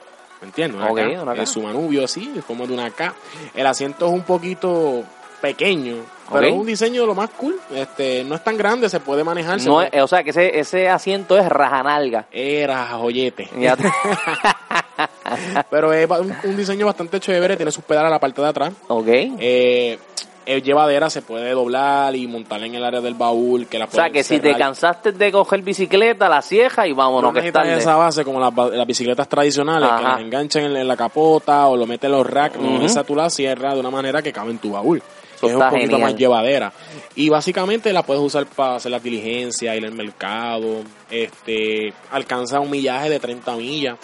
¿Me 0.41 0.47
entiendes? 0.49 0.81
Una 0.81 0.91
Ok, 0.91 0.99
K. 0.99 1.23
una 1.23 1.35
K. 1.35 1.43
Es 1.43 1.51
su 1.51 1.63
manubrio 1.63 2.05
así, 2.05 2.31
en 2.35 2.43
forma 2.43 2.67
de 2.67 2.75
una 2.75 2.91
K. 2.91 3.13
El 3.55 3.67
asiento 3.67 4.07
es 4.07 4.13
un 4.13 4.23
poquito 4.23 5.03
pequeño, 5.43 5.97
pero 6.33 6.47
es 6.47 6.53
un 6.55 6.65
diseño 6.67 7.03
de 7.03 7.07
lo 7.09 7.15
más 7.15 7.29
cool. 7.31 7.61
Este, 7.75 8.25
no 8.25 8.35
es 8.37 8.43
tan 8.45 8.57
grande, 8.57 8.89
se 8.89 9.01
puede 9.01 9.23
manejar. 9.25 9.61
No 9.63 9.75
puede- 9.75 10.01
o 10.01 10.07
sea, 10.09 10.23
que 10.25 10.31
ese, 10.31 10.59
ese 10.59 10.89
asiento 10.89 11.37
es 11.37 11.47
rajanalga. 11.47 12.25
Era 12.33 12.87
joyete. 12.99 13.51
Te- 13.53 13.77
Pero 15.71 15.93
es 15.93 16.09
un, 16.09 16.35
un 16.45 16.57
diseño 16.57 16.87
bastante 16.87 17.21
chévere, 17.21 17.57
tiene 17.57 17.73
sus 17.73 17.85
pedales 17.85 18.09
a 18.09 18.11
la 18.11 18.21
parte 18.21 18.41
de 18.41 18.49
atrás. 18.49 18.73
ok. 18.89 19.07
Eh, 19.09 19.99
es 20.45 20.61
llevadera, 20.65 21.09
se 21.09 21.23
puede 21.23 21.53
doblar 21.53 22.17
y 22.17 22.27
montar 22.27 22.61
en 22.65 22.75
el 22.75 22.83
área 22.85 23.01
del 23.01 23.15
baúl. 23.15 23.69
Que 23.69 23.79
la 23.79 23.85
O 23.85 23.91
sea, 23.93 24.11
que 24.11 24.25
si 24.25 24.41
te 24.41 24.57
cansaste 24.57 25.13
de 25.13 25.31
coger 25.31 25.63
bicicleta, 25.63 26.29
la 26.29 26.43
cieja 26.43 26.85
y 26.89 26.93
vámonos, 26.93 27.23
no 27.31 27.33
que 27.33 27.39
es 27.39 27.45
necesitas 27.45 27.63
tarde. 27.69 27.79
esa 27.81 27.95
base 27.95 28.25
como 28.25 28.41
las, 28.41 28.87
bicicletas 28.87 29.29
tradicionales 29.29 29.89
que 29.89 30.03
las 30.03 30.21
enganchan 30.21 30.65
en, 30.65 30.77
en 30.79 30.89
la 30.89 30.97
capota 30.97 31.69
o 31.69 31.77
lo 31.77 31.87
metes 31.87 32.07
en 32.09 32.13
los 32.17 32.27
racks. 32.29 32.59
No, 32.59 32.85
esa 32.85 33.05
tú 33.05 33.15
la 33.15 33.31
cierras 33.31 33.75
de 33.75 33.81
una 33.81 33.91
manera 33.91 34.21
que 34.21 34.33
cabe 34.33 34.51
en 34.51 34.59
tu 34.59 34.73
baúl. 34.73 35.01
Eso 35.49 35.57
es 35.57 35.63
un 35.63 35.71
poquito 35.71 35.91
genial. 35.93 36.01
más 36.01 36.17
llevadera. 36.17 36.73
Y 37.15 37.29
básicamente 37.29 37.93
la 37.93 38.03
puedes 38.03 38.23
usar 38.23 38.47
para 38.47 38.77
hacer 38.77 38.91
las 38.91 39.03
diligencias, 39.03 39.77
ir 39.77 39.85
al 39.85 39.93
mercado, 39.93 40.83
este, 41.11 41.93
alcanza 42.11 42.61
un 42.61 42.71
millaje 42.71 43.11
de 43.11 43.21
30 43.21 43.57
millas. 43.57 43.99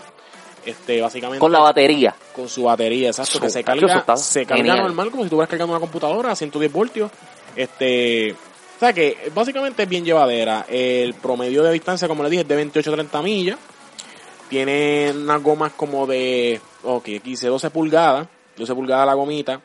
Este, 0.66 1.01
básicamente 1.01 1.41
Con 1.41 1.53
la 1.53 1.61
batería. 1.61 2.14
con 2.34 2.49
su 2.49 2.64
batería, 2.64 3.09
exacto, 3.09 3.41
que 3.41 3.49
se 3.49 3.64
carga, 3.64 4.05
se 4.16 4.45
carga 4.45 4.57
genial. 4.57 4.82
normal 4.82 5.11
como 5.11 5.22
si 5.22 5.26
estuvieras 5.26 5.49
cargando 5.49 5.72
una 5.72 5.80
computadora 5.80 6.32
a 6.32 6.36
110 6.36 6.70
voltios. 6.70 7.11
Este, 7.57 8.32
o 8.32 8.78
sea 8.78 8.93
que 8.93 9.30
básicamente 9.34 9.82
es 9.84 9.89
bien 9.89 10.05
llevadera. 10.05 10.66
El 10.68 11.14
promedio 11.14 11.62
de 11.62 11.72
distancia, 11.72 12.07
como 12.07 12.22
le 12.22 12.30
dije, 12.30 12.43
es 12.43 12.49
de 12.49 12.57
28 12.57 12.91
a 12.91 12.95
30 12.95 13.22
millas. 13.22 13.59
Tiene 14.49 15.12
unas 15.14 15.43
gomas 15.43 15.72
como 15.72 16.07
de, 16.07 16.61
ok, 16.82 17.05
aquí 17.05 17.30
dice 17.30 17.49
12 17.49 17.70
pulgadas, 17.70 18.28
12 18.57 18.74
pulgadas 18.74 19.07
la 19.07 19.14
gomita. 19.14 19.61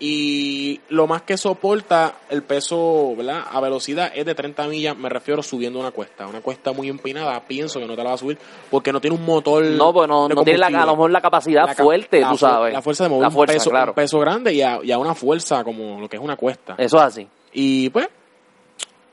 Y 0.00 0.80
lo 0.88 1.06
más 1.06 1.22
que 1.22 1.36
soporta 1.36 2.16
el 2.28 2.42
peso, 2.42 3.14
¿verdad? 3.16 3.44
A 3.50 3.60
velocidad 3.60 4.10
es 4.14 4.26
de 4.26 4.34
30 4.34 4.66
millas, 4.66 4.96
me 4.96 5.08
refiero 5.08 5.42
subiendo 5.42 5.78
una 5.78 5.92
cuesta. 5.92 6.26
Una 6.26 6.40
cuesta 6.40 6.72
muy 6.72 6.88
empinada, 6.88 7.40
pienso 7.40 7.78
que 7.78 7.86
no 7.86 7.94
te 7.94 8.02
la 8.02 8.10
va 8.10 8.14
a 8.16 8.18
subir 8.18 8.36
porque 8.70 8.92
no 8.92 9.00
tiene 9.00 9.16
un 9.16 9.24
motor. 9.24 9.64
No, 9.64 9.92
pues 9.92 10.08
no, 10.08 10.28
no 10.28 10.42
tiene 10.42 10.58
la, 10.58 10.66
a 10.66 10.86
lo 10.86 10.92
mejor 10.92 11.10
la 11.12 11.20
capacidad 11.20 11.66
La 11.66 11.74
fuerte, 11.74 12.20
la 12.20 12.30
tú 12.30 12.38
sabes. 12.38 12.72
La 12.72 12.82
fuerza 12.82 13.04
de 13.04 13.10
mover 13.10 13.22
La 13.32 13.38
un, 13.38 13.46
peso, 13.46 13.70
claro. 13.70 13.92
un 13.92 13.94
peso 13.94 14.18
grande 14.18 14.52
y 14.52 14.62
a, 14.62 14.80
y 14.82 14.90
a 14.90 14.98
una 14.98 15.14
fuerza 15.14 15.62
como 15.62 16.00
lo 16.00 16.08
que 16.08 16.16
es 16.16 16.22
una 16.22 16.36
cuesta. 16.36 16.74
Eso 16.76 16.96
es 16.96 17.02
así. 17.02 17.28
Y 17.52 17.88
pues, 17.90 18.08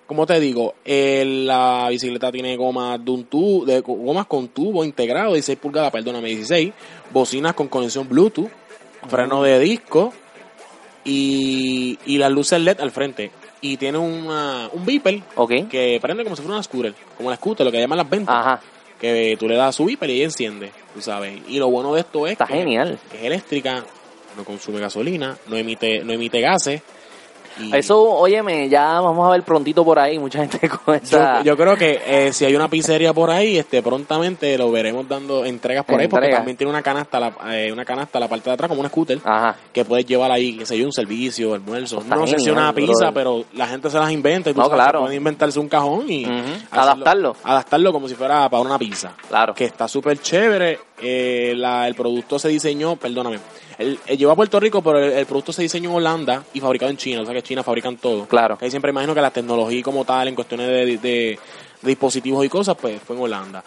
como 0.07 0.25
te 0.25 0.39
digo, 0.39 0.73
el- 0.83 1.45
la 1.45 1.87
bicicleta 1.89 2.31
tiene 2.31 2.57
gomas 2.57 3.03
de 3.05 3.11
un 3.11 3.25
tubo, 3.25 3.65
de 3.65 3.81
gomas 3.81 4.25
con 4.25 4.47
tubo 4.49 4.83
integrado, 4.83 5.33
16 5.33 5.59
pulgadas, 5.59 5.91
perdóname, 5.91 6.29
16, 6.29 6.73
bocinas 7.13 7.53
con 7.53 7.67
conexión 7.67 8.09
Bluetooth, 8.09 8.49
freno 9.07 9.43
de 9.43 9.59
disco 9.59 10.11
y, 11.05 11.97
y 12.05 12.17
las 12.17 12.31
luces 12.31 12.59
LED 12.61 12.79
al 12.81 12.91
frente. 12.91 13.31
Y 13.61 13.77
tiene 13.77 13.97
una, 13.99 14.69
un 14.73 14.85
beeper 14.85 15.21
Ok. 15.35 15.51
que 15.69 15.99
prende 16.01 16.23
como 16.23 16.35
si 16.35 16.41
fuera 16.41 16.55
una 16.55 16.63
scooter, 16.63 16.93
como 17.17 17.29
la 17.29 17.35
scooter, 17.35 17.65
lo 17.65 17.71
que 17.71 17.79
llaman 17.79 17.97
las 17.99 18.09
ventas 18.09 18.35
Ajá. 18.35 18.59
que 18.99 19.35
tú 19.39 19.47
le 19.47 19.55
das 19.55 19.75
su 19.75 19.85
beeper 19.85 20.09
y 20.09 20.13
ella 20.15 20.25
enciende, 20.25 20.71
tú 20.95 21.01
sabes. 21.01 21.39
Y 21.47 21.59
lo 21.59 21.69
bueno 21.69 21.93
de 21.93 22.01
esto 22.01 22.25
es 22.25 22.33
Está 22.33 22.47
que, 22.47 22.53
genial. 22.55 22.97
que 23.11 23.17
es 23.17 23.23
eléctrica, 23.23 23.83
no 24.35 24.43
consume 24.43 24.79
gasolina, 24.79 25.37
no 25.47 25.57
emite, 25.57 26.03
no 26.03 26.11
emite 26.13 26.41
gases. 26.41 26.81
Y 27.59 27.75
Eso, 27.75 28.01
óyeme, 28.01 28.69
ya 28.69 28.99
vamos 29.01 29.27
a 29.27 29.31
ver 29.31 29.43
prontito 29.43 29.83
por 29.85 29.99
ahí, 29.99 30.17
mucha 30.19 30.39
gente 30.39 30.69
con 30.85 30.95
esa... 30.95 31.39
yo, 31.39 31.51
yo 31.51 31.57
creo 31.57 31.75
que 31.75 32.01
eh, 32.05 32.33
si 32.33 32.45
hay 32.45 32.55
una 32.55 32.67
pizzería 32.69 33.13
por 33.13 33.29
ahí, 33.29 33.57
este 33.57 33.81
prontamente 33.81 34.57
lo 34.57 34.71
veremos 34.71 35.07
dando 35.07 35.45
entregas 35.45 35.85
por 35.85 35.99
ahí, 35.99 36.07
porque 36.07 36.29
también 36.29 36.57
tiene 36.57 36.69
una 36.71 36.81
canasta, 36.81 37.19
la, 37.19 37.33
eh, 37.53 37.71
una 37.71 37.85
canasta 37.85 38.17
a 38.17 38.21
la 38.21 38.27
parte 38.27 38.49
de 38.49 38.53
atrás, 38.53 38.67
como 38.69 38.79
una 38.81 38.89
scooter, 38.89 39.19
Ajá. 39.23 39.55
que 39.73 39.85
puedes 39.85 40.05
llevar 40.05 40.31
ahí, 40.31 40.57
que 40.57 40.65
sé 40.65 40.77
yo, 40.77 40.85
un 40.85 40.93
servicio, 40.93 41.53
almuerzo. 41.53 42.03
No 42.07 42.27
sé 42.27 42.39
si 42.39 42.49
una 42.49 42.73
pizza, 42.73 43.11
pero 43.11 43.45
la 43.53 43.67
gente 43.67 43.89
se 43.89 43.97
las 43.97 44.11
inventa 44.11 44.49
y 44.49 44.53
tú 44.53 44.59
No, 44.59 44.65
sabes, 44.67 44.81
claro. 44.83 44.99
pueden 45.01 45.17
inventarse 45.17 45.59
un 45.59 45.69
cajón 45.69 46.09
y 46.09 46.25
hacerlo- 46.25 46.55
Adaptarlo. 46.71 47.35
Adaptarlo 47.43 47.93
como 47.93 48.07
si 48.07 48.15
fuera 48.15 48.49
para 48.49 48.61
una 48.63 48.77
pizza 48.77 49.13
Claro. 49.29 49.53
que 49.53 49.65
está 49.65 49.87
súper 49.87 50.19
chévere. 50.19 50.79
Eh, 51.01 51.53
la- 51.55 51.87
el 51.87 51.95
producto 51.95 52.37
se 52.39 52.47
diseñó, 52.49 52.95
perdóname, 52.95 53.39
el, 53.79 53.99
el 54.05 54.17
llegó 54.17 54.31
a 54.31 54.35
Puerto 54.35 54.59
Rico, 54.59 54.81
pero 54.83 54.99
el, 55.03 55.11
el 55.13 55.25
producto 55.25 55.51
se 55.51 55.63
diseñó 55.63 55.89
en 55.89 55.95
Holanda 55.97 56.43
y 56.53 56.59
fabricado 56.59 56.91
en 56.91 56.97
China. 56.97 57.21
O 57.21 57.25
sea 57.25 57.33
que 57.33 57.41
China 57.41 57.63
fabrican 57.63 57.97
todo. 57.97 58.25
Claro. 58.27 58.57
Que 58.57 58.65
ahí 58.65 58.71
siempre 58.71 58.91
imagino 58.91 59.13
que 59.15 59.21
la 59.21 59.31
tecnología 59.31 59.81
como 59.83 60.05
tal, 60.05 60.27
en 60.27 60.35
cuestiones 60.35 60.67
de, 60.67 60.85
de- 60.85 60.97
de 60.97 61.39
dispositivos 61.81 62.45
y 62.45 62.49
cosas, 62.49 62.75
pues 62.79 63.01
fue 63.01 63.15
en 63.15 63.23
Holanda. 63.23 63.63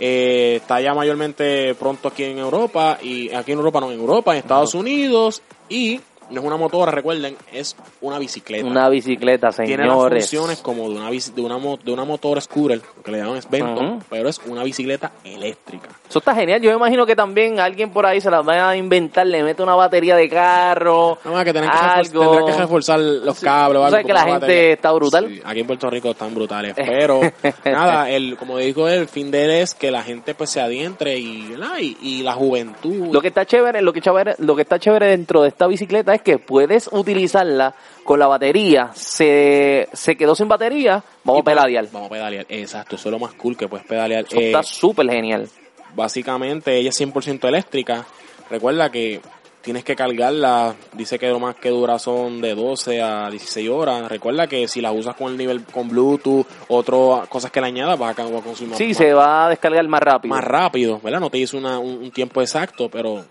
Eh, 0.00 0.54
está 0.62 0.80
ya 0.80 0.94
mayormente 0.94 1.74
pronto 1.74 2.08
aquí 2.08 2.22
en 2.24 2.38
Europa, 2.38 2.98
y 3.02 3.30
aquí 3.34 3.52
en 3.52 3.58
Europa 3.58 3.80
no, 3.80 3.90
en 3.92 3.98
Europa, 3.98 4.32
en 4.32 4.38
Estados 4.38 4.74
Unidos, 4.74 5.42
y 5.68 6.00
no 6.30 6.40
es 6.40 6.46
una 6.46 6.56
motora, 6.56 6.90
recuerden, 6.92 7.36
es 7.52 7.76
una 8.00 8.18
bicicleta. 8.18 8.66
Una 8.66 8.88
bicicleta, 8.88 9.50
Tiene 9.50 9.84
las 9.86 9.94
señores. 9.94 10.24
funciones 10.24 10.58
como 10.60 10.88
de 10.88 10.96
una, 10.96 11.10
de 11.10 11.40
una, 11.42 11.76
de 11.82 11.92
una 11.92 12.04
motor 12.04 12.40
scooter, 12.40 12.80
que 13.04 13.10
le 13.10 13.18
llaman 13.18 13.40
Svento, 13.42 13.80
Ujú. 13.80 13.98
pero 14.10 14.28
es 14.28 14.38
una 14.46 14.62
bicicleta 14.64 15.12
eléctrica. 15.24 15.88
Eso 16.08 16.18
está 16.20 16.34
genial. 16.34 16.60
Yo 16.60 16.70
me 16.70 16.76
imagino 16.76 17.04
que 17.06 17.14
también 17.16 17.60
alguien 17.60 17.90
por 17.90 18.06
ahí 18.06 18.20
se 18.20 18.30
las 18.30 18.46
va 18.46 18.70
a 18.70 18.76
inventar, 18.76 19.26
le 19.26 19.42
mete 19.42 19.62
una 19.62 19.74
batería 19.74 20.16
de 20.16 20.28
carro, 20.28 21.18
No, 21.24 21.32
más 21.32 21.44
que 21.44 21.52
que, 21.52 21.60
refor- 21.60 21.70
algo. 21.70 22.20
tendrán 22.30 22.46
que 22.46 22.60
reforzar 22.62 22.98
los 23.00 23.38
Sí. 23.38 23.44
cables. 23.44 23.78
o 23.82 23.90
sabes 23.90 24.06
que 24.06 24.12
la 24.12 24.20
gente 24.20 24.32
batería- 24.46 24.72
está 24.72 24.92
brutal. 24.92 25.28
Sí, 25.28 25.40
aquí 25.44 25.60
en 25.60 25.66
Puerto 25.66 25.90
Rico 25.90 26.10
están 26.10 26.34
brutales. 26.34 26.74
Pero, 26.74 27.20
nada, 27.64 28.08
el, 28.10 28.36
como 28.36 28.56
dijo 28.58 28.88
él, 28.88 29.00
el 29.00 29.08
fin 29.08 29.30
de 29.30 29.44
él 29.44 29.50
es 29.50 29.74
que 29.74 29.90
la 29.90 30.02
gente 30.02 30.34
pues 30.34 30.50
se 30.50 30.60
adientre 30.60 31.18
y, 31.18 31.54
y, 31.80 31.96
y 32.00 32.22
la 32.22 32.32
juventud. 32.34 33.12
Lo 33.12 33.20
que 33.20 33.28
está 33.28 33.44
chévere, 33.44 33.82
lo 33.82 33.92
que 33.92 34.00
chévere, 34.00 34.34
lo 34.38 34.56
que 34.56 34.62
está 34.62 34.78
chévere 34.78 35.06
dentro 35.06 35.42
de 35.42 35.48
esta 35.48 35.66
bicicleta 35.66 36.14
es 36.14 36.17
que 36.22 36.38
puedes 36.38 36.88
utilizarla 36.92 37.74
con 38.04 38.18
la 38.18 38.26
batería. 38.26 38.90
Se, 38.94 39.88
se 39.92 40.16
quedó 40.16 40.34
sin 40.34 40.48
batería, 40.48 41.02
vamos 41.24 41.42
a 41.42 41.44
pedalear. 41.44 41.88
Vamos 41.92 42.06
a 42.08 42.12
pedalear, 42.12 42.46
exacto, 42.48 42.96
eso 42.96 43.08
es 43.08 43.12
lo 43.12 43.18
más 43.18 43.34
cool 43.34 43.56
que 43.56 43.68
puedes 43.68 43.86
pedalear. 43.86 44.24
Eso 44.26 44.36
Eh, 44.38 44.46
está 44.46 44.62
súper 44.62 45.08
genial. 45.10 45.48
básicamente 45.94 46.76
ella 46.78 46.90
es 46.90 47.00
100% 47.00 47.46
eléctrica. 47.48 48.04
Recuerda 48.50 48.90
que 48.90 49.20
tienes 49.60 49.84
que 49.84 49.94
cargarla. 49.96 50.74
Dice 50.94 51.18
que 51.18 51.28
lo 51.28 51.38
más 51.40 51.56
que 51.56 51.68
dura 51.68 51.98
son 51.98 52.40
de 52.40 52.54
12 52.54 53.02
a 53.02 53.28
16 53.28 53.68
horas. 53.68 54.08
Recuerda 54.08 54.46
que 54.46 54.66
si 54.68 54.80
la 54.80 54.92
usas 54.92 55.14
con 55.16 55.32
el 55.32 55.36
nivel 55.36 55.64
con 55.64 55.88
Bluetooth, 55.88 56.46
otras 56.68 57.28
cosas 57.28 57.50
que 57.50 57.60
le 57.60 57.66
añadas, 57.66 57.98
vas 57.98 58.18
a, 58.18 58.22
consumir 58.42 58.76
Sí, 58.76 58.88
más, 58.88 58.96
se 58.96 59.12
va 59.12 59.46
a 59.46 59.48
descargar 59.50 59.86
más 59.88 60.00
rápido. 60.00 60.34
más 60.34 60.44
rápido, 60.44 61.00
¿verdad? 61.02 61.20
No 61.20 61.28
te 61.28 61.36
dice 61.38 61.56
una- 61.58 61.78
un, 61.78 61.98
un 61.98 62.10
tiempo 62.10 62.40
exacto, 62.40 62.88
pero 62.88 63.24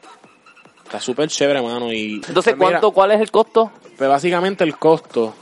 está 0.88 1.00
súper 1.00 1.30
chévere, 1.30 1.62
mano. 1.62 1.92
Y, 1.92 2.16
Entonces, 2.16 2.56
pues 2.56 2.58
mira, 2.58 2.70
¿cuánto, 2.72 2.92
¿cuál 2.92 3.12
es 3.12 3.22
el 3.22 3.30
costo? 3.30 3.72
Pues 3.98 4.10
básicamente 4.10 4.64
el 4.64 4.78
costo 4.78 5.34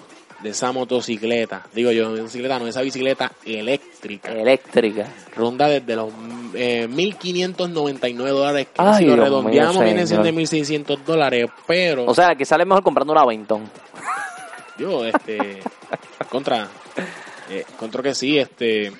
de 0.41 0.49
esa 0.49 0.71
motocicleta, 0.71 1.65
digo 1.73 1.91
yo, 1.91 2.11
bicicleta 2.11 2.59
no, 2.59 2.67
esa 2.67 2.81
bicicleta 2.81 3.31
eléctrica, 3.45 4.31
Eléctrica. 4.31 5.07
ronda 5.35 5.67
desde 5.67 5.95
los 5.95 6.09
eh, 6.53 6.87
1.599 6.89 8.15
dólares, 8.29 8.67
que 8.73 8.81
Ay, 8.81 8.97
si 8.99 9.05
lo 9.05 9.15
redondeamos 9.15 9.83
viene 9.83 10.05
siendo 10.05 10.23
de 10.25 10.45
señor. 10.45 10.85
1.600 10.87 11.03
dólares, 11.03 11.47
pero 11.65 12.05
O 12.05 12.13
sea, 12.13 12.35
que 12.35 12.45
sale 12.45 12.65
mejor 12.65 12.83
comprando 12.83 13.13
una 13.13 13.25
Benton. 13.25 13.69
yo, 14.77 15.05
este, 15.05 15.61
contra, 16.29 16.67
eh, 17.49 17.65
contra 17.79 18.03
que 18.03 18.13
sí, 18.13 18.37
este, 18.37 18.87
es 18.87 18.93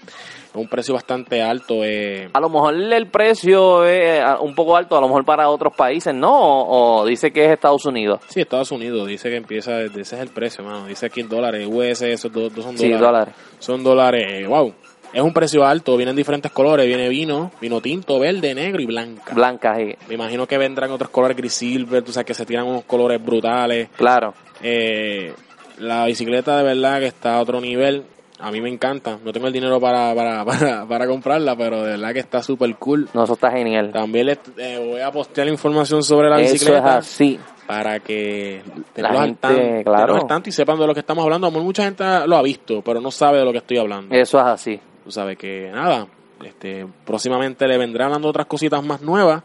un 0.55 0.67
precio 0.67 0.93
bastante 0.93 1.41
alto, 1.41 1.83
eh, 1.83 2.29
A 2.33 2.39
lo 2.39 2.49
mejor 2.49 2.73
el 2.75 3.07
precio 3.07 3.85
es 3.85 4.21
ah, 4.21 4.39
un 4.41 4.55
poco 4.55 4.75
alto, 4.75 4.97
a 4.97 5.01
lo 5.01 5.07
mejor 5.07 5.25
para 5.25 5.49
otros 5.49 5.73
países, 5.75 6.13
¿no? 6.13 6.31
O, 6.33 7.01
o 7.01 7.05
dice 7.05 7.31
que 7.31 7.45
es 7.45 7.51
Estados 7.51 7.85
Unidos. 7.85 8.21
sí, 8.27 8.41
Estados 8.41 8.71
Unidos 8.71 9.07
dice 9.07 9.29
que 9.29 9.35
empieza, 9.35 9.73
desde 9.77 10.01
ese 10.01 10.15
es 10.15 10.21
el 10.21 10.29
precio, 10.29 10.63
mano, 10.63 10.85
dice 10.87 11.05
aquí 11.07 11.21
en 11.21 11.29
dólares, 11.29 11.67
US, 11.69 12.01
esos 12.01 12.31
dos, 12.31 12.53
dos 12.53 12.63
son 12.65 12.77
Sí, 12.77 12.85
dólares. 12.89 13.01
dólares. 13.01 13.35
Son 13.59 13.83
dólares, 13.83 14.25
eh, 14.29 14.47
wow. 14.47 14.73
Es 15.13 15.21
un 15.21 15.31
precio 15.33 15.63
alto, 15.65 15.95
vienen 15.95 16.15
diferentes 16.15 16.51
colores, 16.51 16.85
viene 16.85 17.07
vino, 17.07 17.49
vino 17.61 17.79
tinto, 17.79 18.19
verde, 18.19 18.53
negro 18.53 18.81
y 18.81 18.85
blanca. 18.85 19.33
Blancas, 19.33 19.77
sí. 19.77 19.95
Me 20.09 20.15
imagino 20.15 20.45
que 20.45 20.57
vendrán 20.57 20.91
otros 20.91 21.09
colores 21.09 21.37
gris 21.37 21.53
silver, 21.53 22.03
tú 22.03 22.11
sabes 22.11 22.25
que 22.27 22.33
se 22.33 22.45
tiran 22.45 22.65
unos 22.67 22.83
colores 22.83 23.23
brutales. 23.23 23.87
Claro. 23.95 24.33
Eh, 24.61 25.33
la 25.77 26.05
bicicleta 26.05 26.57
de 26.57 26.63
verdad 26.63 26.99
que 26.99 27.07
está 27.07 27.35
a 27.37 27.41
otro 27.41 27.61
nivel. 27.61 28.03
A 28.39 28.51
mí 28.51 28.59
me 28.61 28.69
encanta. 28.69 29.17
No 29.23 29.31
tengo 29.31 29.47
el 29.47 29.53
dinero 29.53 29.79
para, 29.79 30.13
para, 30.13 30.43
para, 30.45 30.85
para 30.85 31.07
comprarla, 31.07 31.55
pero 31.55 31.83
de 31.83 31.91
verdad 31.91 32.13
que 32.13 32.19
está 32.19 32.43
súper 32.43 32.75
cool. 32.75 33.07
No, 33.13 33.23
eso 33.23 33.33
está 33.33 33.49
genial. 33.51 33.91
También 33.93 34.25
les 34.27 34.39
eh, 34.57 34.77
voy 34.91 35.01
a 35.01 35.11
postear 35.11 35.47
información 35.47 36.03
sobre 36.03 36.29
la 36.29 36.37
Eso 36.41 36.47
es 36.47 36.53
bicicleta 36.53 36.97
así. 36.97 37.39
para 37.65 37.99
que 38.01 38.61
La 38.95 39.09
al 39.09 39.17
gente, 39.25 39.39
tan- 39.41 39.83
claro. 39.83 40.15
al 40.15 40.27
tanto 40.27 40.49
y 40.49 40.51
sepan 40.51 40.77
de 40.77 40.85
lo 40.87 40.93
que 40.93 40.99
estamos 40.99 41.23
hablando. 41.23 41.47
A 41.47 41.49
lo 41.49 41.53
mejor 41.53 41.65
mucha 41.65 41.83
gente 41.85 42.03
lo 42.27 42.35
ha 42.35 42.41
visto, 42.41 42.81
pero 42.81 42.99
no 42.99 43.09
sabe 43.11 43.37
de 43.39 43.45
lo 43.45 43.51
que 43.53 43.59
estoy 43.59 43.77
hablando. 43.77 44.13
Eso 44.13 44.37
es 44.39 44.45
así. 44.45 44.79
Tú 45.03 45.11
sabes 45.11 45.37
que 45.37 45.69
nada, 45.73 46.05
este, 46.43 46.85
próximamente 47.05 47.67
le 47.67 47.77
vendrán 47.77 48.11
dando 48.11 48.27
otras 48.27 48.47
cositas 48.47 48.83
más 48.83 49.01
nuevas. 49.01 49.43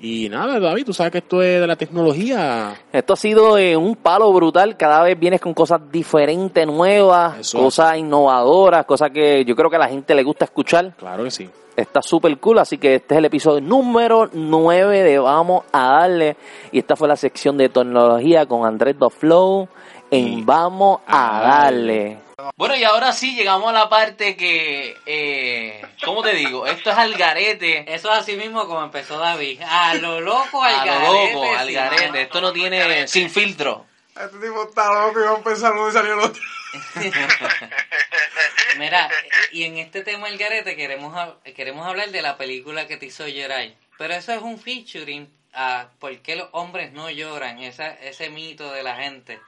Y 0.00 0.28
nada, 0.28 0.60
David, 0.60 0.86
tú 0.86 0.92
sabes 0.92 1.12
que 1.12 1.18
esto 1.18 1.42
es 1.42 1.60
de 1.60 1.66
la 1.66 1.76
tecnología. 1.76 2.74
Esto 2.92 3.12
ha 3.12 3.16
sido 3.16 3.56
eh, 3.56 3.76
un 3.76 3.96
palo 3.96 4.32
brutal. 4.32 4.76
Cada 4.76 5.02
vez 5.02 5.18
vienes 5.18 5.40
con 5.40 5.54
cosas 5.54 5.80
diferentes, 5.90 6.66
nuevas, 6.66 7.38
Eso 7.38 7.58
cosas 7.58 7.96
innovadoras, 7.96 8.84
cosas 8.84 9.10
que 9.10 9.44
yo 9.44 9.54
creo 9.56 9.70
que 9.70 9.76
a 9.76 9.80
la 9.80 9.88
gente 9.88 10.14
le 10.14 10.22
gusta 10.22 10.44
escuchar. 10.44 10.94
Claro 10.96 11.24
que 11.24 11.30
sí. 11.30 11.48
Está 11.76 12.02
súper 12.02 12.38
cool, 12.38 12.60
así 12.60 12.78
que 12.78 12.96
este 12.96 13.14
es 13.14 13.18
el 13.18 13.24
episodio 13.24 13.60
número 13.60 14.30
9 14.32 15.02
de 15.02 15.18
Vamos 15.18 15.64
a 15.72 16.00
darle. 16.00 16.36
Y 16.70 16.78
esta 16.78 16.94
fue 16.94 17.08
la 17.08 17.16
sección 17.16 17.56
de 17.56 17.68
tecnología 17.68 18.46
con 18.46 18.64
Andrés 18.64 18.96
Do 18.98 19.10
Flow 19.10 19.68
en 20.10 20.38
Y 20.38 20.42
Vamos 20.42 21.00
a 21.06 21.38
a 21.38 21.42
darle. 21.42 22.18
Bueno, 22.56 22.76
y 22.76 22.84
ahora 22.84 23.12
sí 23.12 23.34
llegamos 23.34 23.70
a 23.70 23.72
la 23.72 23.88
parte 23.88 24.36
que, 24.36 24.96
eh, 25.06 25.82
¿cómo 26.04 26.22
te 26.22 26.34
digo? 26.34 26.66
Esto 26.66 26.90
es 26.90 26.96
al 26.96 27.14
garete. 27.14 27.94
Eso 27.94 28.12
es 28.12 28.18
así 28.18 28.36
mismo 28.36 28.66
como 28.66 28.82
empezó 28.82 29.18
David. 29.18 29.60
A 29.62 29.94
lo 29.94 30.20
loco, 30.20 30.62
al 30.62 30.74
A 30.74 30.84
lo 30.84 30.92
garete. 30.92 31.32
loco, 31.32 31.54
al 31.54 31.68
sí, 31.68 31.74
garete. 31.74 32.22
Esto 32.22 32.40
no 32.40 32.52
tiene 32.52 33.08
sin 33.08 33.30
filtro. 33.30 33.86
Este 34.08 34.38
tipo 34.38 34.68
está 34.68 34.92
loco 34.92 35.20
y 35.20 35.24
va 35.24 35.32
a 35.32 35.36
empezar 35.36 35.72
uno 35.72 35.88
y 35.88 35.92
salió 35.92 36.14
el 36.14 36.20
otro. 36.20 36.42
Mira, 38.78 39.08
y 39.52 39.64
en 39.64 39.78
este 39.78 40.02
tema 40.02 40.28
el 40.28 40.38
garete 40.38 40.76
queremos, 40.76 41.14
queremos 41.56 41.86
hablar 41.86 42.10
de 42.10 42.22
la 42.22 42.36
película 42.36 42.86
que 42.86 42.96
te 42.96 43.06
hizo 43.06 43.26
llorar. 43.28 43.68
Pero 43.98 44.14
eso 44.14 44.32
es 44.32 44.42
un 44.42 44.58
featuring 44.58 45.28
a 45.52 45.88
por 46.00 46.16
qué 46.18 46.36
los 46.36 46.48
hombres 46.52 46.92
no 46.92 47.10
lloran, 47.10 47.60
esa, 47.60 47.92
ese 47.94 48.28
mito 48.30 48.72
de 48.72 48.82
la 48.82 48.96
gente. 48.96 49.40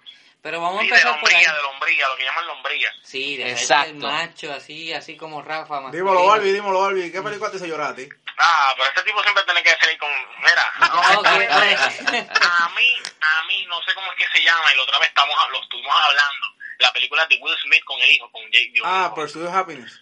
Pero 0.46 0.60
vamos 0.60 0.78
a 0.78 0.82
Sí, 0.82 0.86
de 0.90 0.94
empezar 0.94 1.18
por 1.18 1.28
ahí. 1.28 1.34
lombría, 1.34 1.52
de 1.56 1.62
lombría, 1.62 2.08
lo 2.08 2.16
que 2.16 2.22
llaman 2.24 2.46
lombría. 2.46 2.92
Sí, 3.02 3.36
de 3.36 3.50
Exacto. 3.50 3.90
el 3.90 3.96
macho, 3.96 4.52
así, 4.52 4.92
así 4.92 5.16
como 5.16 5.42
Rafa. 5.42 5.78
Dímelo, 5.90 6.04
masculino. 6.04 6.26
Barbie, 6.28 6.52
dímelo, 6.52 6.80
Barbie. 6.82 7.10
¿Qué 7.10 7.20
película 7.20 7.50
te 7.50 7.56
hizo 7.56 7.66
llorar 7.66 7.90
a 7.90 7.94
ti? 7.96 8.08
Ah, 8.38 8.72
pero 8.76 8.88
este 8.90 9.02
tipo 9.02 9.20
siempre 9.24 9.42
tiene 9.42 9.60
que 9.64 9.70
salir 9.80 9.98
con... 9.98 10.08
Mira, 10.38 10.72
No, 10.78 10.86
a 11.26 12.68
mí, 12.76 12.92
a 13.20 13.42
mí, 13.48 13.66
no 13.66 13.82
sé 13.82 13.92
cómo 13.94 14.12
es 14.12 14.18
que 14.18 14.38
se 14.38 14.44
llama, 14.44 14.72
y 14.72 14.76
la 14.76 14.82
otra 14.84 15.00
vez 15.00 15.08
estamos, 15.08 15.34
lo 15.50 15.60
estuvimos 15.62 15.94
hablando, 16.04 16.46
la 16.78 16.92
película 16.92 17.26
de 17.26 17.38
Will 17.42 17.58
Smith 17.64 17.82
con 17.84 18.00
el 18.00 18.10
hijo, 18.12 18.30
con 18.30 18.42
Jake. 18.52 18.72
Ah, 18.84 19.12
Pursuit 19.16 19.46
of 19.46 19.52
Happiness. 19.52 20.00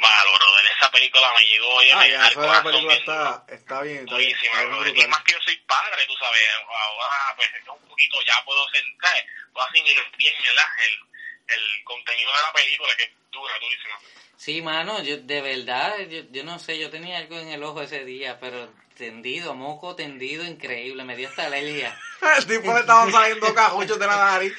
Malo, 0.00 0.32
brother, 0.32 0.66
esa 0.76 0.90
película 0.90 1.26
me 1.36 1.44
llegó 1.44 1.68
oye, 1.74 1.92
Ah, 1.92 2.08
ya, 2.08 2.24
al 2.24 2.32
esa 2.32 2.40
la 2.40 2.62
película 2.62 2.94
bien 2.94 2.98
está, 2.98 3.44
está 3.48 3.82
bien, 3.82 3.98
está 3.98 4.16
bien. 4.16 4.36
Está. 4.36 5.04
Y 5.04 5.08
más 5.08 5.22
que 5.24 5.32
yo 5.32 5.38
soy 5.44 5.56
padre, 5.68 6.06
tú 6.06 6.14
sabes, 6.18 6.40
ahora 6.66 7.36
pues 7.36 7.48
es 7.54 7.68
un 7.68 7.88
poquito 7.88 8.16
ya 8.26 8.42
puedo 8.44 8.64
¿sabes? 8.72 9.24
Puedo 9.52 9.66
asimilar 9.66 10.04
bien 10.16 10.34
el, 10.36 11.54
el 11.54 11.84
contenido 11.84 12.30
de 12.32 12.42
la 12.42 12.52
película 12.52 12.96
que 12.96 13.04
es 13.04 13.10
dura, 13.30 13.54
durísima. 13.60 13.94
Sí, 14.36 14.62
mano, 14.62 15.02
yo 15.02 15.18
de 15.18 15.40
verdad, 15.42 15.98
yo, 16.08 16.22
yo 16.30 16.44
no 16.44 16.58
sé, 16.58 16.78
yo 16.78 16.88
tenía 16.88 17.18
algo 17.18 17.38
en 17.38 17.48
el 17.48 17.62
ojo 17.62 17.82
ese 17.82 18.06
día, 18.06 18.40
pero 18.40 18.72
tendido, 18.96 19.54
moco 19.54 19.94
tendido, 19.96 20.44
increíble, 20.44 21.04
me 21.04 21.16
dio 21.16 21.28
hasta 21.28 21.44
alergia. 21.46 21.98
El 22.38 22.46
tipo 22.46 22.72
le 22.72 22.80
estaban 22.80 23.12
saliendo 23.12 23.54
cajuchos 23.54 23.98
de 23.98 24.06
la 24.06 24.16
nariz. 24.16 24.54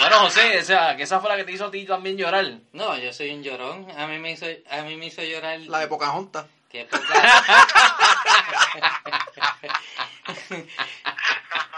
Bueno, 0.00 0.18
José, 0.20 0.58
o 0.58 0.62
sea, 0.62 0.96
que 0.96 1.04
esa 1.04 1.20
fue 1.20 1.30
la 1.30 1.36
que 1.36 1.44
te 1.44 1.52
hizo 1.52 1.66
a 1.66 1.70
ti 1.70 1.84
también 1.84 2.16
llorar. 2.16 2.44
No, 2.72 2.98
yo 2.98 3.12
soy 3.12 3.30
un 3.30 3.42
llorón, 3.42 3.86
a 3.96 4.06
mí 4.06 4.18
me 4.18 4.32
hizo, 4.32 4.46
a 4.70 4.82
mí 4.82 4.96
me 4.96 5.06
hizo 5.06 5.22
llorar. 5.22 5.58
La 5.60 5.80
de 5.80 5.88
Pocahontas. 5.88 6.46
Qué 6.70 6.84
poca. 6.86 7.04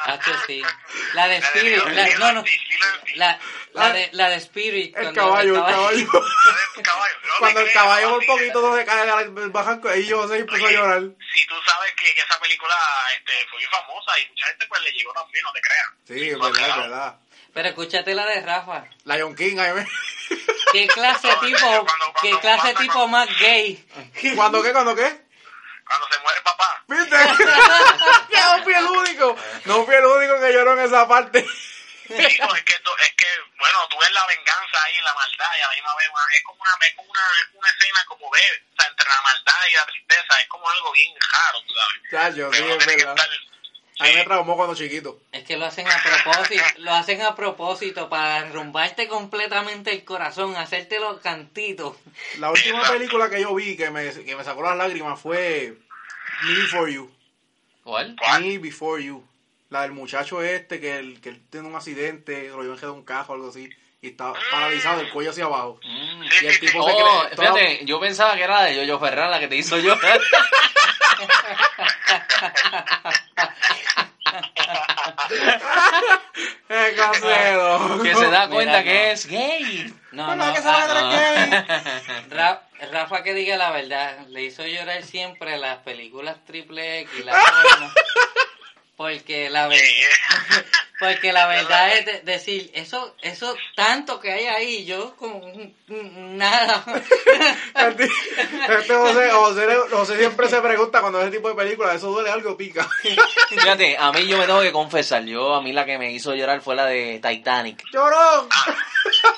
Hacho, 0.06 0.30
sí. 0.46 0.62
La 1.14 1.28
de 1.28 1.36
Spirit, 1.36 1.84
la, 1.84 2.08
no, 2.18 2.32
no, 2.32 2.44
la, 3.16 3.38
la 3.72 3.92
de, 3.92 4.08
la 4.12 4.30
de 4.30 4.36
Spirit. 4.36 4.96
El 4.96 5.12
caballo, 5.12 5.56
el 5.56 5.60
caballo. 5.60 6.06
caballo. 6.82 7.14
No 7.24 7.34
Cuando 7.40 7.60
el 7.60 7.72
caballo 7.72 8.10
por 8.10 8.20
papi, 8.20 8.26
poquito 8.26 8.62
no 8.62 8.76
se 8.76 8.84
cae 8.84 9.24
del 9.24 9.50
barranco, 9.50 9.88
ahí 9.88 10.06
yo 10.06 10.28
se 10.28 10.38
empezó 10.38 10.66
a 10.66 10.70
llorar. 10.70 11.02
Si 11.34 11.44
tú 11.46 11.54
sabes 11.66 11.92
que, 11.94 12.14
que 12.14 12.20
esa 12.20 12.38
película 12.40 12.76
este, 13.18 13.32
fue 13.50 13.58
muy 13.58 13.68
famosa 13.68 14.18
y 14.20 14.28
mucha 14.28 14.46
gente 14.46 14.66
pues 14.66 14.82
le 14.82 14.92
llegó 14.92 15.12
también, 15.12 15.42
no 15.44 15.52
te 15.52 15.60
creas. 15.60 15.88
Sí, 16.06 16.30
es 16.30 16.38
verdad, 16.38 16.68
es 16.68 16.76
verdad. 16.76 17.16
Pero 17.56 17.68
escúchate 17.70 18.14
la 18.14 18.26
de 18.26 18.42
Rafa. 18.42 18.84
Lion 19.04 19.34
King, 19.34 19.56
ahí 19.58 19.72
me... 19.72 19.88
¿Qué 20.72 20.86
clase 20.88 21.26
No, 21.26 21.40
tipo, 21.40 21.58
cuando- 21.58 21.86
cuando 21.86 22.12
qué 22.20 22.38
clase 22.40 22.74
tipo 22.74 23.08
más 23.08 23.28
gay? 23.38 23.82
¿Cuándo 24.34 24.62
qué? 24.62 24.72
¿Cuándo 24.72 24.94
qué? 24.94 25.24
Cuando 25.88 26.06
se 26.12 26.18
muere 26.20 26.40
papá. 26.42 26.84
¿Viste? 26.86 27.16
no 28.36 28.62
fui 28.62 28.74
el 28.74 28.84
único. 28.84 29.36
No 29.64 29.84
fui 29.86 29.94
el 29.94 30.04
único 30.04 30.38
que 30.38 30.52
lloró 30.52 30.72
en 30.74 30.80
esa 30.84 31.08
parte. 31.08 31.46
No, 32.08 32.16
es 32.54 32.62
que, 32.62 32.78
tú- 32.80 32.96
es 33.02 33.12
que, 33.14 33.26
bueno, 33.58 33.88
tú 33.88 33.96
ves 34.00 34.10
la 34.12 34.26
venganza 34.26 34.78
ahí, 34.84 35.00
la 35.00 35.14
maldad, 35.14 35.50
y 35.58 35.62
a 35.62 35.68
la 35.68 35.74
misma 35.74 35.94
vez 35.96 36.08
es 36.34 36.42
como 36.44 36.60
una, 36.60 36.86
es 36.86 36.94
como 36.94 37.10
una, 37.10 37.20
es 37.40 37.54
una 37.54 37.68
escena 37.68 38.04
como 38.06 38.30
ver, 38.30 38.62
o 38.70 38.76
sea, 38.82 38.86
entre 38.90 39.08
la 39.08 39.22
maldad 39.22 39.60
y 39.70 39.74
la 39.74 39.86
tristeza, 39.86 40.40
es 40.40 40.48
como 40.48 40.68
algo 40.68 40.92
bien 40.92 41.12
raro, 41.32 41.62
tú 41.66 41.74
sabes. 41.74 42.02
Chacho, 42.10 42.52
sí, 42.52 42.58
Pero 42.60 42.66
no 42.68 42.72
es 42.74 42.78
tiene 42.78 42.96
que 42.96 43.04
verdad. 43.06 43.24
estar... 43.24 43.55
A 43.98 44.04
mí 44.04 44.10
me 44.12 44.20
Sí, 44.20 44.24
traumó 44.26 44.56
cuando 44.56 44.74
chiquito. 44.74 45.20
Es 45.32 45.44
que 45.44 45.56
lo 45.56 45.64
hacen 45.66 45.86
a 45.88 45.96
propósito, 46.02 46.62
lo 46.78 46.92
hacen 46.92 47.22
a 47.22 47.34
propósito 47.34 48.08
para 48.08 48.42
derrumbarte 48.44 49.08
completamente 49.08 49.90
el 49.92 50.04
corazón, 50.04 50.54
hacerte 50.56 51.00
los 51.00 51.20
cantitos. 51.20 51.96
La 52.38 52.50
última 52.50 52.82
película 52.90 53.30
que 53.30 53.40
yo 53.40 53.54
vi 53.54 53.76
que 53.76 53.90
me, 53.90 54.10
que 54.12 54.36
me 54.36 54.44
sacó 54.44 54.62
las 54.62 54.76
lágrimas 54.76 55.18
fue 55.20 55.76
Me 56.44 56.54
Before 56.54 56.92
You. 56.92 57.10
¿Cuál? 57.84 58.16
Me 58.40 58.58
Before 58.58 59.02
You. 59.02 59.26
La 59.70 59.82
del 59.82 59.92
muchacho 59.92 60.42
este 60.42 60.78
que 60.80 60.96
él, 60.98 61.20
que 61.20 61.30
él 61.30 61.42
tiene 61.50 61.66
un 61.66 61.74
accidente, 61.74 62.48
lo 62.50 62.62
llevan 62.62 62.78
de 62.78 62.88
un 62.90 63.04
cajo 63.04 63.32
o 63.32 63.36
algo 63.36 63.48
así. 63.48 63.68
Y 64.02 64.08
está 64.10 64.32
paralizado, 64.52 65.00
el 65.00 65.10
cuello 65.10 65.30
hacia 65.30 65.46
abajo. 65.46 65.80
Mm. 65.82 66.22
Y 66.42 66.46
el 66.46 66.60
tipo 66.60 66.72
se 66.86 66.92
Oh, 66.92 67.22
cree. 67.24 67.34
toda- 67.34 67.54
fíjate, 67.54 67.84
yo 67.86 67.98
pensaba 67.98 68.36
que 68.36 68.42
era 68.44 68.62
de 68.62 68.76
Yoyo 68.76 69.00
Ferran 69.00 69.30
la 69.30 69.40
que 69.40 69.48
te 69.48 69.56
hizo 69.56 69.78
llorar. 69.78 70.20
¡Eh, 76.68 76.94
casero! 76.96 78.02
que 78.02 78.14
se 78.14 78.24
da 78.30 78.46
Mira, 78.46 78.48
cuenta 78.48 78.78
no. 78.78 78.84
que 78.84 79.12
es 79.12 79.26
gay. 79.26 79.94
No, 80.12 80.34
no, 80.34 80.52
que 80.52 80.60
se 80.60 80.68
va 80.68 80.82
a 80.82 80.86
ah, 80.88 81.64
gay. 82.10 82.30
Ra- 82.30 82.62
Rafa 82.92 83.22
que 83.22 83.34
diga 83.34 83.56
la 83.56 83.70
verdad, 83.70 84.26
le 84.28 84.42
hizo 84.42 84.66
llorar 84.66 85.02
siempre 85.02 85.56
las 85.58 85.78
películas 85.78 86.36
triple 86.44 87.00
X, 87.00 87.24
las 87.24 87.36
porno. 87.36 87.92
Porque 88.96 89.50
la 89.50 89.68
verdad, 89.68 89.84
Porque 90.98 91.32
la 91.32 91.46
verdad 91.48 91.92
es 91.96 92.06
de- 92.06 92.20
decir, 92.22 92.70
eso 92.74 93.14
eso 93.22 93.54
tanto 93.74 94.18
que 94.20 94.32
hay 94.32 94.46
ahí, 94.46 94.84
yo 94.86 95.14
como 95.16 95.40
nada. 95.88 96.84
Este 97.76 98.94
José, 98.94 99.30
José, 99.30 99.66
José 99.90 100.16
siempre 100.18 100.48
se 100.48 100.60
pregunta 100.60 101.00
cuando 101.00 101.18
ve 101.18 101.24
ese 101.26 101.36
tipo 101.36 101.48
de 101.48 101.54
películas, 101.54 101.96
¿eso 101.96 102.08
duele 102.10 102.30
algo 102.30 102.56
pica? 102.56 102.88
Fíjate, 103.48 103.96
a 103.98 104.10
mí 104.12 104.26
yo 104.26 104.38
me 104.38 104.46
tengo 104.46 104.60
que 104.62 104.72
confesar, 104.72 105.24
yo 105.24 105.54
a 105.54 105.62
mí 105.62 105.72
la 105.72 105.84
que 105.84 105.98
me 105.98 106.10
hizo 106.12 106.34
llorar 106.34 106.60
fue 106.62 106.74
la 106.74 106.86
de 106.86 107.20
Titanic. 107.22 107.82
¡Llorón! 107.92 108.48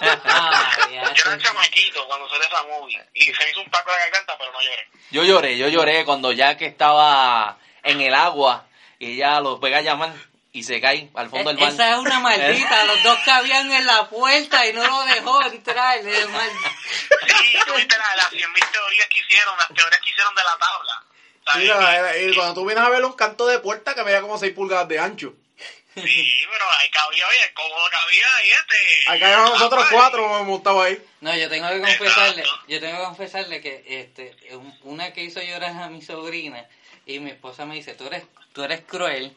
Ay, 0.01 0.95
ya, 0.95 1.13
Yo 1.15 1.25
era 1.27 1.39
chamaquito 1.39 2.07
cuando 2.07 2.29
salió 2.29 2.47
esa 2.47 2.63
movie 2.65 2.99
y 3.15 3.25
se 3.25 3.33
me 3.45 3.51
hizo 3.51 3.61
un 3.61 3.71
taco 3.71 3.91
en 3.91 3.97
la 3.97 4.05
garganta, 4.07 4.35
pero 4.39 4.53
no 4.53 4.59
lloré. 4.61 4.89
Yo 5.11 5.25
lloré, 5.25 5.59
yo 5.59 5.69
lloré 5.69 6.05
cuando 6.05 6.33
Jack 6.33 6.63
estaba 6.63 7.59
en 7.83 8.01
el 8.01 8.15
agua 8.15 8.67
y 8.99 9.15
ella 9.15 9.41
los 9.41 9.59
pega 9.61 9.79
a 9.79 9.83
llamar 9.83 10.13
y 10.59 10.63
se 10.65 10.81
cae 10.81 11.11
al 11.15 11.31
fondo 11.31 11.51
del 11.51 11.59
E- 11.59 11.63
mar. 11.63 11.73
Esa 11.73 11.91
es 11.93 11.97
una 11.99 12.19
maldita, 12.21 12.85
los 12.85 13.03
dos 13.03 13.19
cabían 13.25 13.71
en 13.71 13.87
la 13.87 14.09
puerta 14.09 14.67
y 14.67 14.73
no 14.73 14.85
lo 14.85 15.05
dejó 15.05 15.43
entrar. 15.43 16.03
le- 16.03 16.27
mal- 16.27 16.51
Sí, 17.41 17.59
tú 17.67 17.75
viste 17.75 17.97
la- 17.99 18.17
las 18.17 18.31
100.000 18.33 18.71
teorías 18.73 19.07
que 19.09 19.19
hicieron, 19.21 19.57
las 19.59 19.69
teorías 19.69 20.01
que 20.01 20.11
hicieron 20.11 20.35
de 20.35 20.43
la 20.43 20.59
tabla. 20.59 21.05
era- 21.61 22.19
y 22.19 22.35
cuando 22.35 22.55
tú 22.55 22.67
vienes 22.67 22.85
a 22.85 22.89
ver 22.91 23.05
un 23.05 23.13
canto 23.15 23.47
de 23.47 23.59
puerta 23.61 23.95
que 23.95 24.03
medía 24.05 24.21
como 24.21 24.37
6 24.39 24.53
pulgadas 24.53 24.89
de 24.89 24.99
ancho. 24.99 25.35
Sí, 25.95 26.45
pero 26.53 26.65
ahí 26.79 26.91
cabía, 26.91 27.27
oye, 27.27 27.53
cómodo 27.55 27.89
cabía 27.91 28.27
ahí 28.37 28.51
este. 28.51 29.11
Acá 29.11 29.27
habíamos 29.27 29.51
nosotros 29.51 29.85
Ah, 29.85 29.91
cuatro 29.91 30.25
hemos 30.27 30.47
montado 30.47 30.83
ahí. 30.83 31.03
No, 31.21 31.35
yo 31.35 31.49
tengo 31.49 31.69
que 31.71 31.81
confesarle, 31.81 32.43
Exacto. 32.43 32.65
yo 32.69 32.81
tengo 32.81 32.99
que 32.99 33.05
confesarle 33.05 33.61
que 33.61 33.85
este 33.89 34.37
un- 34.55 34.79
una 34.85 35.13
que 35.13 35.23
hizo 35.25 35.41
llorar 35.43 35.73
a 35.83 35.89
mi 35.89 36.01
sobrina 36.03 36.65
y 37.05 37.19
mi 37.19 37.31
esposa 37.31 37.65
me 37.65 37.75
dice, 37.75 37.95
"Tú 37.95 38.07
eres 38.07 38.25
tú 38.53 38.63
eres 38.63 38.83
cruel." 38.87 39.37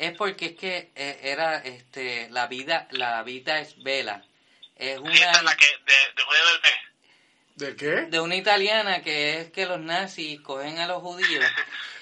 Es 0.00 0.16
porque 0.16 0.46
es 0.46 0.56
que 0.56 0.90
eh, 0.94 1.20
era 1.24 1.58
este 1.58 2.30
la 2.30 2.46
vida 2.46 2.88
la 2.90 3.22
vida 3.22 3.58
es 3.60 3.76
vela. 3.82 4.24
Es 4.74 4.96
Esta 4.96 5.10
es 5.10 5.20
la 5.20 5.40
una 5.42 5.56
que 5.56 5.66
de, 5.66 5.92
de 6.16 6.22
Julio 6.24 6.40
del. 6.46 6.60
¿De 7.56 7.76
qué? 7.76 8.06
de 8.06 8.18
una 8.20 8.34
italiana 8.34 9.02
que 9.02 9.40
es 9.40 9.50
que 9.50 9.66
los 9.66 9.78
nazis 9.78 10.40
cogen 10.40 10.78
a 10.78 10.86
los 10.86 11.02
judíos 11.02 11.44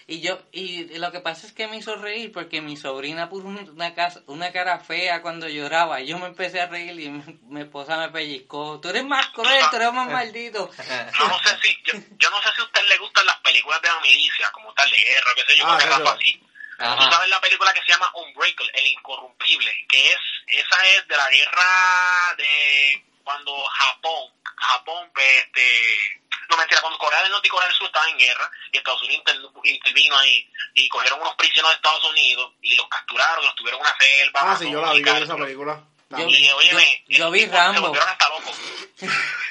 y 0.07 0.21
yo 0.21 0.39
y 0.53 0.97
lo 0.99 1.11
que 1.11 1.19
pasa 1.19 1.49
es 1.49 1.53
que 1.53 1.67
me 1.67 1.79
hizo 1.79 1.97
reír 1.97 2.31
porque 2.31 2.61
mi 2.61 2.77
sobrina 2.77 3.29
puso 3.29 3.49
una 3.49 3.93
casa, 3.95 4.23
una 4.27 4.53
cara 4.53 4.79
fea 4.79 5.21
cuando 5.21 5.49
lloraba 5.49 6.01
y 6.01 6.07
yo 6.07 6.21
me 6.21 6.27
empecé 6.27 6.61
a 6.61 6.69
reír 6.69 7.01
y 7.01 7.11
mi, 7.11 7.41
mi 7.49 7.63
esposa 7.63 7.99
me 7.99 8.11
pellizcó 8.11 8.79
tú 8.81 8.91
eres 8.91 9.05
más 9.05 9.27
cruel 9.31 9.65
tú 9.71 9.77
eres 9.77 9.93
más 9.93 10.09
maldito 10.13 10.71
Yo 10.71 11.29
no 11.29 11.39
sé 11.41 11.59
si, 11.63 11.77
yo, 11.85 11.95
yo 12.17 12.31
no 12.31 12.41
sé 12.43 12.49
si 12.55 12.61
a 12.61 12.65
usted 12.65 12.83
le 12.89 12.99
gustan 12.99 13.27
las 13.27 13.39
películas 13.41 13.83
de 13.83 13.89
la 13.89 14.01
milicia, 14.01 14.49
como 14.53 14.73
tal 14.75 14.89
de 14.89 14.97
guerra, 14.99 15.31
qué 15.35 15.43
sé 15.49 15.59
yo, 15.59 15.65
Ah, 15.67 15.71
porque 15.73 15.89
eso. 15.89 15.99
Rafa 15.99 16.13
así. 16.13 16.38
Ajá. 16.79 16.97
Tú 16.97 17.13
sabes 17.13 17.29
la 17.29 17.41
película 17.41 17.73
que 17.73 17.81
se 17.83 17.93
llama 17.93 18.11
Unbreakable, 18.15 18.71
El 18.75 18.87
Incorrumpible, 18.87 19.87
que 19.89 20.05
es, 20.07 20.19
esa 20.47 20.87
es 20.87 21.09
de 21.09 21.17
la 21.17 21.29
guerra 21.31 22.35
de 22.37 23.05
cuando 23.25 23.63
Japón, 23.65 24.33
Japón, 24.57 25.11
pues, 25.13 25.27
este, 25.45 26.21
no 26.49 26.57
mentira, 26.57 26.81
cuando 26.81 26.99
Corea 26.99 27.21
del 27.23 27.31
Norte 27.33 27.49
y 27.49 27.51
Corea 27.51 27.67
del 27.69 27.77
Sur 27.77 27.87
estaban 27.89 28.09
en 28.11 28.19
guerra, 28.19 28.51
y 28.73 28.79
Estados 28.79 29.03
Unidos 29.03 29.23
inter- 29.29 29.51
intervino 29.65 30.17
ahí, 30.19 30.51
y 30.75 30.89
cogieron 30.89 31.21
unos 31.21 31.35
prisioneros 31.35 31.71
de 31.73 31.77
Estados 31.77 32.05
Unidos, 32.05 32.53
y 32.63 32.75
los 32.77 32.89
capturaron, 32.89 33.45
los 33.45 33.55
tuvieron 33.57 33.81
en 33.81 33.87
una 33.87 33.97
selva. 33.99 34.41
Ah, 34.43 34.57
sí, 34.57 34.71
yo 34.71 34.81
la 34.81 34.93
vi, 34.93 35.03
vi 35.03 35.11
esa 35.11 35.37
película. 35.37 35.81
Yo-. 36.11 36.27
Y, 36.29 36.51
óyeme, 36.53 37.05
yo- 37.09 37.19
yo 37.19 37.31
vi 37.33 37.41
se 37.41 37.49
Rambo. 37.53 37.81
volvieron 37.89 38.09
hasta 38.09 38.29
locos. 38.31 38.57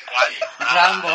¿Cuál? 0.10 0.38
Rambo 0.60 1.10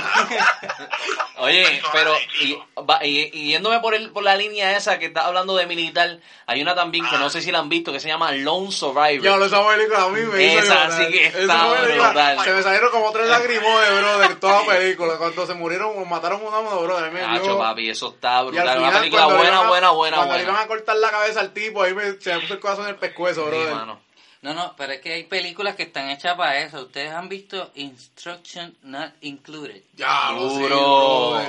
Oye, 1.42 1.82
pero 1.92 2.14
y, 2.40 2.56
va- 2.88 3.04
y- 3.04 3.30
y 3.32 3.48
yéndome 3.50 3.80
por 3.80 3.94
el, 3.94 4.10
por 4.10 4.22
la 4.22 4.36
línea 4.36 4.76
esa 4.76 4.98
que 4.98 5.06
está 5.06 5.26
hablando 5.26 5.56
de 5.56 5.66
militar, 5.66 6.18
hay 6.46 6.62
una 6.62 6.74
también 6.74 7.04
que 7.08 7.18
no 7.18 7.28
sé 7.30 7.42
si 7.42 7.50
la 7.50 7.58
han 7.58 7.68
visto 7.68 7.92
que 7.92 8.00
se 8.00 8.08
llama 8.08 8.30
Lone 8.32 8.70
Survivor. 8.70 9.20
Ya, 9.22 9.34
esa 9.44 9.66
película 9.66 10.02
a 10.04 10.08
mí 10.08 10.20
me 10.20 10.44
hizo 10.44 10.58
Esa 10.60 10.90
sí 10.98 11.10
que 11.12 11.26
está 11.26 11.70
película, 11.72 12.08
brutal. 12.10 12.44
Se 12.44 12.52
me 12.52 12.62
salieron 12.62 12.90
como 12.90 13.10
tres 13.12 13.28
lagrimones, 13.28 13.98
bro, 14.00 14.18
de 14.18 14.34
toda 14.36 14.60
la 14.62 14.66
película. 14.66 15.16
Cuando 15.18 15.46
se 15.46 15.54
murieron 15.54 15.92
o 15.98 16.04
mataron 16.04 16.40
a 16.42 16.48
una 16.48 16.58
uno, 16.60 16.80
bro. 16.82 16.98
a 16.98 17.10
mí 17.10 17.18
papi, 17.58 17.90
eso 17.90 18.08
está 18.14 18.42
brutal. 18.42 18.62
Una 18.64 18.74
final, 18.76 18.98
película 19.00 19.22
cuando 19.24 19.34
le 19.34 19.38
buena, 19.50 19.56
iban 19.56 19.66
a- 19.66 19.68
buena, 19.68 19.90
buena, 19.90 20.16
Cuando 20.18 20.34
le 20.36 20.42
buena. 20.44 20.52
iban 20.52 20.64
a 20.64 20.68
cortar 20.68 20.96
la 20.96 21.10
cabeza 21.10 21.40
al 21.40 21.52
tipo, 21.52 21.82
ahí 21.82 21.94
me, 21.94 22.12
se 22.20 22.34
me 22.34 22.40
puso 22.40 22.54
el 22.54 22.60
corazón 22.60 22.84
en 22.84 22.90
el 22.90 22.96
pescuezo, 22.96 23.46
bro. 23.46 23.56
Sí, 23.66 23.72
mano. 23.74 24.00
No 24.42 24.54
no 24.54 24.74
pero 24.76 24.92
es 24.92 25.00
que 25.00 25.12
hay 25.14 25.22
películas 25.24 25.74
que 25.76 25.84
están 25.84 26.10
hechas 26.10 26.36
para 26.36 26.58
eso 26.58 26.82
ustedes 26.82 27.12
han 27.12 27.28
visto 27.28 27.70
Instruction 27.74 28.76
Not 28.82 29.12
Included 29.20 29.82
Ya, 29.94 30.30
lo 30.32 30.50
sé, 30.50 30.58
Duro. 30.60 31.42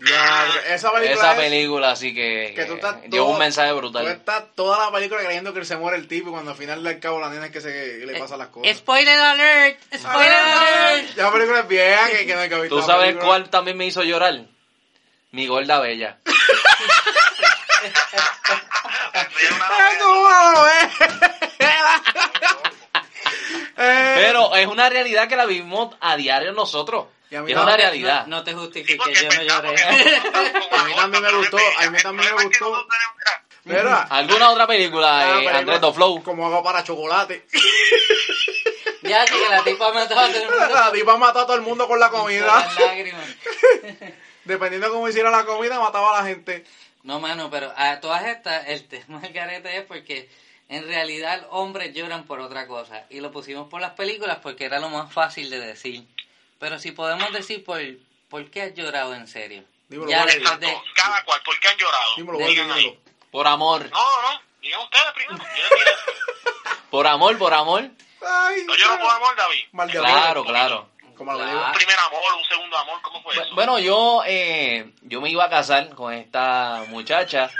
Ya, 0.00 0.46
esa 0.68 0.92
película 0.92 1.12
Esa 1.20 1.32
es 1.32 1.38
película 1.40 1.96
sí 1.96 2.14
que, 2.14 2.52
que 2.54 2.64
tú 2.66 2.74
estás 2.74 2.94
que 2.98 3.08
lleva 3.08 3.24
todo- 3.24 3.32
un 3.32 3.38
mensaje 3.40 3.70
Tú 3.70 3.76
brutal. 3.78 4.06
estás 4.06 4.44
toda 4.54 4.78
la 4.86 4.92
película 4.92 5.20
creyendo 5.24 5.52
que 5.52 5.64
se 5.64 5.76
muere 5.76 5.98
el 5.98 6.06
tipo 6.06 6.28
y 6.28 6.32
cuando 6.32 6.52
al 6.52 6.56
final 6.56 6.84
del 6.84 7.00
cabo 7.00 7.18
la 7.20 7.28
nena 7.30 7.46
es 7.46 7.50
que 7.52 7.60
se 7.60 8.06
le 8.06 8.16
pasan 8.20 8.38
las 8.38 8.46
cosas. 8.48 8.76
Spoiler 8.76 9.18
alert 9.18 9.80
Spoiler 9.92 10.32
alert 10.32 11.16
Ya 11.16 11.24
la 11.24 11.32
película 11.32 11.58
es 11.60 11.66
vieja 11.68 12.10
que, 12.10 12.26
que 12.26 12.34
no 12.36 12.40
hay 12.42 12.48
que 12.48 12.68
¿Tú 12.68 12.80
sabes 12.82 13.06
película. 13.06 13.26
cuál 13.26 13.50
también 13.50 13.76
me 13.76 13.86
hizo 13.86 14.04
llorar? 14.04 14.40
Mi 15.32 15.48
gorda 15.48 15.80
bella. 15.80 16.18
Era 19.40 19.56
una 19.56 19.66
¡Ay, 19.68 19.96
Eh, 23.80 24.12
Pero 24.16 24.54
es 24.56 24.66
una 24.66 24.88
realidad 24.88 25.28
que 25.28 25.36
la 25.36 25.46
vivimos 25.46 25.94
a 26.00 26.16
diario 26.16 26.52
nosotros. 26.52 27.06
Y 27.30 27.36
a 27.36 27.42
mí 27.42 27.50
Es 27.52 27.56
no- 27.56 27.62
una 27.62 27.76
realidad. 27.76 28.26
no, 28.26 28.38
no 28.38 28.44
te 28.44 28.50
Sí, 28.52 28.56
justifiques 28.56 28.96
porque 28.96 29.14
yo 29.14 29.28
no 29.28 29.42
lloré 29.42 29.68
A 30.72 30.84
mí 30.84 30.94
también 30.94 31.22
me 31.22 31.32
gustó, 31.32 31.58
a 31.78 31.90
mí 31.90 31.98
también 32.02 32.34
me 32.34 32.44
gustó. 32.44 32.86
mira, 33.64 34.02
¿Alguna 34.10 34.50
otra 34.50 34.66
película, 34.66 35.18
Ah, 35.20 35.28
eh, 35.28 35.32
película, 35.48 35.58
Andrés 35.76 35.94
Flow? 35.94 36.22
Como 36.22 36.46
hago 36.46 36.62
para 36.64 36.82
chocolate. 36.82 37.46
ya 39.02 39.24
que 39.26 39.48
la 39.48 39.62
tipa 39.62 39.92
mató 39.92 40.18
a 40.18 40.26
todo 40.26 40.36
el 40.36 40.48
mundo 40.50 40.74
La 40.74 40.92
tipa 40.92 41.16
mató 41.16 41.38
a 41.40 41.46
todo 41.46 41.56
el 41.56 41.62
mundo 41.62 41.86
con 41.86 42.00
la 42.00 42.10
comida. 42.10 42.68
Dependiendo 44.44 44.86
de 44.88 44.92
cómo 44.92 45.08
hiciera 45.08 45.30
la 45.30 45.44
comida, 45.44 45.78
mataba 45.78 46.18
a 46.18 46.22
la 46.22 46.28
gente. 46.28 46.64
No, 47.02 47.20
mano, 47.20 47.48
pero 47.50 47.72
a 47.76 48.00
todas 48.00 48.24
estas, 48.26 48.66
el 48.68 48.88
tema 48.88 49.20
del 49.20 49.32
carete 49.32 49.76
es 49.76 49.84
porque 49.84 50.28
en 50.68 50.86
realidad 50.86 51.46
hombres 51.50 51.94
lloran 51.94 52.24
por 52.24 52.40
otra 52.40 52.66
cosa. 52.66 53.04
Y 53.10 53.20
lo 53.20 53.30
pusimos 53.32 53.68
por 53.68 53.80
las 53.80 53.92
películas 53.92 54.38
porque 54.42 54.64
era 54.66 54.78
lo 54.80 54.90
más 54.90 55.12
fácil 55.12 55.48
de 55.50 55.60
decir. 55.60 56.04
Pero 56.58 56.78
si 56.78 56.92
podemos 56.92 57.32
decir 57.32 57.64
por, 57.64 57.80
por 58.28 58.50
qué 58.50 58.62
has 58.62 58.74
llorado 58.74 59.14
en 59.14 59.26
serio. 59.26 59.64
Dímelo, 59.88 60.10
ya 60.10 60.26
de, 60.26 60.32
Exacto, 60.34 60.66
cada 60.94 61.24
cual, 61.24 61.40
¿por 61.44 61.58
qué 61.60 61.68
han 61.68 61.76
llorado? 61.78 62.10
Dímelo, 62.16 62.38
Digan 62.38 62.66
Jorge, 62.68 62.72
ahí. 62.80 62.84
dímelo. 62.84 63.00
Por 63.30 63.46
amor. 63.46 63.90
No, 63.90 64.22
no, 64.22 64.40
digan 64.60 64.80
ustedes 64.80 65.12
primero. 65.14 65.44
Yo. 65.44 66.52
Por 66.90 67.06
amor, 67.06 67.38
por 67.38 67.54
amor. 67.54 67.88
Ay, 68.26 68.64
No 68.64 68.74
lloro 68.74 68.98
por 68.98 69.10
amor, 69.10 69.36
David. 69.36 69.64
Mal 69.72 69.88
de 69.90 69.98
Claro, 69.98 70.44
claro. 70.44 70.88
Como 71.16 71.34
Claro. 71.34 71.66
Un 71.66 71.72
primer 71.72 71.98
amor, 71.98 72.20
un 72.38 72.44
segundo 72.44 72.76
amor, 72.78 73.02
¿cómo 73.02 73.22
fue 73.22 73.34
eso? 73.34 73.54
Bueno, 73.54 73.78
yo, 73.80 74.22
eh, 74.26 74.92
yo 75.02 75.20
me 75.20 75.30
iba 75.30 75.44
a 75.44 75.50
casar 75.50 75.88
con 75.94 76.12
esta 76.14 76.84
muchacha. 76.88 77.50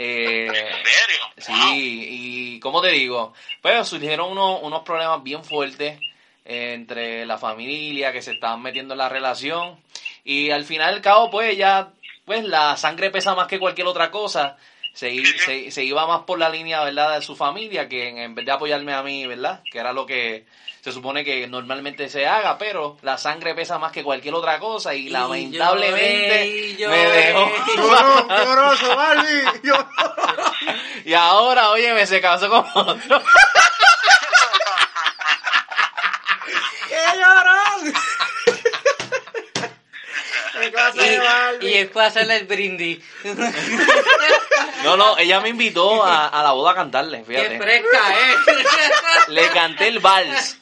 Eh, 0.00 0.46
¿En 0.46 0.86
serio? 0.86 1.18
Sí, 1.36 1.52
Wow. 1.52 1.74
y 1.74 2.60
como 2.60 2.80
te 2.80 2.88
digo, 2.88 3.34
pues 3.60 3.88
surgieron 3.88 4.30
unos, 4.30 4.60
unos 4.62 4.82
problemas 4.82 5.22
bien 5.24 5.44
fuertes 5.44 5.98
entre 6.44 7.26
la 7.26 7.36
familia 7.36 8.12
que 8.12 8.22
se 8.22 8.32
estaban 8.32 8.62
metiendo 8.62 8.94
en 8.94 8.98
la 8.98 9.08
relación 9.08 9.76
y 10.24 10.50
al 10.50 10.64
final 10.64 10.94
al 10.94 11.00
cabo 11.02 11.30
pues 11.30 11.56
ya 11.56 11.90
pues 12.24 12.44
la 12.44 12.76
sangre 12.76 13.10
pesa 13.10 13.34
más 13.34 13.48
que 13.48 13.58
cualquier 13.58 13.86
otra 13.86 14.10
cosa. 14.10 14.56
Se, 14.98 15.10
i- 15.10 15.24
se, 15.24 15.70
se 15.70 15.84
iba 15.84 16.04
más 16.08 16.22
por 16.24 16.40
la 16.40 16.48
línea, 16.50 16.82
¿verdad?, 16.82 17.14
de 17.14 17.22
su 17.22 17.36
familia 17.36 17.88
que 17.88 18.08
en, 18.08 18.18
en 18.18 18.34
vez 18.34 18.44
de 18.44 18.50
apoyarme 18.50 18.92
a 18.94 19.02
mí, 19.04 19.24
¿verdad?, 19.28 19.60
que 19.70 19.78
era 19.78 19.92
lo 19.92 20.04
que 20.06 20.44
se 20.80 20.90
supone 20.90 21.24
que 21.24 21.46
normalmente 21.46 22.08
se 22.08 22.26
haga, 22.26 22.58
pero 22.58 22.96
la 23.02 23.16
sangre 23.16 23.54
pesa 23.54 23.78
más 23.78 23.92
que 23.92 24.02
cualquier 24.02 24.34
otra 24.34 24.58
cosa 24.58 24.94
y, 24.96 25.06
Y 25.06 25.10
lamentablemente 25.10 26.74
lloré, 26.76 26.96
y 26.98 27.02
me 27.04 27.10
dejó. 27.12 27.48
Lloró, 27.76 28.28
lloroso, 28.28 28.96
Barbie. 28.96 29.44
Lloró. 29.62 29.88
Y 31.04 31.14
ahora, 31.14 31.70
oye, 31.70 31.94
me 31.94 32.04
se 32.04 32.20
casó 32.20 32.48
con 32.48 32.64
otro. 32.74 33.22
¡Qué 36.88 37.18
llorón! 37.18 37.94
¡Qué 40.60 40.72
clase 40.72 40.97
de 40.97 40.97
y, 41.60 41.84
para 41.86 42.06
hacerle 42.06 42.36
el 42.36 42.46
brindis. 42.46 42.98
No, 44.84 44.96
no, 44.96 45.18
ella 45.18 45.40
me 45.40 45.48
invitó 45.48 46.04
a, 46.04 46.28
a 46.28 46.42
la 46.42 46.52
boda 46.52 46.70
a 46.70 46.74
cantarle, 46.76 47.24
¡Qué 47.24 47.34
fíjate. 47.34 47.58
fresca 47.58 48.14
es! 48.14 49.28
Le 49.28 49.48
canté 49.50 49.88
el 49.88 49.98
vals. 49.98 50.56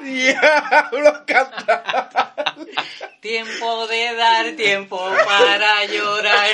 Diablo, 0.00 1.24
canta. 1.26 2.54
tiempo 3.20 3.86
de 3.88 4.14
dar, 4.14 4.52
tiempo 4.52 4.98
para 5.24 5.84
llorar. 5.86 6.48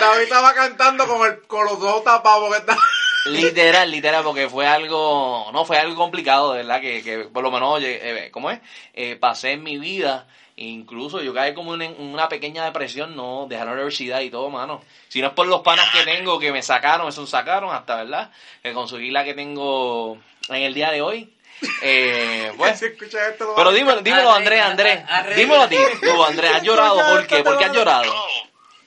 David 0.00 0.22
estaba 0.22 0.54
cantando 0.54 1.06
con, 1.06 1.26
el, 1.26 1.42
con 1.42 1.64
los 1.64 1.80
dos 1.80 2.04
tapados 2.04 2.48
porque 2.48 2.58
está... 2.60 2.76
Literal, 3.26 3.90
literal, 3.90 4.22
porque 4.22 4.48
fue 4.48 4.66
algo, 4.66 5.50
no, 5.52 5.64
fue 5.64 5.78
algo 5.78 5.96
complicado, 5.96 6.52
de 6.52 6.58
verdad, 6.58 6.80
que, 6.80 7.02
que 7.02 7.18
por 7.20 7.42
lo 7.42 7.50
menos, 7.50 7.70
oye, 7.74 8.26
eh, 8.26 8.30
¿cómo 8.30 8.50
es? 8.50 8.60
Eh, 8.94 9.16
pasé 9.16 9.52
en 9.52 9.64
mi 9.64 9.78
vida 9.78 10.28
Incluso 10.58 11.20
yo 11.20 11.34
caí 11.34 11.52
como 11.52 11.74
en 11.74 11.94
una 12.00 12.30
pequeña 12.30 12.64
depresión, 12.64 13.14
no, 13.14 13.46
dejar 13.46 13.66
la 13.66 13.72
universidad 13.74 14.20
y 14.20 14.30
todo, 14.30 14.48
mano. 14.48 14.82
Si 15.08 15.20
no 15.20 15.28
es 15.28 15.34
por 15.34 15.46
los 15.46 15.60
panas 15.60 15.90
que 15.90 16.02
tengo 16.04 16.38
que 16.38 16.50
me 16.50 16.62
sacaron, 16.62 17.08
eso 17.08 17.20
me 17.20 17.26
sacaron 17.26 17.74
hasta, 17.74 17.96
¿verdad? 17.96 18.32
Que 18.62 18.72
conseguí 18.72 19.10
la 19.10 19.22
que 19.22 19.34
tengo 19.34 20.16
en 20.48 20.62
el 20.62 20.72
día 20.72 20.90
de 20.90 21.02
hoy. 21.02 21.30
Eh, 21.82 22.54
pues, 22.56 22.82
pero 23.54 23.70
dímelo, 23.72 24.00
dímelo 24.00 24.32
Andrés, 24.32 24.62
Andrés. 24.62 25.04
Dímelo 25.36 25.60
a 25.60 25.68
ti, 25.68 25.76
tú, 26.00 26.24
Andrés, 26.24 26.50
¿has 26.50 26.62
llorado? 26.62 27.06
¿Por 27.06 27.26
qué? 27.26 27.42
¿Por 27.42 27.58
qué 27.58 27.64
has 27.66 27.72
llorado? 27.74 28.26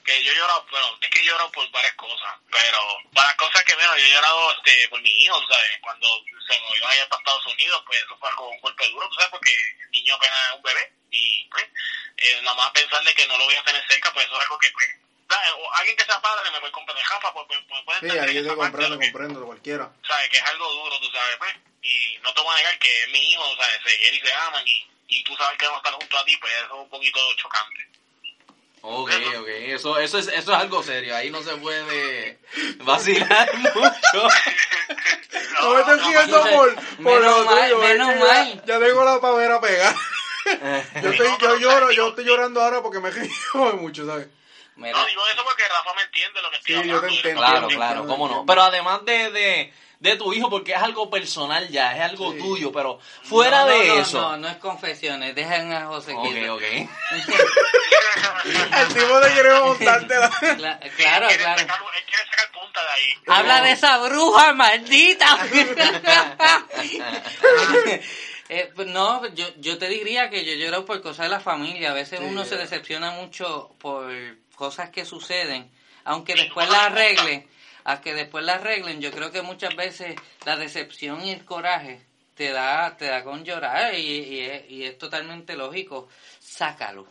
que 0.02 0.24
yo 0.24 0.32
he 0.32 0.34
llorado, 0.34 0.66
bueno, 0.72 0.86
es 1.00 1.08
que 1.08 1.20
he 1.20 1.24
llorado 1.24 1.52
por 1.52 1.70
varias 1.70 1.94
cosas, 1.94 2.34
pero 2.50 2.78
varias 3.12 3.36
cosas 3.36 3.62
que 3.62 3.76
veo, 3.76 3.96
yo 3.96 4.04
he 4.06 4.12
llorado 4.12 4.52
este, 4.56 4.88
por 4.88 5.00
mi 5.02 5.10
hijo, 5.10 5.36
¿sabes? 5.48 5.78
Cuando 5.80 6.08
se 6.48 6.58
me 6.58 6.78
iban 6.78 6.90
a 6.90 6.96
ir 6.96 7.08
para 7.08 7.20
Estados 7.20 7.46
Unidos, 7.46 7.82
pues 7.86 8.02
eso 8.02 8.16
fue 8.18 8.28
algo, 8.28 8.48
un 8.48 8.60
golpe 8.60 8.88
duro, 8.88 9.08
¿tú 9.08 9.14
¿sabes? 9.14 9.30
Porque 9.30 9.52
el 9.54 9.90
niño 9.92 10.16
apenas 10.16 10.38
es 10.48 10.56
un 10.56 10.62
bebé 10.62 10.99
y 11.10 11.44
pues, 11.50 11.64
eh, 12.18 12.40
nada 12.42 12.54
más 12.56 12.70
pensar 12.70 13.02
de 13.04 13.12
que 13.14 13.26
no 13.26 13.36
lo 13.38 13.44
voy 13.44 13.54
a 13.56 13.62
tener 13.64 13.82
cerca, 13.88 14.12
pues 14.12 14.26
eso 14.26 14.36
es 14.36 14.42
algo 14.42 14.58
que, 14.58 14.70
pues. 14.72 14.86
O 15.56 15.72
alguien 15.74 15.96
que 15.96 16.04
sea 16.04 16.20
padre 16.20 16.50
me 16.50 16.58
puede 16.58 16.72
comprar 16.72 16.96
de 16.96 17.04
jafa, 17.04 17.32
pues, 17.32 17.46
pues, 17.46 17.60
pues, 17.68 17.82
puede 17.84 18.00
Sí, 18.00 18.06
comprendo, 18.56 18.98
que- 18.98 19.10
comprendo, 19.12 19.46
cualquiera. 19.46 19.90
¿sabes? 20.06 20.28
Que 20.28 20.36
es 20.38 20.42
algo 20.44 20.72
duro, 20.72 20.98
tú 21.00 21.08
sabes, 21.12 21.36
pues. 21.38 21.54
Y 21.82 22.18
no 22.22 22.32
te 22.34 22.40
voy 22.42 22.52
a 22.52 22.56
negar 22.58 22.78
que 22.78 23.02
es 23.02 23.08
mi 23.10 23.18
hijo, 23.30 23.44
¿sabes? 23.56 23.78
Se 23.86 23.96
quieren 23.98 24.14
y 24.16 24.26
se 24.26 24.32
aman 24.34 24.66
y, 24.66 24.86
y 25.08 25.22
tú 25.24 25.36
sabes 25.36 25.56
que 25.56 25.66
vamos 25.66 25.78
a 25.78 25.82
estar 25.88 25.94
junto 26.00 26.18
a 26.18 26.24
ti, 26.24 26.36
pues 26.36 26.52
eso 26.54 26.64
es 26.64 26.70
un 26.72 26.88
poquito 26.88 27.20
chocante. 27.36 27.86
Ok, 28.82 29.10
ok, 29.40 29.48
eso, 29.48 29.98
eso, 29.98 30.18
es, 30.18 30.26
eso 30.28 30.52
es 30.52 30.58
algo 30.58 30.82
serio, 30.82 31.14
ahí 31.14 31.30
no 31.30 31.42
se 31.42 31.54
puede 31.56 32.38
vacilar 32.78 33.54
mucho. 33.74 34.28
No 35.62 35.74
me 35.74 35.80
estoy 35.80 36.00
siguiendo 36.00 36.42
por, 36.50 36.74
por 36.74 36.98
Menos 37.20 37.22
lo 37.38 37.44
mal, 37.44 37.62
tuyo, 37.70 37.78
menos 37.80 38.16
mal. 38.16 38.60
Ya, 38.64 38.64
ya 38.64 38.80
tengo 38.86 39.04
la 39.04 39.20
pavera 39.20 39.60
pegada. 39.60 39.94
Yo, 41.02 41.10
estoy, 41.10 41.28
yo 41.40 41.56
lloro, 41.58 41.90
yo 41.92 42.08
estoy 42.08 42.24
llorando 42.24 42.60
ahora 42.62 42.82
porque 42.82 42.98
me 43.00 43.10
río 43.10 43.30
mucho, 43.80 44.06
¿sabes? 44.06 44.28
Mira, 44.76 44.98
No, 44.98 45.04
digo 45.06 45.22
eso 45.32 45.44
porque 45.44 45.62
Rafa 45.68 45.92
me 45.94 46.02
entiende 46.02 46.40
lo 46.42 46.50
que 46.50 46.56
estoy 46.56 46.74
Sí, 46.82 46.88
yo 46.88 46.96
hablando. 46.96 47.08
te 47.08 47.14
entiendo. 47.16 47.40
Claro, 47.40 47.56
Entiendo, 47.62 47.76
claro, 47.86 48.06
cómo 48.06 48.28
no. 48.28 48.46
Pero 48.46 48.62
además 48.62 49.04
de, 49.04 49.30
de, 49.30 49.74
de 49.98 50.16
tu 50.16 50.32
hijo, 50.32 50.48
porque 50.48 50.72
es 50.72 50.78
algo 50.82 51.10
personal 51.10 51.68
ya, 51.68 51.94
es 51.96 52.02
algo 52.02 52.32
Sí. 52.32 52.38
tuyo, 52.38 52.72
pero 52.72 52.98
fuera 53.24 53.60
no, 53.60 53.66
no, 53.66 53.72
de 53.72 53.88
no, 53.88 53.94
eso. 54.00 54.20
No, 54.20 54.36
no 54.38 54.48
es 54.48 54.56
confesiones, 54.56 55.34
dejan 55.34 55.70
a 55.72 55.86
José 55.86 56.14
Ok, 56.14 56.30
quieto. 56.30 56.54
ok. 56.54 56.62
El 58.44 58.88
tipo 58.94 59.20
te 59.20 59.32
quiere 59.32 59.60
montártela. 59.60 60.30
Cla- 60.30 60.78
claro, 60.96 61.28
Él 61.28 61.36
quiere 61.36 61.42
claro. 61.44 61.60
sacar- 61.60 61.80
él 61.96 62.04
quiere 62.06 62.24
sacar 62.24 62.50
punta 62.52 62.80
de 62.82 62.88
ahí. 62.88 63.14
Habla 63.26 63.60
de 63.62 63.72
esa 63.72 63.98
bruja 63.98 64.52
maldita. 64.54 65.38
Eh, 68.52 68.68
pues 68.74 68.88
no, 68.88 69.24
yo, 69.28 69.46
yo 69.58 69.78
te 69.78 69.88
diría 69.88 70.28
que 70.28 70.44
yo 70.44 70.54
lloro 70.54 70.84
por 70.84 71.00
cosas 71.00 71.26
de 71.26 71.30
la 71.30 71.38
familia. 71.38 71.92
A 71.92 71.94
veces 71.94 72.18
Sí, 72.18 72.24
uno 72.28 72.44
se 72.44 72.56
decepciona 72.56 73.12
mucho 73.12 73.68
por 73.78 74.10
cosas 74.56 74.90
que 74.90 75.04
suceden, 75.04 75.70
aunque 76.02 76.34
después 76.34 76.68
las 76.68 76.86
arreglen, 76.86 77.46
a 77.84 78.00
que 78.00 78.12
después 78.12 78.44
las 78.44 78.56
arreglen. 78.60 79.00
Yo 79.00 79.12
creo 79.12 79.30
que 79.30 79.40
muchas 79.42 79.76
veces 79.76 80.16
la 80.44 80.56
decepción 80.56 81.24
y 81.24 81.30
el 81.30 81.44
coraje 81.44 82.00
te 82.34 82.50
da, 82.50 82.96
te 82.96 83.04
da 83.04 83.22
con 83.22 83.44
llorar 83.44 83.94
y, 83.94 83.98
y 84.00 84.40
es, 84.40 84.68
y 84.68 84.84
es 84.84 84.98
totalmente 84.98 85.54
lógico. 85.54 86.08
Sácalo. 86.40 87.06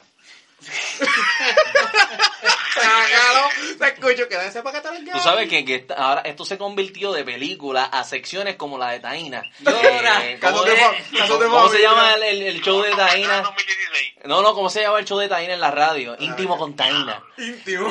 Sácalo, 2.74 3.50
te 3.78 3.88
escucho, 3.88 4.28
para 4.64 4.82
que 4.82 5.06
te 5.06 5.12
Tú 5.12 5.20
sabes 5.20 5.50
que, 5.50 5.66
que 5.66 5.76
esta- 5.76 5.96
ahora 5.96 6.22
esto 6.22 6.46
se 6.46 6.58
convirtió 6.58 7.12
de 7.12 7.24
película 7.24 7.86
a 7.86 8.04
secciones 8.04 8.56
como 8.56 8.78
la 8.78 8.92
de 8.92 9.00
Taina. 9.00 9.44
Llora. 9.60 10.26
Eh, 10.26 10.40
¿Cómo, 10.40 10.52
Casos 10.64 10.66
de 10.66 10.74
es? 10.74 10.80
fa- 10.80 11.18
casos 11.20 11.40
de 11.40 11.46
¿Cómo 11.48 11.62
se 11.64 11.68
familia. 11.70 11.90
llama 11.90 12.14
el, 12.16 12.24
el- 12.24 12.42
el 12.44 12.62
show 12.62 12.82
de 12.82 12.92
Taina? 12.92 13.42
2016. 13.42 14.14
No, 14.26 14.42
no, 14.42 14.54
¿cómo 14.54 14.70
se 14.70 14.82
llama 14.82 15.00
el 15.00 15.06
show 15.06 15.18
de 15.18 15.28
Taina 15.30 15.54
en 15.54 15.62
la 15.62 15.72
radio? 15.72 16.16
Íntimo 16.20 16.58
con 16.58 16.76
Taina. 16.76 17.22
Íntimo. 17.38 17.90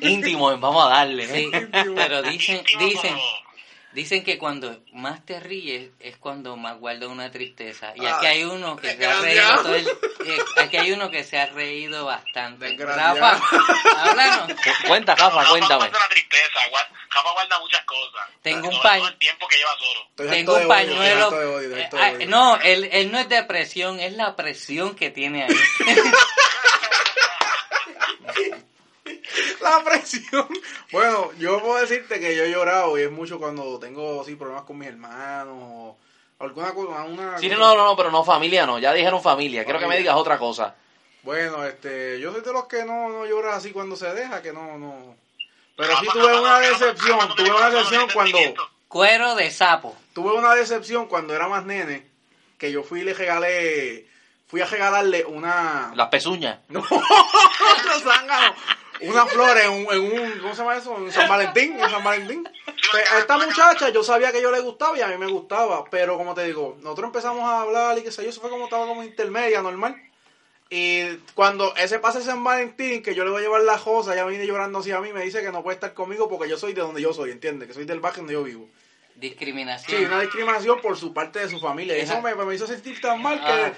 Íntimo, 0.00 0.58
vamos 0.58 0.86
a 0.86 0.88
darle. 0.90 1.26
Sí, 1.28 1.50
pero 1.94 2.22
dicen, 2.22 2.62
dicen, 2.78 3.16
dicen 3.92 4.24
que 4.24 4.38
cuando 4.38 4.82
más 4.92 5.24
te 5.24 5.38
ríes 5.40 5.90
es 6.00 6.16
cuando 6.16 6.56
más 6.56 6.78
guardas 6.78 7.08
una 7.08 7.30
tristeza. 7.30 7.92
Y 7.96 8.04
aquí 8.06 8.26
hay 8.26 8.44
uno 8.44 8.76
que 8.76 8.96
se 8.96 9.06
ha 9.06 9.20
reído 9.20 9.56
todo 9.62 9.74
el, 9.74 9.86
eh, 9.88 10.38
aquí 10.58 10.76
hay 10.78 10.92
uno 10.92 11.10
que 11.10 11.24
se 11.24 11.38
ha 11.38 11.46
reído 11.46 12.04
bastante. 12.06 12.76
Rafa, 12.78 13.40
háblanos. 13.98 14.46
Cu- 14.48 14.86
Cuenta, 14.88 15.14
Rafa, 15.14 15.36
Rafa 15.36 15.50
cuéntame. 15.50 15.76
guarda 15.76 15.98
la 15.98 16.08
tristeza, 16.08 16.60
Rafa 17.14 17.32
guarda 17.32 17.58
muchas 17.60 17.84
cosas. 17.84 18.28
Tengo 18.42 18.68
un 18.68 18.74
Todo- 18.74 18.82
pañ- 18.82 18.98
todo 18.98 19.08
el 19.08 19.18
tiempo 19.18 19.46
que 19.48 19.56
lleva 19.56 19.70
solo. 19.78 20.30
Tengo 20.30 20.56
un 20.56 20.68
pañuelo. 20.68 21.60
eh, 21.62 21.88
ah, 21.92 22.12
no, 22.28 22.56
él, 22.60 22.88
él 22.92 23.12
no 23.12 23.18
es 23.18 23.28
depresión, 23.28 24.00
es 24.00 24.14
la 24.14 24.34
presión 24.36 24.94
que 24.94 25.10
tiene 25.10 25.44
ahí. 25.44 25.54
La 29.60 29.82
presión. 29.84 30.48
Bueno, 30.90 31.30
yo 31.38 31.60
puedo 31.60 31.80
decirte 31.80 32.20
que 32.20 32.36
yo 32.36 32.44
he 32.44 32.50
llorado 32.50 32.98
y 32.98 33.02
es 33.02 33.10
mucho 33.10 33.38
cuando 33.38 33.78
tengo 33.78 34.20
así 34.20 34.34
problemas 34.34 34.64
con 34.64 34.78
mis 34.78 34.88
hermanos 34.88 35.56
o 35.58 35.96
alguna 36.38 36.72
cosa. 36.72 37.02
Una 37.04 37.38
Sí, 37.38 37.48
no, 37.48 37.56
no, 37.56 37.76
no, 37.76 37.96
pero 37.96 38.10
no 38.10 38.24
familia, 38.24 38.66
no. 38.66 38.78
Ya 38.78 38.92
dijeron 38.92 39.22
familia. 39.22 39.64
Quiero 39.64 39.78
que 39.78 39.86
me 39.86 39.98
digas 39.98 40.16
otra 40.16 40.38
cosa. 40.38 40.74
Bueno, 41.22 41.64
este, 41.64 42.18
yo 42.18 42.32
soy 42.32 42.40
de 42.40 42.52
los 42.52 42.66
que 42.66 42.84
no, 42.84 43.08
no 43.08 43.24
llora 43.26 43.54
así 43.54 43.70
cuando 43.70 43.94
se 43.94 44.12
deja, 44.12 44.42
que 44.42 44.52
no, 44.52 44.76
no. 44.76 45.16
Pero 45.76 45.96
sí 45.98 46.06
tuve 46.12 46.38
una 46.38 46.58
decepción, 46.58 47.34
tuve 47.36 47.50
una 47.50 47.70
decepción 47.70 48.08
cuando. 48.12 48.38
Cuero 48.88 49.34
de 49.36 49.50
sapo. 49.50 49.96
tuve 50.12 50.32
una 50.32 50.54
decepción 50.54 51.06
cuando 51.06 51.34
era 51.34 51.48
más 51.48 51.64
nene, 51.64 52.06
que 52.58 52.70
yo 52.70 52.82
fui 52.82 53.00
y 53.00 53.04
le 53.04 53.14
regalé, 53.14 54.06
fui 54.48 54.60
a 54.60 54.66
regalarle 54.66 55.24
una, 55.24 55.92
Las 55.94 56.08
pezuñas. 56.08 56.58
no, 56.68 56.80
no. 56.80 58.54
Una 59.08 59.26
flor 59.26 59.56
en 59.58 59.70
un, 59.70 59.92
en 59.92 60.00
un, 60.00 60.38
¿cómo 60.40 60.54
se 60.54 60.62
llama 60.62 60.76
eso? 60.76 60.96
En 60.96 61.10
San 61.12 61.28
Valentín, 61.28 61.78
en 61.80 61.90
San 61.90 62.04
Valentín. 62.04 62.48
Pues, 62.90 63.12
a 63.12 63.18
esta 63.18 63.36
muchacha 63.38 63.88
yo 63.90 64.02
sabía 64.02 64.32
que 64.32 64.42
yo 64.42 64.50
le 64.50 64.60
gustaba 64.60 64.96
y 64.98 65.00
a 65.02 65.08
mí 65.08 65.16
me 65.18 65.26
gustaba, 65.26 65.84
pero 65.90 66.16
como 66.16 66.34
te 66.34 66.44
digo, 66.44 66.76
nosotros 66.82 67.06
empezamos 67.08 67.42
a 67.44 67.62
hablar 67.62 67.98
y 67.98 68.02
qué 68.02 68.10
sé 68.12 68.22
yo, 68.24 68.30
eso 68.30 68.40
fue 68.40 68.50
como 68.50 68.64
estaba 68.64 68.86
como 68.86 69.02
intermedia, 69.02 69.62
normal. 69.62 69.96
Y 70.70 71.16
cuando 71.34 71.74
ese 71.76 71.98
pase 71.98 72.22
San 72.22 72.42
Valentín, 72.42 73.02
que 73.02 73.14
yo 73.14 73.24
le 73.24 73.30
voy 73.30 73.40
a 73.40 73.44
llevar 73.44 73.60
la 73.62 73.76
cosa, 73.78 74.14
ella 74.14 74.24
viene 74.24 74.46
llorando 74.46 74.78
así 74.78 74.90
a 74.90 75.00
mí, 75.00 75.12
me 75.12 75.22
dice 75.22 75.42
que 75.42 75.52
no 75.52 75.62
puede 75.62 75.74
estar 75.74 75.92
conmigo 75.92 76.28
porque 76.30 76.48
yo 76.48 76.56
soy 76.56 76.72
de 76.72 76.80
donde 76.80 77.02
yo 77.02 77.12
soy, 77.12 77.30
¿entiendes? 77.30 77.68
Que 77.68 77.74
soy 77.74 77.84
del 77.84 78.00
barrio 78.00 78.18
donde 78.18 78.32
yo 78.32 78.42
vivo. 78.42 78.68
Sí, 79.14 79.20
Discriminación. 79.20 80.04
una 80.06 80.20
discriminación 80.22 80.80
por 80.80 80.96
su 80.96 81.12
parte 81.12 81.40
de 81.40 81.48
su 81.50 81.60
familia. 81.60 81.96
Y 81.98 82.00
eso 82.00 82.20
me, 82.22 82.34
me 82.34 82.54
hizo 82.54 82.66
sentir 82.66 83.00
tan 83.02 83.20
mal 83.20 83.38
que 83.40 83.52
Ah. 83.52 83.72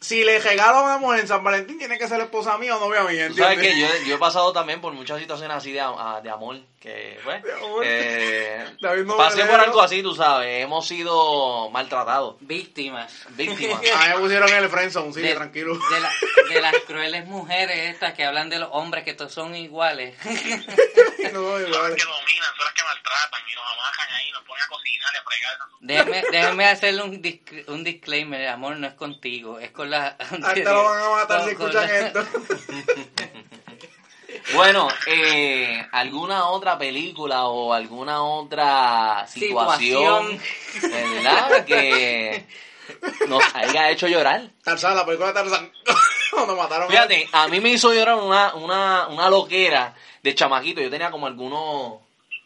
Si 0.00 0.22
le 0.24 0.38
regalo 0.38 0.78
a 0.78 0.82
una 0.84 0.98
mujer 0.98 1.20
en 1.20 1.28
San 1.28 1.42
Valentín, 1.42 1.78
tiene 1.78 1.98
que 1.98 2.06
ser 2.08 2.20
esposa 2.20 2.56
mía 2.58 2.76
o 2.76 2.80
novia 2.80 3.02
mía, 3.04 3.28
Tú 3.28 3.34
sabes 3.34 3.58
¿entiendes? 3.58 3.92
que 3.92 4.02
yo, 4.04 4.08
yo 4.08 4.14
he 4.14 4.18
pasado 4.18 4.52
también 4.52 4.80
por 4.80 4.92
muchas 4.92 5.18
situaciones 5.20 5.56
así 5.56 5.72
de, 5.72 5.80
a- 5.80 6.20
de 6.22 6.30
amor, 6.30 6.56
que 6.80 7.18
pues, 7.24 7.42
De 7.42 7.52
amor. 7.52 7.82
eh, 7.84 8.64
pasé 9.16 9.44
por 9.44 9.58
algo 9.60 9.80
así, 9.80 10.02
tú 10.02 10.14
sabes, 10.14 10.62
hemos 10.62 10.86
sido 10.86 11.68
maltratados, 11.70 12.36
Víctimas. 12.40 13.12
víctimas. 13.30 13.78
A 13.94 14.06
mí 14.08 14.14
me 14.14 14.20
pusieron 14.20 14.48
en 14.48 14.56
el 14.64 14.68
friendzone, 14.68 15.12
sí, 15.12 15.20
de, 15.20 15.34
tranquilo. 15.34 15.74
de 15.90 16.00
la- 16.00 16.12
de 16.48 16.60
las 16.60 16.74
crueles 16.86 17.26
mujeres 17.26 17.90
estas 17.90 18.14
que 18.14 18.24
hablan 18.24 18.48
de 18.48 18.58
los 18.60 18.68
hombres 18.72 19.04
que 19.04 19.14
todos 19.14 19.32
son 19.32 19.54
iguales. 19.56 20.14
No, 21.32 21.40
Son 21.42 21.60
las 21.62 21.68
igual. 21.68 21.94
que 21.94 22.04
dominan, 22.04 22.48
son 22.56 22.64
las 22.64 22.74
que 22.74 22.82
maltratan 22.84 23.40
y 23.50 23.54
nos 23.54 23.64
amajan 23.72 24.08
ahí, 24.14 24.30
nos 24.32 24.42
ponen 24.44 24.64
a 24.64 24.68
cocinar 24.68 25.10
y 25.12 25.16
a 25.16 25.22
fregar. 25.22 25.58
Déjeme, 25.80 26.22
déjeme 26.30 26.64
hacerle 26.66 27.02
un, 27.02 27.22
disc- 27.22 27.64
un 27.68 27.84
disclaimer, 27.84 28.40
el 28.40 28.48
amor 28.48 28.76
no 28.76 28.86
es 28.86 28.94
contigo, 28.94 29.58
es 29.58 29.70
con 29.70 29.87
la... 29.88 30.08
Hasta 30.18 30.72
lo 30.72 30.84
van 30.84 31.00
a 31.02 31.08
matar 31.10 31.48
si 31.48 31.54
con- 31.54 31.70
con 31.72 31.82
escuchan 31.84 31.86
la- 31.88 31.98
esto. 32.06 32.26
Bueno, 34.54 34.88
eh, 35.06 35.84
¿alguna 35.92 36.46
otra 36.48 36.78
película 36.78 37.46
o 37.46 37.72
alguna 37.74 38.22
otra 38.22 39.26
situación, 39.28 40.40
verdad, 40.82 41.64
que 41.66 42.46
nos 43.28 43.42
haya 43.54 43.90
hecho 43.90 44.06
llorar? 44.06 44.48
Tarzán, 44.64 44.96
la 44.96 45.04
película 45.04 45.28
de 45.28 45.34
Tarzán. 45.34 45.70
Cuando 46.30 46.56
mataron 46.56 46.88
a- 46.88 46.90
Fíjate, 46.90 47.28
a 47.32 47.48
mí 47.48 47.60
me 47.60 47.70
hizo 47.70 47.92
llorar 47.92 48.14
una, 48.16 48.54
una, 48.54 49.08
una 49.08 49.28
loquera 49.28 49.94
de 50.22 50.34
chamaquito. 50.34 50.80
Yo 50.80 50.88
tenía 50.90 51.10
como 51.10 51.26
algunos 51.26 52.00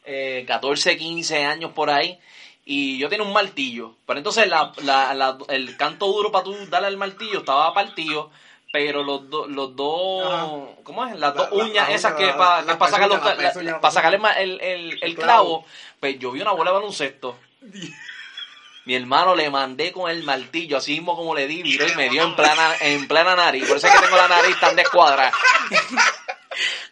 eh, 0.04 0.44
14, 0.46 0.96
15 0.96 1.44
años 1.44 1.70
por 1.72 1.88
ahí. 1.90 2.18
Y 2.64 2.98
yo 2.98 3.08
tenía 3.08 3.26
un 3.26 3.32
martillo. 3.32 3.96
Pero 4.06 4.18
entonces 4.18 4.46
la, 4.48 4.72
la, 4.82 5.14
la- 5.14 5.36
el 5.48 5.76
canto 5.76 6.06
duro 6.06 6.30
para 6.30 6.44
tú 6.44 6.56
darle 6.68 6.88
al 6.88 6.96
martillo 6.96 7.40
estaba 7.40 7.72
partido. 7.74 8.30
Pero 8.72 9.02
los, 9.02 9.28
dos 9.28 9.48
los 9.48 9.76
dos, 9.76 10.32
Ajá. 10.32 10.46
¿cómo 10.82 11.04
es? 11.04 11.12
Las 11.18 11.34
La- 11.36 11.42
dos 11.44 11.48
uñas 11.52 11.90
esas 11.90 12.14
que 12.14 12.28
para 12.32 12.62
sacar 12.88 13.08
los, 13.08 13.18
para 13.20 13.90
sacarle 13.90 14.18
el, 14.38 14.60
el, 14.60 14.98
el 15.02 15.14
clavo. 15.14 15.66
Pues 16.00 16.18
yo 16.18 16.30
vi 16.30 16.40
una 16.40 16.52
bola 16.52 16.70
de 16.70 16.76
baloncesto. 16.76 17.36
Mi 18.84 18.96
hermano 18.96 19.36
le 19.36 19.48
mandé 19.48 19.92
con 19.92 20.10
el 20.10 20.24
martillo, 20.24 20.76
así 20.76 20.92
mismo 20.94 21.14
como 21.14 21.36
le 21.36 21.46
di, 21.46 21.62
viró 21.62 21.86
y 21.86 21.94
me 21.94 22.08
dio 22.08 22.24
en 22.24 22.34
plena, 22.34 22.74
en 22.80 23.06
plena 23.06 23.36
nariz. 23.36 23.68
Por 23.68 23.76
eso 23.76 23.86
es 23.86 23.92
que 23.92 24.00
tengo 24.00 24.16
la 24.16 24.26
nariz 24.26 24.58
tan 24.58 24.74
descuadrada. 24.74 25.30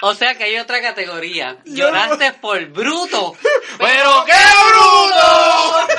O 0.02 0.14
sea 0.14 0.34
que 0.34 0.44
hay 0.44 0.58
otra 0.58 0.80
categoría. 0.80 1.56
Lloraste 1.64 2.32
por 2.34 2.64
bruto. 2.66 3.34
¡Pero 3.78 4.24
qué 4.24 4.32
bruto! 4.68 5.86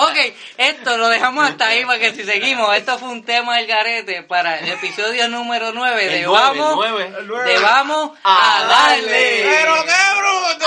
Ok, 0.00 0.16
Esto 0.58 0.96
lo 0.96 1.08
dejamos 1.08 1.44
hasta 1.44 1.66
ahí 1.66 1.84
para 1.84 1.98
que 1.98 2.14
si 2.14 2.22
seguimos, 2.22 2.72
esto 2.76 2.98
fue 3.00 3.08
un 3.08 3.24
tema 3.24 3.56
del 3.56 3.66
garete 3.66 4.22
para 4.22 4.60
el 4.60 4.68
episodio 4.68 5.28
número 5.28 5.72
9 5.72 6.04
de 6.06 6.22
nueve, 6.22 6.40
Vamos, 6.56 6.76
nueve. 7.26 7.52
de 7.52 7.58
Vamos 7.58 8.16
A 8.22 8.58
a 8.60 8.64
darle. 8.66 9.42
¡Pero 9.42 9.74
qué 9.84 10.18
bruto! 10.20 10.66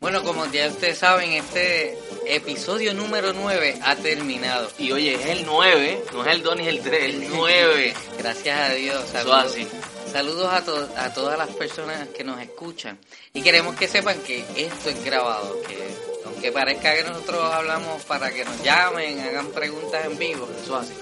Bueno, 0.00 0.22
como 0.24 0.46
ya 0.50 0.66
ustedes 0.66 0.98
saben, 0.98 1.32
este 1.32 1.96
episodio 2.26 2.92
número 2.92 3.32
9 3.32 3.78
ha 3.84 3.94
terminado. 3.96 4.68
Y 4.78 4.90
oye, 4.90 5.14
es 5.14 5.26
el 5.26 5.46
9, 5.46 6.04
no 6.12 6.24
es 6.24 6.32
el 6.32 6.42
2 6.42 6.56
ni 6.56 6.66
el 6.68 6.82
3, 6.82 7.04
el 7.04 7.28
9. 7.30 7.94
Gracias 8.18 8.58
a 8.58 8.74
Dios. 8.74 9.14
Eso 9.14 9.32
así. 9.32 9.68
Saludos 10.14 10.48
a, 10.52 10.62
to- 10.64 10.88
a 10.96 11.12
todas 11.12 11.36
las 11.36 11.48
personas 11.56 12.06
que 12.10 12.22
nos 12.22 12.40
escuchan. 12.40 12.96
Y 13.32 13.42
queremos 13.42 13.74
que 13.74 13.88
sepan 13.88 14.16
que 14.20 14.44
esto 14.56 14.90
es 14.90 15.04
grabado, 15.04 15.60
que 15.62 15.76
aunque 16.24 16.52
parezca 16.52 16.94
que 16.94 17.02
nosotros 17.02 17.52
hablamos 17.52 18.00
para 18.04 18.30
que 18.32 18.44
nos 18.44 18.62
llamen, 18.62 19.18
hagan 19.18 19.48
preguntas 19.48 20.04
en 20.04 20.16
vivo, 20.16 20.48
Eso 20.62 20.80
es 20.80 20.84
así. 20.88 20.94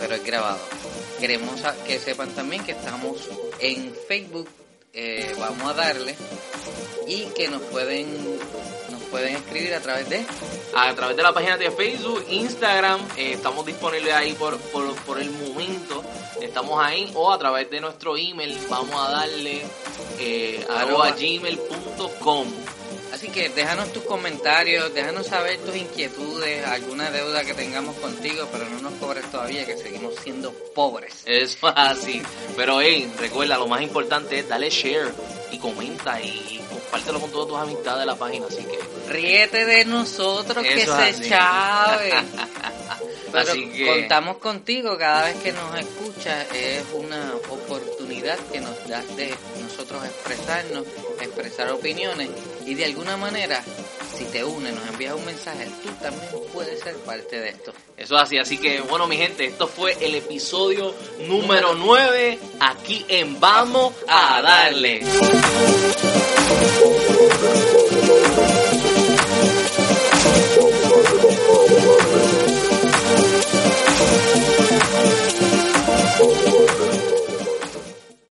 pero 0.00 0.14
es 0.14 0.24
grabado. 0.24 0.58
Queremos 1.20 1.60
que 1.86 1.98
sepan 1.98 2.30
también 2.30 2.64
que 2.64 2.72
estamos 2.72 3.28
en 3.58 3.94
Facebook, 4.08 4.48
eh, 4.94 5.34
vamos 5.38 5.70
a 5.70 5.74
darle, 5.74 6.16
y 7.06 7.24
que 7.36 7.48
nos 7.48 7.60
pueden, 7.64 8.06
pueden 9.10 9.36
escribir 9.36 9.74
a 9.74 9.80
través 9.80 10.08
de... 10.08 10.24
A 10.74 10.94
través 10.94 11.16
de 11.18 11.22
la 11.22 11.32
página 11.34 11.58
de 11.58 11.70
Facebook, 11.70 12.24
Instagram, 12.30 13.00
eh, 13.18 13.34
estamos 13.34 13.64
disponibles 13.66 14.12
ahí 14.14 14.32
por, 14.32 14.58
por, 14.58 14.94
por 15.04 15.20
el 15.20 15.30
momento. 15.30 16.02
Estamos 16.40 16.78
ahí 16.84 17.10
o 17.14 17.32
a 17.32 17.38
través 17.38 17.70
de 17.70 17.80
nuestro 17.80 18.16
email. 18.16 18.58
Vamos 18.68 18.94
a 18.94 19.10
darle 19.10 19.62
eh, 20.18 20.64
arroba 20.68 21.10
gmail.com. 21.12 22.46
Así 23.12 23.28
que 23.28 23.48
déjanos 23.48 23.92
tus 23.92 24.02
comentarios, 24.02 24.92
déjanos 24.92 25.28
saber 25.28 25.58
tus 25.58 25.76
inquietudes, 25.76 26.66
alguna 26.66 27.12
deuda 27.12 27.44
que 27.44 27.54
tengamos 27.54 27.94
contigo, 27.96 28.48
pero 28.50 28.68
no 28.68 28.80
nos 28.80 28.92
cobres 28.94 29.30
todavía, 29.30 29.64
que 29.64 29.76
seguimos 29.76 30.14
siendo 30.16 30.52
pobres. 30.74 31.22
Eso 31.24 31.68
es 31.68 31.74
así. 31.76 32.20
Pero 32.56 32.80
hey, 32.80 33.08
recuerda, 33.20 33.56
lo 33.56 33.68
más 33.68 33.82
importante 33.82 34.40
es 34.40 34.48
darle 34.48 34.68
share 34.68 35.14
y 35.52 35.58
comenta 35.58 36.20
y 36.20 36.60
compártelo 36.68 37.20
con 37.20 37.30
todas 37.30 37.48
tus 37.48 37.56
amistades 37.58 38.00
de 38.00 38.06
la 38.06 38.16
página. 38.16 38.46
Así 38.48 38.64
que 38.64 38.80
Ríete 39.12 39.64
de 39.64 39.84
nosotros, 39.84 40.64
que 40.64 40.84
se 40.84 40.90
así. 40.90 41.28
chave. 41.28 42.14
Nosotros 43.34 43.72
que... 43.72 43.86
contamos 43.86 44.36
contigo 44.38 44.96
cada 44.96 45.24
vez 45.24 45.36
que 45.36 45.52
nos 45.52 45.78
escuchas, 45.78 46.46
es 46.54 46.84
una 46.92 47.34
oportunidad 47.50 48.38
que 48.52 48.60
nos 48.60 48.88
das 48.88 49.16
de 49.16 49.34
nosotros 49.60 50.04
expresarnos, 50.04 50.86
expresar 51.20 51.70
opiniones 51.70 52.30
y 52.64 52.74
de 52.74 52.84
alguna 52.84 53.16
manera, 53.16 53.62
si 54.16 54.24
te 54.26 54.44
unes, 54.44 54.74
nos 54.74 54.86
envías 54.88 55.14
un 55.14 55.24
mensaje, 55.24 55.66
tú 55.82 55.90
también 56.00 56.30
puedes 56.52 56.80
ser 56.80 56.94
parte 56.98 57.40
de 57.40 57.48
esto. 57.48 57.72
Eso 57.96 58.16
es 58.16 58.22
así, 58.22 58.38
así 58.38 58.58
que 58.58 58.80
bueno 58.80 59.06
mi 59.06 59.16
gente, 59.16 59.46
esto 59.46 59.66
fue 59.66 59.96
el 60.00 60.14
episodio 60.14 60.94
número 61.26 61.74
9 61.74 62.38
aquí 62.60 63.04
en 63.08 63.40
Vamos 63.40 63.94
a 64.08 64.40
darle. 64.42 65.02